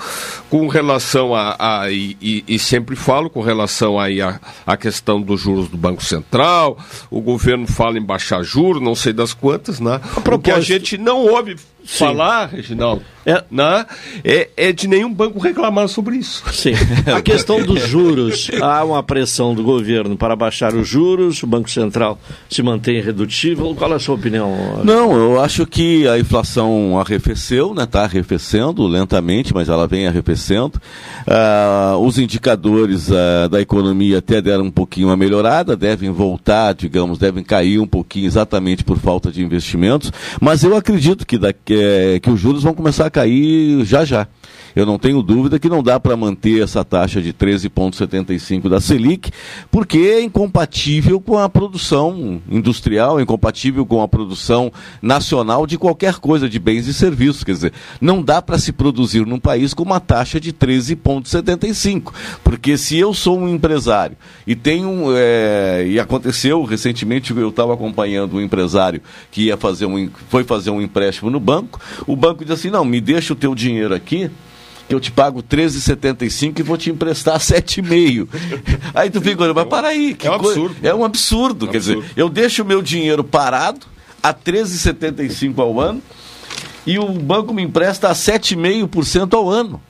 com 0.50 0.68
relação 0.68 1.34
a, 1.34 1.56
a 1.60 1.92
e, 1.92 2.16
e, 2.22 2.44
e, 2.48 2.60
sempre 2.60 2.96
falo 2.96 3.30
com 3.30 3.42
relação 3.42 4.00
aí 4.00 4.22
a, 4.22 4.40
a 4.66 4.78
questão 4.78 5.22
dos 5.22 5.42
juros 5.42 5.68
do 5.68 5.78
Banco 5.78 6.04
Central, 6.04 6.78
o 7.10 7.20
governo 7.20 7.66
fala 7.66 7.98
em 7.98 8.02
baixar 8.02 8.44
juros, 8.44 8.82
não 8.82 8.96
sei 8.96 9.14
das 9.14 9.34
quantas, 9.34 9.80
né? 9.80 10.00
O 10.32 10.40
que 10.40 10.52
a 10.52 10.60
gente 10.62 10.98
não 10.98 11.18
ouve. 11.26 11.56
Falar, 11.88 12.48
Reginaldo, 12.48 13.02
é. 13.26 13.44
Né, 13.50 13.86
é, 14.24 14.50
é 14.56 14.72
de 14.72 14.88
nenhum 14.88 15.14
banco 15.14 15.40
reclamar 15.40 15.88
sobre 15.88 16.18
isso. 16.18 16.44
Sim. 16.54 16.74
A 17.14 17.22
questão 17.22 17.62
dos 17.62 17.88
juros, 17.88 18.50
há 18.62 18.84
uma 18.84 19.02
pressão 19.02 19.56
do 19.56 19.64
governo 19.64 20.18
para 20.18 20.36
baixar 20.36 20.74
os 20.74 20.88
juros, 20.88 21.42
o 21.44 21.48
Banco 21.48 21.70
Central 21.70 22.20
se 22.50 22.62
mantém 22.62 23.02
redutível. 23.02 23.74
Qual 23.76 23.92
é 23.92 23.96
a 23.96 24.00
sua 24.00 24.16
opinião? 24.16 24.82
Não, 24.84 25.14
eu 25.16 25.42
acho 25.42 25.66
que 25.66 26.08
a 26.08 26.20
inflação 26.20 27.00
arrefeceu, 27.00 27.74
né? 27.74 27.84
Está 27.84 28.04
arrefecendo 28.04 28.86
lentamente, 28.86 29.54
mas 29.54 29.70
ela 29.70 29.88
vem 29.88 30.08
arrefecendo. 30.08 30.80
Uh, 31.28 31.98
os 31.98 32.18
indicadores 32.18 33.10
uh, 33.10 33.50
da 33.50 33.62
economia 33.62 34.20
até 34.20 34.42
deram 34.42 34.66
um 34.66 34.72
pouquinho 34.72 35.08
uma 35.08 35.18
melhorada, 35.18 35.76
devem 35.76 36.12
voltar, 36.12 36.74
digamos, 36.74 37.18
devem 37.18 37.44
cair 37.44 37.80
um 37.80 37.88
pouquinho 37.88 38.26
exatamente 38.26 38.84
por 38.84 38.98
falta 38.98 39.32
de 39.32 39.44
investimentos, 39.44 40.12
mas 40.42 40.64
eu 40.64 40.76
acredito 40.76 41.26
que 41.26 41.38
daqui 41.38 41.77
é, 41.78 42.20
que 42.20 42.30
os 42.30 42.40
juros 42.40 42.64
vão 42.64 42.74
começar 42.74 43.06
a 43.06 43.12
cair 43.12 43.84
já 43.86 44.04
já. 44.04 44.28
Eu 44.78 44.86
não 44.86 45.00
tenho 45.00 45.24
dúvida 45.24 45.58
que 45.58 45.70
não 45.70 45.82
dá 45.82 46.00
para 46.00 46.16
manter 46.16 46.62
essa 46.62 46.86
taxa 46.86 47.20
de 47.20 47.34
13,75 47.34 48.70
da 48.70 48.80
Selic, 48.80 49.32
porque 49.72 49.98
é 49.98 50.22
incompatível 50.22 51.20
com 51.20 51.36
a 51.36 51.50
produção 51.50 52.40
industrial, 52.48 53.20
é 53.20 53.24
incompatível 53.24 53.88
com 53.88 54.04
a 54.04 54.08
produção 54.08 54.72
nacional 55.02 55.66
de 55.66 55.80
qualquer 55.80 56.18
coisa, 56.20 56.48
de 56.48 56.60
bens 56.60 56.86
e 56.86 56.94
serviços. 56.94 57.44
Quer 57.44 57.54
dizer, 57.54 57.74
não 58.00 58.22
dá 58.22 58.40
para 58.40 58.60
se 58.60 58.72
produzir 58.72 59.26
num 59.26 59.40
país 59.40 59.74
com 59.74 59.82
uma 59.82 60.00
taxa 60.00 60.40
de 60.40 60.54
13,75. 60.54 62.14
Porque 62.44 62.78
se 62.78 63.00
eu 63.00 63.16
sou 63.16 63.40
um 63.40 63.50
empresário 63.50 64.16
e 64.46 64.56
tenho. 64.56 65.08
É, 65.16 65.88
e 65.88 66.00
aconteceu 66.00 66.64
recentemente, 66.64 67.36
eu 67.36 67.50
estava 67.50 67.74
acompanhando 67.74 68.36
um 68.38 68.42
empresário 68.42 69.02
que 69.32 69.46
ia 69.46 69.58
fazer 69.58 69.88
um, 69.88 70.08
foi 70.30 70.44
fazer 70.44 70.70
um 70.70 70.80
empréstimo 70.80 71.32
no 71.32 71.40
banco, 71.40 71.67
o 72.06 72.16
banco 72.16 72.44
disse 72.44 72.54
assim: 72.54 72.70
não, 72.70 72.84
me 72.86 73.00
deixa 73.02 73.34
o 73.34 73.36
teu 73.36 73.54
dinheiro 73.56 73.94
aqui 73.94 74.30
que 74.88 74.96
eu 74.96 75.00
te 75.02 75.12
pago 75.12 75.44
13,75 75.44 76.60
e 76.60 76.64
vou 76.64 76.78
te 76.78 76.90
emprestar 76.90 77.38
7,5. 77.40 78.28
aí 78.94 79.10
tu 79.10 79.20
fica, 79.20 79.54
mas 79.54 79.68
para 79.68 79.90
aí. 79.90 80.16
é 80.24 80.30
um 80.30 80.34
absurdo. 80.34 80.76
É 80.82 80.96
um 80.96 81.04
absurdo. 81.04 81.66
É 81.66 81.68
um 81.68 81.72
Quer 81.72 81.78
absurdo. 81.78 82.02
dizer, 82.02 82.14
eu 82.16 82.30
deixo 82.30 82.64
o 82.64 82.66
meu 82.66 82.82
dinheiro 82.82 83.24
parado 83.24 83.82
a 84.24 84.34
13,75 84.34 85.60
ao 85.60 85.80
ano 85.80 86.02
e 86.86 86.98
o 86.98 87.06
banco 87.10 87.54
me 87.54 87.62
empresta 87.64 88.08
a 88.10 88.14
7,5% 88.14 89.34
ao 89.34 89.50
ano. 89.50 89.82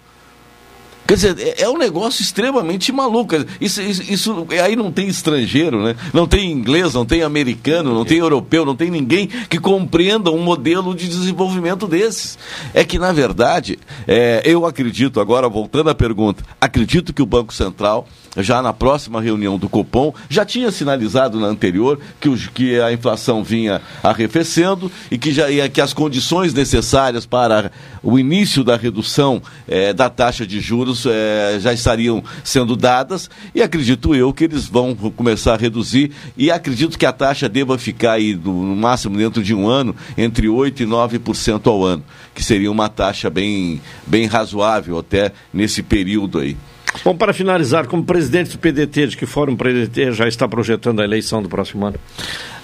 Quer 1.08 1.14
dizer, 1.14 1.40
é, 1.40 1.64
é 1.64 1.70
um 1.70 1.78
negócio 1.78 2.22
extremamente 2.22 2.92
maluco. 2.92 3.36
Isso, 3.62 3.82
isso, 3.82 4.04
isso, 4.12 4.48
aí 4.62 4.76
não 4.76 4.92
tem 4.92 5.08
estrangeiro, 5.08 5.82
né? 5.82 5.96
Não 6.14 6.28
tem 6.28 6.52
inglês, 6.52 6.94
não 6.94 7.06
tem 7.06 7.24
americano, 7.24 7.94
não 7.94 8.04
tem 8.04 8.18
europeu, 8.18 8.66
não 8.66 8.76
tem 8.76 8.92
ninguém 8.92 9.28
que 9.50 9.58
compreenda 9.58 10.30
um 10.30 10.44
modelo 10.44 10.94
de 10.94 11.08
desenvolvimento 11.08 11.88
desses. 11.88 12.38
É 12.74 12.84
que, 12.84 13.00
na 13.00 13.14
verdade, 13.14 13.80
é, 14.06 14.42
eu 14.44 14.66
acredito, 14.66 15.22
agora 15.22 15.48
voltando 15.48 15.90
à 15.90 15.96
pergunta, 15.96 16.44
acredito 16.60 17.14
que 17.14 17.22
o 17.22 17.26
Banco 17.26 17.54
Central 17.54 18.06
já 18.38 18.62
na 18.62 18.74
próxima 18.74 19.22
reunião 19.22 19.58
do 19.58 19.70
Copom, 19.70 20.14
já 20.30 20.46
tinha 20.46 20.72
sinalizado 20.72 21.40
na 21.40 21.48
anterior 21.48 22.00
que, 22.20 22.30
os, 22.30 22.48
que 22.48 22.80
a 22.80 22.92
inflação 22.92 23.44
vinha 23.44 23.82
arrefecendo 24.04 24.92
e 25.10 25.18
que, 25.18 25.32
já, 25.32 25.46
que 25.70 25.82
as 25.82 25.94
condições 25.94 26.54
necessárias 26.54 27.26
para 27.26 27.72
o 28.04 28.18
início 28.18 28.64
da 28.64 28.76
redução 28.76 29.42
eh, 29.68 29.94
da 29.94 30.10
taxa 30.10 30.46
de 30.46 30.60
juros 30.60 31.06
eh, 31.06 31.58
já 31.60 31.74
estariam 31.74 32.24
sendo 32.44 32.76
dadas 32.76 33.30
e 33.54 33.62
acredito 33.62 34.16
eu 34.16 34.34
que 34.34 34.44
eles 34.44 34.68
vão 34.68 34.96
começar 34.96 35.54
a 35.54 35.58
reduzir 35.58 36.12
e 36.38 36.52
acredito 36.52 36.98
que 36.98 37.06
a 37.06 37.12
taxa 37.12 37.50
deva 37.50 37.78
ficar 37.78 38.14
aí 38.14 38.36
no, 38.36 38.64
no 38.64 38.76
máximo 38.76 39.18
dentro 39.18 39.44
de 39.44 39.54
um 39.54 39.68
ano 39.68 39.96
entre 40.18 40.48
8% 40.48 40.82
e 40.82 40.86
9% 40.86 41.68
ao 41.68 41.84
ano, 41.84 42.04
que 42.34 42.44
seria 42.44 42.72
uma 42.72 42.90
taxa 42.90 43.30
bem, 43.30 43.82
bem 44.06 44.26
razoável 44.26 44.98
até 45.00 45.32
nesse 45.54 45.82
período 45.82 46.40
aí. 46.40 46.56
Bom, 47.04 47.16
para 47.16 47.34
finalizar, 47.34 47.88
como 47.88 48.04
presidente 48.04 48.52
do 48.52 48.60
PDT, 48.60 49.08
de 49.08 49.18
que 49.18 49.26
Fórum 49.26 49.56
PDT 49.56 50.12
já 50.12 50.28
está 50.28 50.48
projetando 50.48 51.02
a 51.02 51.04
eleição 51.04 51.42
do 51.42 51.50
próximo 51.50 51.86
ano? 51.86 52.00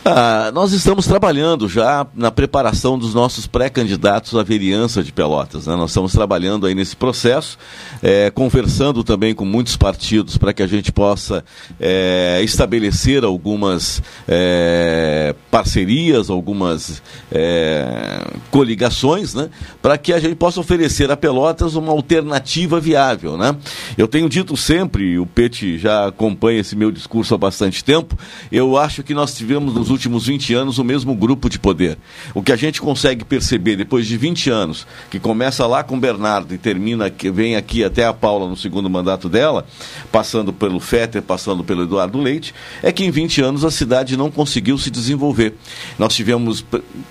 Ah, 0.05 0.51
nós 0.53 0.73
estamos 0.73 1.07
trabalhando 1.07 1.69
já 1.69 2.05
na 2.13 2.29
preparação 2.29 2.99
dos 2.99 3.13
nossos 3.13 3.47
pré-candidatos 3.47 4.35
à 4.35 4.43
vereança 4.43 5.01
de 5.01 5.13
Pelotas. 5.13 5.65
Né? 5.65 5.77
Nós 5.77 5.91
estamos 5.91 6.11
trabalhando 6.11 6.65
aí 6.65 6.75
nesse 6.75 6.93
processo, 6.93 7.57
é, 8.01 8.29
conversando 8.29 9.01
também 9.01 9.33
com 9.33 9.45
muitos 9.45 9.77
partidos 9.77 10.37
para 10.37 10.51
que 10.51 10.61
a 10.61 10.67
gente 10.67 10.91
possa 10.91 11.45
é, 11.79 12.41
estabelecer 12.43 13.23
algumas 13.23 14.03
é, 14.27 15.33
parcerias, 15.49 16.29
algumas 16.29 17.01
é, 17.31 18.27
coligações, 18.51 19.33
né? 19.33 19.49
para 19.81 19.97
que 19.97 20.11
a 20.11 20.19
gente 20.19 20.35
possa 20.35 20.59
oferecer 20.59 21.11
a 21.11 21.15
Pelotas 21.15 21.75
uma 21.75 21.93
alternativa 21.93 22.77
viável. 22.77 23.37
Né? 23.37 23.55
Eu 23.97 24.09
tenho 24.09 24.27
dito 24.27 24.57
sempre, 24.57 25.17
o 25.17 25.25
Pete 25.25 25.77
já 25.77 26.09
acompanha 26.09 26.59
esse 26.59 26.75
meu 26.75 26.91
discurso 26.91 27.33
há 27.33 27.37
bastante 27.37 27.81
tempo, 27.85 28.17
eu 28.51 28.77
acho 28.77 29.01
que 29.01 29.13
nós 29.13 29.33
tivemos 29.33 29.73
nos 29.73 29.92
últimos 29.93 30.27
20 30.27 30.53
anos 30.53 30.77
o 30.77 30.83
mesmo 30.83 31.15
grupo 31.15 31.49
de 31.49 31.57
poder. 31.57 31.97
O 32.33 32.43
que 32.43 32.51
a 32.51 32.57
gente 32.57 32.81
consegue 32.81 33.23
perceber 33.23 33.77
depois 33.77 34.05
de 34.05 34.17
20 34.17 34.49
anos, 34.49 34.85
que 35.09 35.19
começa 35.19 35.65
lá 35.65 35.83
com 35.83 35.97
Bernardo 35.97 36.53
e 36.53 36.57
termina, 36.57 37.09
que 37.09 37.31
vem 37.31 37.55
aqui 37.55 37.83
até 37.83 38.05
a 38.05 38.13
Paula 38.13 38.49
no 38.49 38.57
segundo 38.57 38.89
mandato 38.89 39.29
dela, 39.29 39.65
passando 40.11 40.51
pelo 40.51 40.81
Fetter, 40.81 41.21
passando 41.21 41.63
pelo 41.63 41.83
Eduardo 41.83 42.19
Leite, 42.19 42.53
é 42.81 42.91
que 42.91 43.05
em 43.05 43.11
20 43.11 43.41
anos 43.41 43.63
a 43.63 43.71
cidade 43.71 44.17
não 44.17 44.29
conseguiu 44.29 44.77
se 44.77 44.89
desenvolver. 44.89 45.53
Nós 45.97 46.13
tivemos 46.13 46.65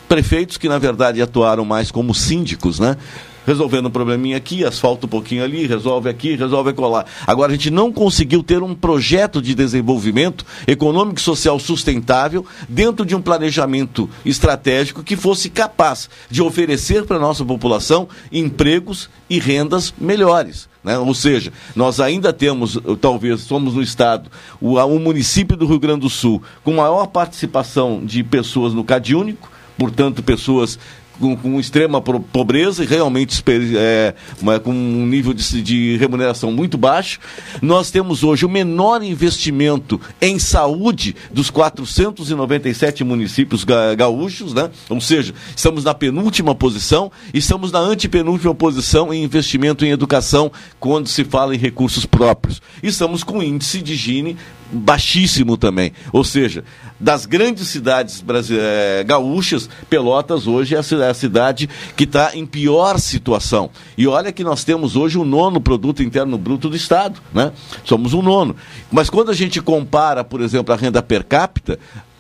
prefeitos 0.07 0.59
que, 0.59 0.69
na 0.69 0.79
verdade, 0.79 1.23
atuaram 1.23 1.65
mais 1.65 1.91
como 1.91 2.15
síndicos, 2.15 2.79
né? 2.79 2.97
Resolvendo 3.47 3.87
um 3.87 3.91
probleminha 3.91 4.37
aqui, 4.37 4.65
asfalta 4.65 5.07
um 5.07 5.09
pouquinho 5.09 5.45
ali, 5.45 5.67
resolve 5.67 6.09
aqui, 6.09 6.35
resolve 6.37 6.73
colar. 6.73 7.07
Agora 7.27 7.53
a 7.53 7.55
gente 7.55 7.71
não 7.71 7.93
conseguiu 7.93 8.43
ter 8.43 8.63
um 8.63 8.75
projeto 8.75 9.41
de 9.41 9.55
desenvolvimento 9.55 10.45
econômico 10.67 11.19
e 11.19 11.23
social 11.23 11.59
sustentável 11.59 12.45
dentro 12.69 13.05
de 13.05 13.15
um 13.15 13.23
planejamento 13.23 14.09
estratégico 14.25 15.03
que 15.03 15.17
fosse 15.17 15.51
capaz 15.51 16.09
de 16.31 16.43
oferecer 16.43 17.05
para 17.05 17.17
a 17.17 17.21
nossa 17.21 17.45
população 17.45 18.09
empregos 18.31 19.09
e 19.29 19.39
rendas 19.39 19.95
melhores. 19.99 20.69
Né? 20.83 20.99
Ou 20.99 21.15
seja, 21.15 21.53
nós 21.77 22.01
ainda 22.01 22.33
temos, 22.33 22.79
talvez 23.01 23.43
somos 23.43 23.75
no 23.75 23.83
estado, 23.83 24.31
o, 24.61 24.75
o 24.77 24.99
município 24.99 25.57
do 25.57 25.67
Rio 25.67 25.79
Grande 25.79 26.01
do 26.01 26.11
Sul 26.11 26.43
com 26.65 26.75
maior 26.75 27.07
participação 27.07 28.05
de 28.05 28.23
pessoas 28.25 28.75
no 28.75 28.85
CadÚnico, 28.85 29.51
portanto, 29.79 30.23
pessoas 30.23 30.79
com, 31.23 31.37
com 31.37 31.61
extrema 31.61 32.01
pobreza 32.01 32.83
e 32.83 32.87
realmente 32.87 33.43
é, 33.77 34.13
com 34.59 34.73
um 34.73 35.07
nível 35.07 35.33
de, 35.33 35.63
de, 35.63 35.97
remuneração 35.97 36.51
muito 36.51 36.77
baixo. 36.77 37.21
Nós 37.63 37.93
temos 37.93 38.25
hoje 38.25 38.45
o 38.45 38.49
menor 38.49 39.05
investimento 39.05 40.01
em 40.21 40.41
saúde 40.41 41.15
dos 41.33 41.49
497 41.49 43.05
municípios 43.05 43.63
ga, 43.63 43.95
gaúchos, 43.95 44.53
né? 44.53 44.69
ou 44.89 45.01
seja, 45.01 45.33
estamos 45.55 45.85
na 45.85 45.95
penúltima 45.95 46.57
posição 46.57 47.13
e 47.33 47.39
estamos 47.39 47.71
na 47.71 47.79
antepenúltima 47.79 48.53
posição 48.55 49.15
em 49.15 49.23
investimento 49.23 49.85
em 49.85 49.91
educação 49.91 50.51
quando 50.81 51.07
se 51.07 51.23
fala 51.23 51.55
em 51.55 51.59
recursos 51.59 52.05
próprios. 52.05 52.61
E 52.83 52.89
estamos 52.89 53.23
com 53.23 53.41
índice 53.41 53.81
de 53.81 53.95
Gini 53.95 54.37
baixíssimo 54.73 55.57
também. 55.57 55.93
Ou 56.13 56.25
seja, 56.25 56.65
das 56.99 57.27
grandes 57.27 57.69
cidades 57.69 58.25
eh, 58.51 59.05
gaúchas, 59.07 59.69
Pelotas 59.91 60.47
hoje 60.47 60.75
é 60.75 60.79
a 60.79 60.83
é 61.05 61.12
a 61.13 61.15
cidade 61.15 61.69
que 61.97 62.05
está 62.05 62.35
em 62.35 62.45
pior 62.45 62.99
situação. 62.99 63.71
E 63.97 64.07
olha 64.07 64.33
que 64.33 64.43
nós 64.43 64.65
temos 64.65 64.97
hoje 64.97 65.17
o 65.17 65.25
nono 65.25 65.61
produto 65.61 66.03
interno 66.03 66.37
bruto 66.37 66.69
do 66.69 66.77
Estado, 66.77 67.21
né? 67.33 67.53
Somos 67.85 68.13
o 68.13 68.21
nono. 68.21 68.57
Mas 68.91 69.09
quando 69.09 69.31
a 69.31 69.35
gente 69.35 69.61
compara, 69.61 70.25
por 70.25 70.41
exemplo, 70.41 70.75
a 70.75 70.77
renda 70.77 71.03
per 71.03 71.25
capita, 71.25 71.79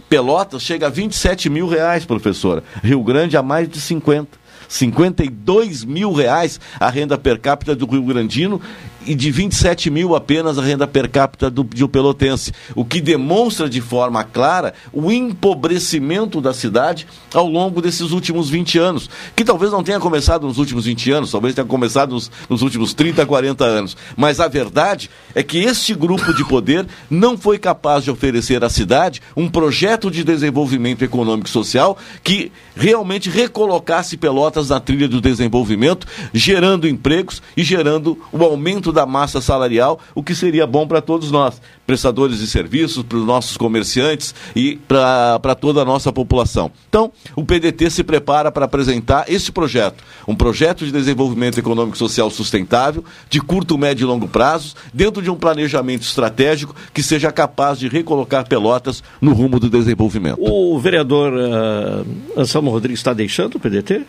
Pelotas 0.08 0.62
chega 0.62 0.88
a 0.88 0.90
27 0.90 1.48
mil 1.48 1.66
reais, 1.66 2.04
professora. 2.04 2.62
Rio 2.82 3.02
Grande 3.02 3.36
a 3.36 3.42
mais 3.42 3.68
de 3.68 3.80
50. 3.80 4.42
52 4.68 5.84
mil 5.84 6.12
reais 6.12 6.58
a 6.80 6.88
renda 6.88 7.18
per 7.18 7.38
capita 7.38 7.76
do 7.76 7.86
Rio 7.86 8.04
Grandino 8.04 8.60
e 9.06 9.14
de 9.14 9.30
27 9.30 9.90
mil 9.90 10.14
apenas 10.14 10.58
a 10.58 10.62
renda 10.62 10.86
per 10.86 11.08
capita 11.08 11.50
do, 11.50 11.62
do 11.62 11.88
Pelotense, 11.88 12.52
o 12.74 12.84
que 12.84 13.00
demonstra 13.00 13.68
de 13.68 13.80
forma 13.80 14.22
clara 14.24 14.74
o 14.92 15.10
empobrecimento 15.10 16.40
da 16.40 16.52
cidade 16.54 17.06
ao 17.34 17.46
longo 17.46 17.80
desses 17.80 18.12
últimos 18.12 18.48
20 18.48 18.78
anos, 18.78 19.10
que 19.34 19.44
talvez 19.44 19.72
não 19.72 19.82
tenha 19.82 19.98
começado 19.98 20.46
nos 20.46 20.58
últimos 20.58 20.84
20 20.84 21.10
anos, 21.10 21.30
talvez 21.30 21.54
tenha 21.54 21.66
começado 21.66 22.12
nos, 22.12 22.30
nos 22.48 22.62
últimos 22.62 22.94
30, 22.94 23.24
40 23.24 23.64
anos, 23.64 23.96
mas 24.16 24.40
a 24.40 24.48
verdade 24.48 25.10
é 25.34 25.42
que 25.42 25.58
este 25.58 25.94
grupo 25.94 26.32
de 26.34 26.44
poder 26.44 26.86
não 27.10 27.36
foi 27.36 27.58
capaz 27.58 28.04
de 28.04 28.10
oferecer 28.10 28.62
à 28.64 28.68
cidade 28.68 29.20
um 29.36 29.48
projeto 29.48 30.10
de 30.10 30.22
desenvolvimento 30.22 31.02
econômico 31.02 31.48
e 31.48 31.52
social 31.52 31.96
que 32.22 32.52
realmente 32.76 33.30
recolocasse 33.30 34.16
Pelotas 34.16 34.68
na 34.68 34.78
trilha 34.78 35.08
do 35.08 35.20
desenvolvimento, 35.20 36.06
gerando 36.32 36.86
empregos 36.86 37.42
e 37.56 37.62
gerando 37.62 38.18
o 38.30 38.42
aumento 38.44 38.91
da 38.92 39.06
massa 39.06 39.40
salarial, 39.40 39.98
o 40.14 40.22
que 40.22 40.34
seria 40.34 40.66
bom 40.66 40.86
para 40.86 41.00
todos 41.00 41.30
nós, 41.30 41.60
prestadores 41.86 42.38
de 42.38 42.46
serviços, 42.46 43.02
para 43.02 43.18
os 43.18 43.24
nossos 43.24 43.56
comerciantes 43.56 44.34
e 44.54 44.76
para 44.88 45.54
toda 45.54 45.82
a 45.82 45.84
nossa 45.84 46.12
população. 46.12 46.70
Então, 46.88 47.12
o 47.34 47.44
PDT 47.44 47.90
se 47.90 48.04
prepara 48.04 48.50
para 48.52 48.64
apresentar 48.64 49.24
esse 49.28 49.50
projeto, 49.50 50.02
um 50.26 50.34
projeto 50.34 50.84
de 50.84 50.92
desenvolvimento 50.92 51.58
econômico 51.58 51.96
e 51.96 51.98
social 51.98 52.30
sustentável, 52.30 53.04
de 53.28 53.40
curto, 53.40 53.76
médio 53.76 54.04
e 54.04 54.06
longo 54.06 54.28
prazos, 54.28 54.76
dentro 54.92 55.22
de 55.22 55.30
um 55.30 55.36
planejamento 55.36 56.02
estratégico 56.02 56.74
que 56.92 57.02
seja 57.02 57.32
capaz 57.32 57.78
de 57.78 57.88
recolocar 57.88 58.46
Pelotas 58.46 59.02
no 59.20 59.32
rumo 59.32 59.58
do 59.58 59.68
desenvolvimento. 59.68 60.38
O 60.40 60.78
vereador 60.78 61.32
uh, 61.32 62.40
Anselmo 62.40 62.70
Rodrigues 62.70 63.00
está 63.00 63.12
deixando 63.12 63.56
o 63.56 63.60
PDT? 63.60 64.02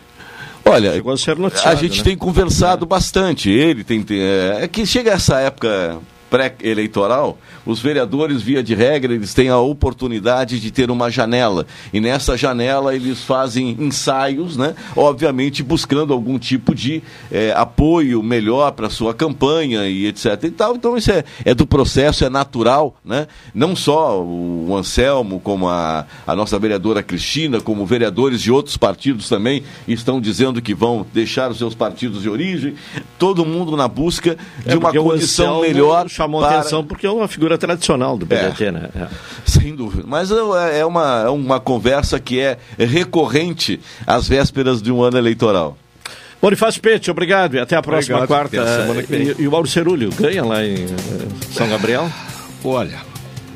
Olha, 0.64 0.92
a 0.92 0.94
noticiado, 1.38 1.76
a 1.76 1.80
gente 1.80 1.98
né? 1.98 2.04
tem 2.04 2.16
conversado 2.16 2.86
bastante. 2.86 3.50
Ele 3.50 3.84
tem. 3.84 4.02
tem- 4.02 4.20
É, 4.20 4.58
é 4.62 4.68
que 4.68 4.86
chega 4.86 5.12
essa 5.12 5.38
época 5.40 5.98
pré-eleitoral, 6.34 7.38
os 7.64 7.80
vereadores, 7.80 8.42
via 8.42 8.60
de 8.60 8.74
regra, 8.74 9.14
eles 9.14 9.32
têm 9.32 9.50
a 9.50 9.58
oportunidade 9.58 10.58
de 10.58 10.72
ter 10.72 10.90
uma 10.90 11.08
janela. 11.08 11.64
E 11.92 12.00
nessa 12.00 12.36
janela 12.36 12.92
eles 12.92 13.22
fazem 13.22 13.76
ensaios, 13.78 14.56
né? 14.56 14.74
Obviamente 14.96 15.62
buscando 15.62 16.12
algum 16.12 16.36
tipo 16.36 16.74
de 16.74 17.04
eh, 17.30 17.54
apoio 17.56 18.20
melhor 18.20 18.72
para 18.72 18.90
sua 18.90 19.14
campanha 19.14 19.86
e 19.86 20.06
etc. 20.06 20.42
E 20.42 20.50
tal. 20.50 20.74
Então 20.74 20.96
isso 20.96 21.12
é, 21.12 21.22
é 21.44 21.54
do 21.54 21.68
processo, 21.68 22.24
é 22.24 22.28
natural, 22.28 22.96
né? 23.04 23.28
Não 23.54 23.76
só 23.76 24.20
o 24.20 24.74
Anselmo, 24.76 25.38
como 25.38 25.68
a, 25.68 26.04
a 26.26 26.34
nossa 26.34 26.58
vereadora 26.58 27.00
Cristina, 27.00 27.60
como 27.60 27.86
vereadores 27.86 28.42
de 28.42 28.50
outros 28.50 28.76
partidos 28.76 29.28
também 29.28 29.62
estão 29.86 30.20
dizendo 30.20 30.60
que 30.60 30.74
vão 30.74 31.06
deixar 31.14 31.48
os 31.52 31.58
seus 31.58 31.76
partidos 31.76 32.22
de 32.22 32.28
origem. 32.28 32.74
Todo 33.20 33.46
mundo 33.46 33.76
na 33.76 33.86
busca 33.86 34.36
de 34.66 34.72
É, 34.72 34.76
uma 34.76 34.92
condição 34.92 35.60
melhor 35.60 36.08
chamou 36.24 36.40
para- 36.40 36.58
atenção 36.60 36.84
porque 36.84 37.06
é 37.06 37.10
uma 37.10 37.28
figura 37.28 37.56
tradicional 37.58 38.16
do 38.18 38.26
PDT, 38.26 38.70
né? 38.70 38.88
É. 38.94 39.06
Sem 39.46 39.74
dúvida. 39.74 40.04
Mas 40.06 40.30
é 40.30 40.80
é 40.80 40.84
uma, 40.86 41.22
é 41.26 41.28
uma 41.30 41.60
conversa 41.60 42.18
que 42.18 42.40
é 42.40 42.58
recorrente 42.78 43.80
às 44.06 44.26
vésperas 44.28 44.82
de 44.82 44.90
um 44.90 45.02
ano 45.02 45.18
eleitoral. 45.18 45.76
Bonifácio 46.40 46.80
Pete, 46.82 47.10
obrigado 47.10 47.54
e 47.54 47.58
até 47.58 47.74
a 47.76 47.80
próxima 47.80 48.18
Obrigado, 48.18 48.28
quarta. 48.50 48.60
até 48.60 48.70
a 48.70 48.80
semana 48.82 49.02
que 49.02 49.10
vem. 49.10 49.22
E, 49.38 49.42
e 49.42 49.48
o 49.48 49.50
Mauro 49.50 49.66
Cerulho 49.66 50.10
ganha 50.18 50.44
lá 50.44 50.62
em 50.64 50.74
eh, 50.74 50.86
São 51.52 51.66
Gabriel? 51.68 52.10
Olha, 52.62 52.98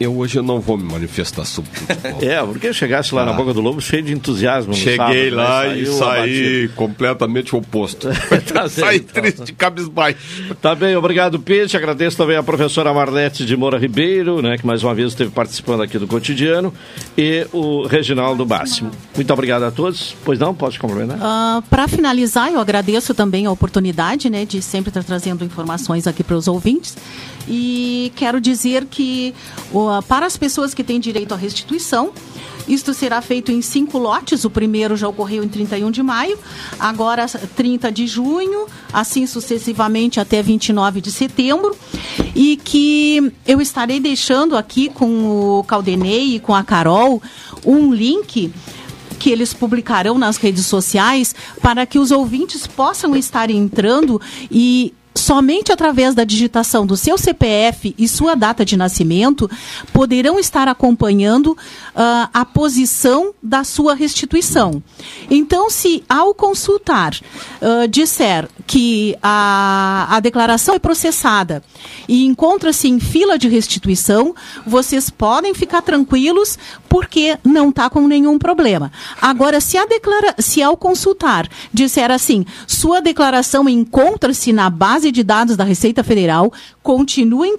eu 0.00 0.16
hoje 0.16 0.38
eu 0.38 0.42
não 0.42 0.60
vou 0.60 0.76
me 0.76 0.84
manifestar 0.84 1.44
sobre 1.44 1.70
futebol. 1.72 2.18
É, 2.28 2.42
porque 2.44 2.72
chegasse 2.72 3.14
lá 3.14 3.24
na 3.24 3.32
Ah. 3.32 3.34
Boca 3.34 3.52
do 3.54 3.60
Lobo 3.60 3.80
cheio 3.80 4.02
de 4.02 4.12
entusiasmo. 4.12 4.74
Cheguei 4.74 4.96
sábado, 4.96 5.14
né? 5.14 5.30
lá 5.30 5.66
e 5.76 5.86
saí 5.86 6.68
completamente 6.74 7.54
oposto. 7.54 8.08
Tá 8.52 8.68
saí 8.68 8.96
então. 8.98 9.22
triste, 9.22 9.52
cabisbaixo. 9.52 10.54
Tá 10.60 10.74
bem, 10.74 10.96
obrigado, 10.96 11.38
Pete. 11.38 11.76
Agradeço 11.76 12.16
também 12.16 12.36
a 12.36 12.42
professora 12.42 12.92
Marlete 12.92 13.44
de 13.44 13.56
Moura 13.56 13.78
Ribeiro, 13.78 14.40
né, 14.42 14.56
que 14.56 14.66
mais 14.66 14.82
uma 14.82 14.94
vez 14.94 15.08
esteve 15.08 15.30
participando 15.30 15.82
aqui 15.82 15.98
do 15.98 16.06
cotidiano, 16.06 16.72
e 17.16 17.46
o 17.52 17.86
Reginaldo 17.86 18.46
Máximo. 18.46 18.90
Muito 19.14 19.32
obrigado 19.32 19.62
a 19.64 19.70
todos. 19.70 20.14
Pois 20.24 20.38
não, 20.38 20.54
pode 20.54 20.78
complementar? 20.78 21.18
para 21.70 21.86
finalizar, 21.88 22.50
eu 22.52 22.60
agradeço 22.60 23.14
também 23.14 23.46
a 23.46 23.50
oportunidade 23.50 24.28
né, 24.30 24.44
de 24.44 24.60
sempre 24.62 24.90
estar 24.90 25.02
trazendo 25.04 25.44
informações 25.44 26.06
aqui 26.06 26.22
para 26.24 26.36
os 26.36 26.48
ouvintes. 26.48 26.96
E 27.48 28.12
quero 28.14 28.40
dizer 28.40 28.84
que 28.84 29.34
para 30.06 30.26
as 30.26 30.36
pessoas 30.36 30.74
que 30.74 30.84
têm 30.84 31.00
direito 31.00 31.32
à 31.32 31.36
restituição, 31.36 32.12
isto 32.68 32.92
será 32.92 33.22
feito 33.22 33.50
em 33.50 33.62
cinco 33.62 33.96
lotes. 33.96 34.44
O 34.44 34.50
primeiro 34.50 34.94
já 34.94 35.08
ocorreu 35.08 35.42
em 35.42 35.48
31 35.48 35.90
de 35.90 36.02
maio, 36.02 36.38
agora 36.78 37.26
30 37.26 37.90
de 37.90 38.06
junho, 38.06 38.66
assim 38.92 39.26
sucessivamente 39.26 40.20
até 40.20 40.42
29 40.42 41.00
de 41.00 41.10
setembro. 41.10 41.74
E 42.34 42.56
que 42.56 43.32
eu 43.46 43.60
estarei 43.60 43.98
deixando 43.98 44.56
aqui 44.56 44.90
com 44.90 45.58
o 45.58 45.64
Caldenei 45.64 46.36
e 46.36 46.40
com 46.40 46.54
a 46.54 46.62
Carol 46.62 47.22
um 47.64 47.92
link 47.92 48.52
que 49.18 49.30
eles 49.30 49.52
publicarão 49.52 50.16
nas 50.16 50.36
redes 50.36 50.66
sociais 50.66 51.34
para 51.60 51.84
que 51.84 51.98
os 51.98 52.10
ouvintes 52.10 52.66
possam 52.66 53.16
estar 53.16 53.50
entrando 53.50 54.20
e 54.50 54.94
somente 55.18 55.72
através 55.72 56.14
da 56.14 56.24
digitação 56.24 56.86
do 56.86 56.96
seu 56.96 57.18
CPF 57.18 57.94
e 57.98 58.08
sua 58.08 58.34
data 58.34 58.64
de 58.64 58.76
nascimento 58.76 59.50
poderão 59.92 60.38
estar 60.38 60.68
acompanhando 60.68 61.56
ah, 61.94 62.28
a 62.32 62.44
posição 62.44 63.32
da 63.42 63.64
sua 63.64 63.94
restituição. 63.94 64.82
Então, 65.30 65.70
se 65.70 66.02
ao 66.08 66.34
consultar 66.34 67.14
ah, 67.60 67.86
disser 67.86 68.48
que 68.68 69.16
a, 69.22 70.06
a 70.10 70.20
declaração 70.20 70.74
é 70.74 70.78
processada 70.78 71.62
e 72.06 72.26
encontra-se 72.26 72.86
em 72.86 73.00
fila 73.00 73.38
de 73.38 73.48
restituição, 73.48 74.34
vocês 74.66 75.08
podem 75.08 75.54
ficar 75.54 75.80
tranquilos 75.80 76.58
porque 76.86 77.38
não 77.42 77.70
está 77.70 77.88
com 77.88 78.06
nenhum 78.06 78.38
problema. 78.38 78.92
Agora, 79.22 79.58
se, 79.58 79.78
a 79.78 79.86
declara 79.86 80.34
se 80.38 80.62
ao 80.62 80.76
consultar 80.76 81.48
disser 81.72 82.10
assim, 82.10 82.44
sua 82.66 83.00
declaração 83.00 83.66
encontra-se 83.70 84.52
na 84.52 84.68
base 84.68 85.10
de 85.10 85.24
dados 85.24 85.56
da 85.56 85.64
Receita 85.64 86.04
Federal, 86.04 86.52
continuem 86.82 87.56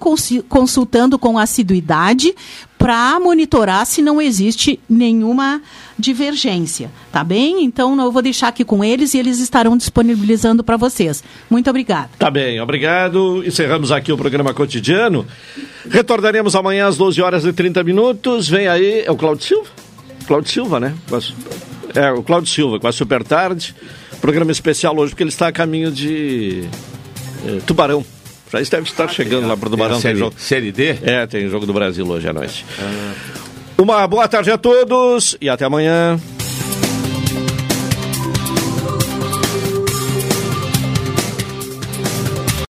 consultando 0.47 1.17
com 1.17 1.39
assiduidade 1.39 2.35
para 2.79 3.19
monitorar 3.19 3.85
se 3.85 4.01
não 4.01 4.21
existe 4.21 4.79
nenhuma 4.89 5.61
divergência, 5.97 6.89
tá 7.11 7.25
bem? 7.25 7.65
Então 7.65 7.99
eu 7.99 8.09
vou 8.09 8.21
deixar 8.21 8.47
aqui 8.47 8.63
com 8.63 8.81
eles 8.81 9.13
e 9.13 9.19
eles 9.19 9.39
estarão 9.39 9.75
disponibilizando 9.75 10.63
para 10.63 10.77
vocês. 10.77 11.21
Muito 11.49 11.69
obrigada. 11.69 12.09
Tá 12.17 12.31
bem, 12.31 12.59
obrigado. 12.61 13.43
Encerramos 13.45 13.91
aqui 13.91 14.13
o 14.13 14.17
programa 14.17 14.53
cotidiano. 14.53 15.27
Retornaremos 15.89 16.55
amanhã 16.55 16.87
às 16.87 16.95
12 16.95 17.21
horas 17.21 17.45
e 17.45 17.51
30 17.51 17.83
minutos. 17.83 18.47
Vem 18.47 18.69
aí, 18.69 19.03
é 19.05 19.11
o 19.11 19.17
Claudio 19.17 19.45
Silva? 19.45 19.69
Claudio 20.25 20.49
Silva, 20.49 20.79
né? 20.79 20.95
É, 21.93 22.11
o 22.11 22.23
Claudio 22.23 22.49
Silva, 22.49 22.79
com 22.79 22.87
a 22.87 22.93
Super 22.93 23.23
Tarde. 23.23 23.75
Programa 24.21 24.53
especial 24.53 24.97
hoje, 24.97 25.11
porque 25.11 25.23
ele 25.23 25.29
está 25.29 25.49
a 25.49 25.51
caminho 25.51 25.91
de 25.91 26.63
eh, 27.45 27.59
Tubarão. 27.65 28.05
Já 28.51 28.59
deve 28.59 28.83
estar 28.89 29.07
chegando 29.09 29.47
lá 29.47 29.55
para 29.55 29.67
o 29.67 29.69
Tubarão. 29.71 29.93
Tem 29.93 30.01
série- 30.01 30.19
jogo. 30.19 30.35
série 30.37 30.71
D? 30.71 30.97
É, 31.03 31.27
tem 31.27 31.47
jogo 31.49 31.65
do 31.65 31.73
Brasil 31.73 32.07
hoje 32.07 32.27
à 32.27 32.33
noite. 32.33 32.65
Uma 33.77 34.05
boa 34.07 34.27
tarde 34.27 34.51
a 34.51 34.57
todos 34.57 35.37
e 35.39 35.47
até 35.49 35.65
amanhã. 35.65 36.19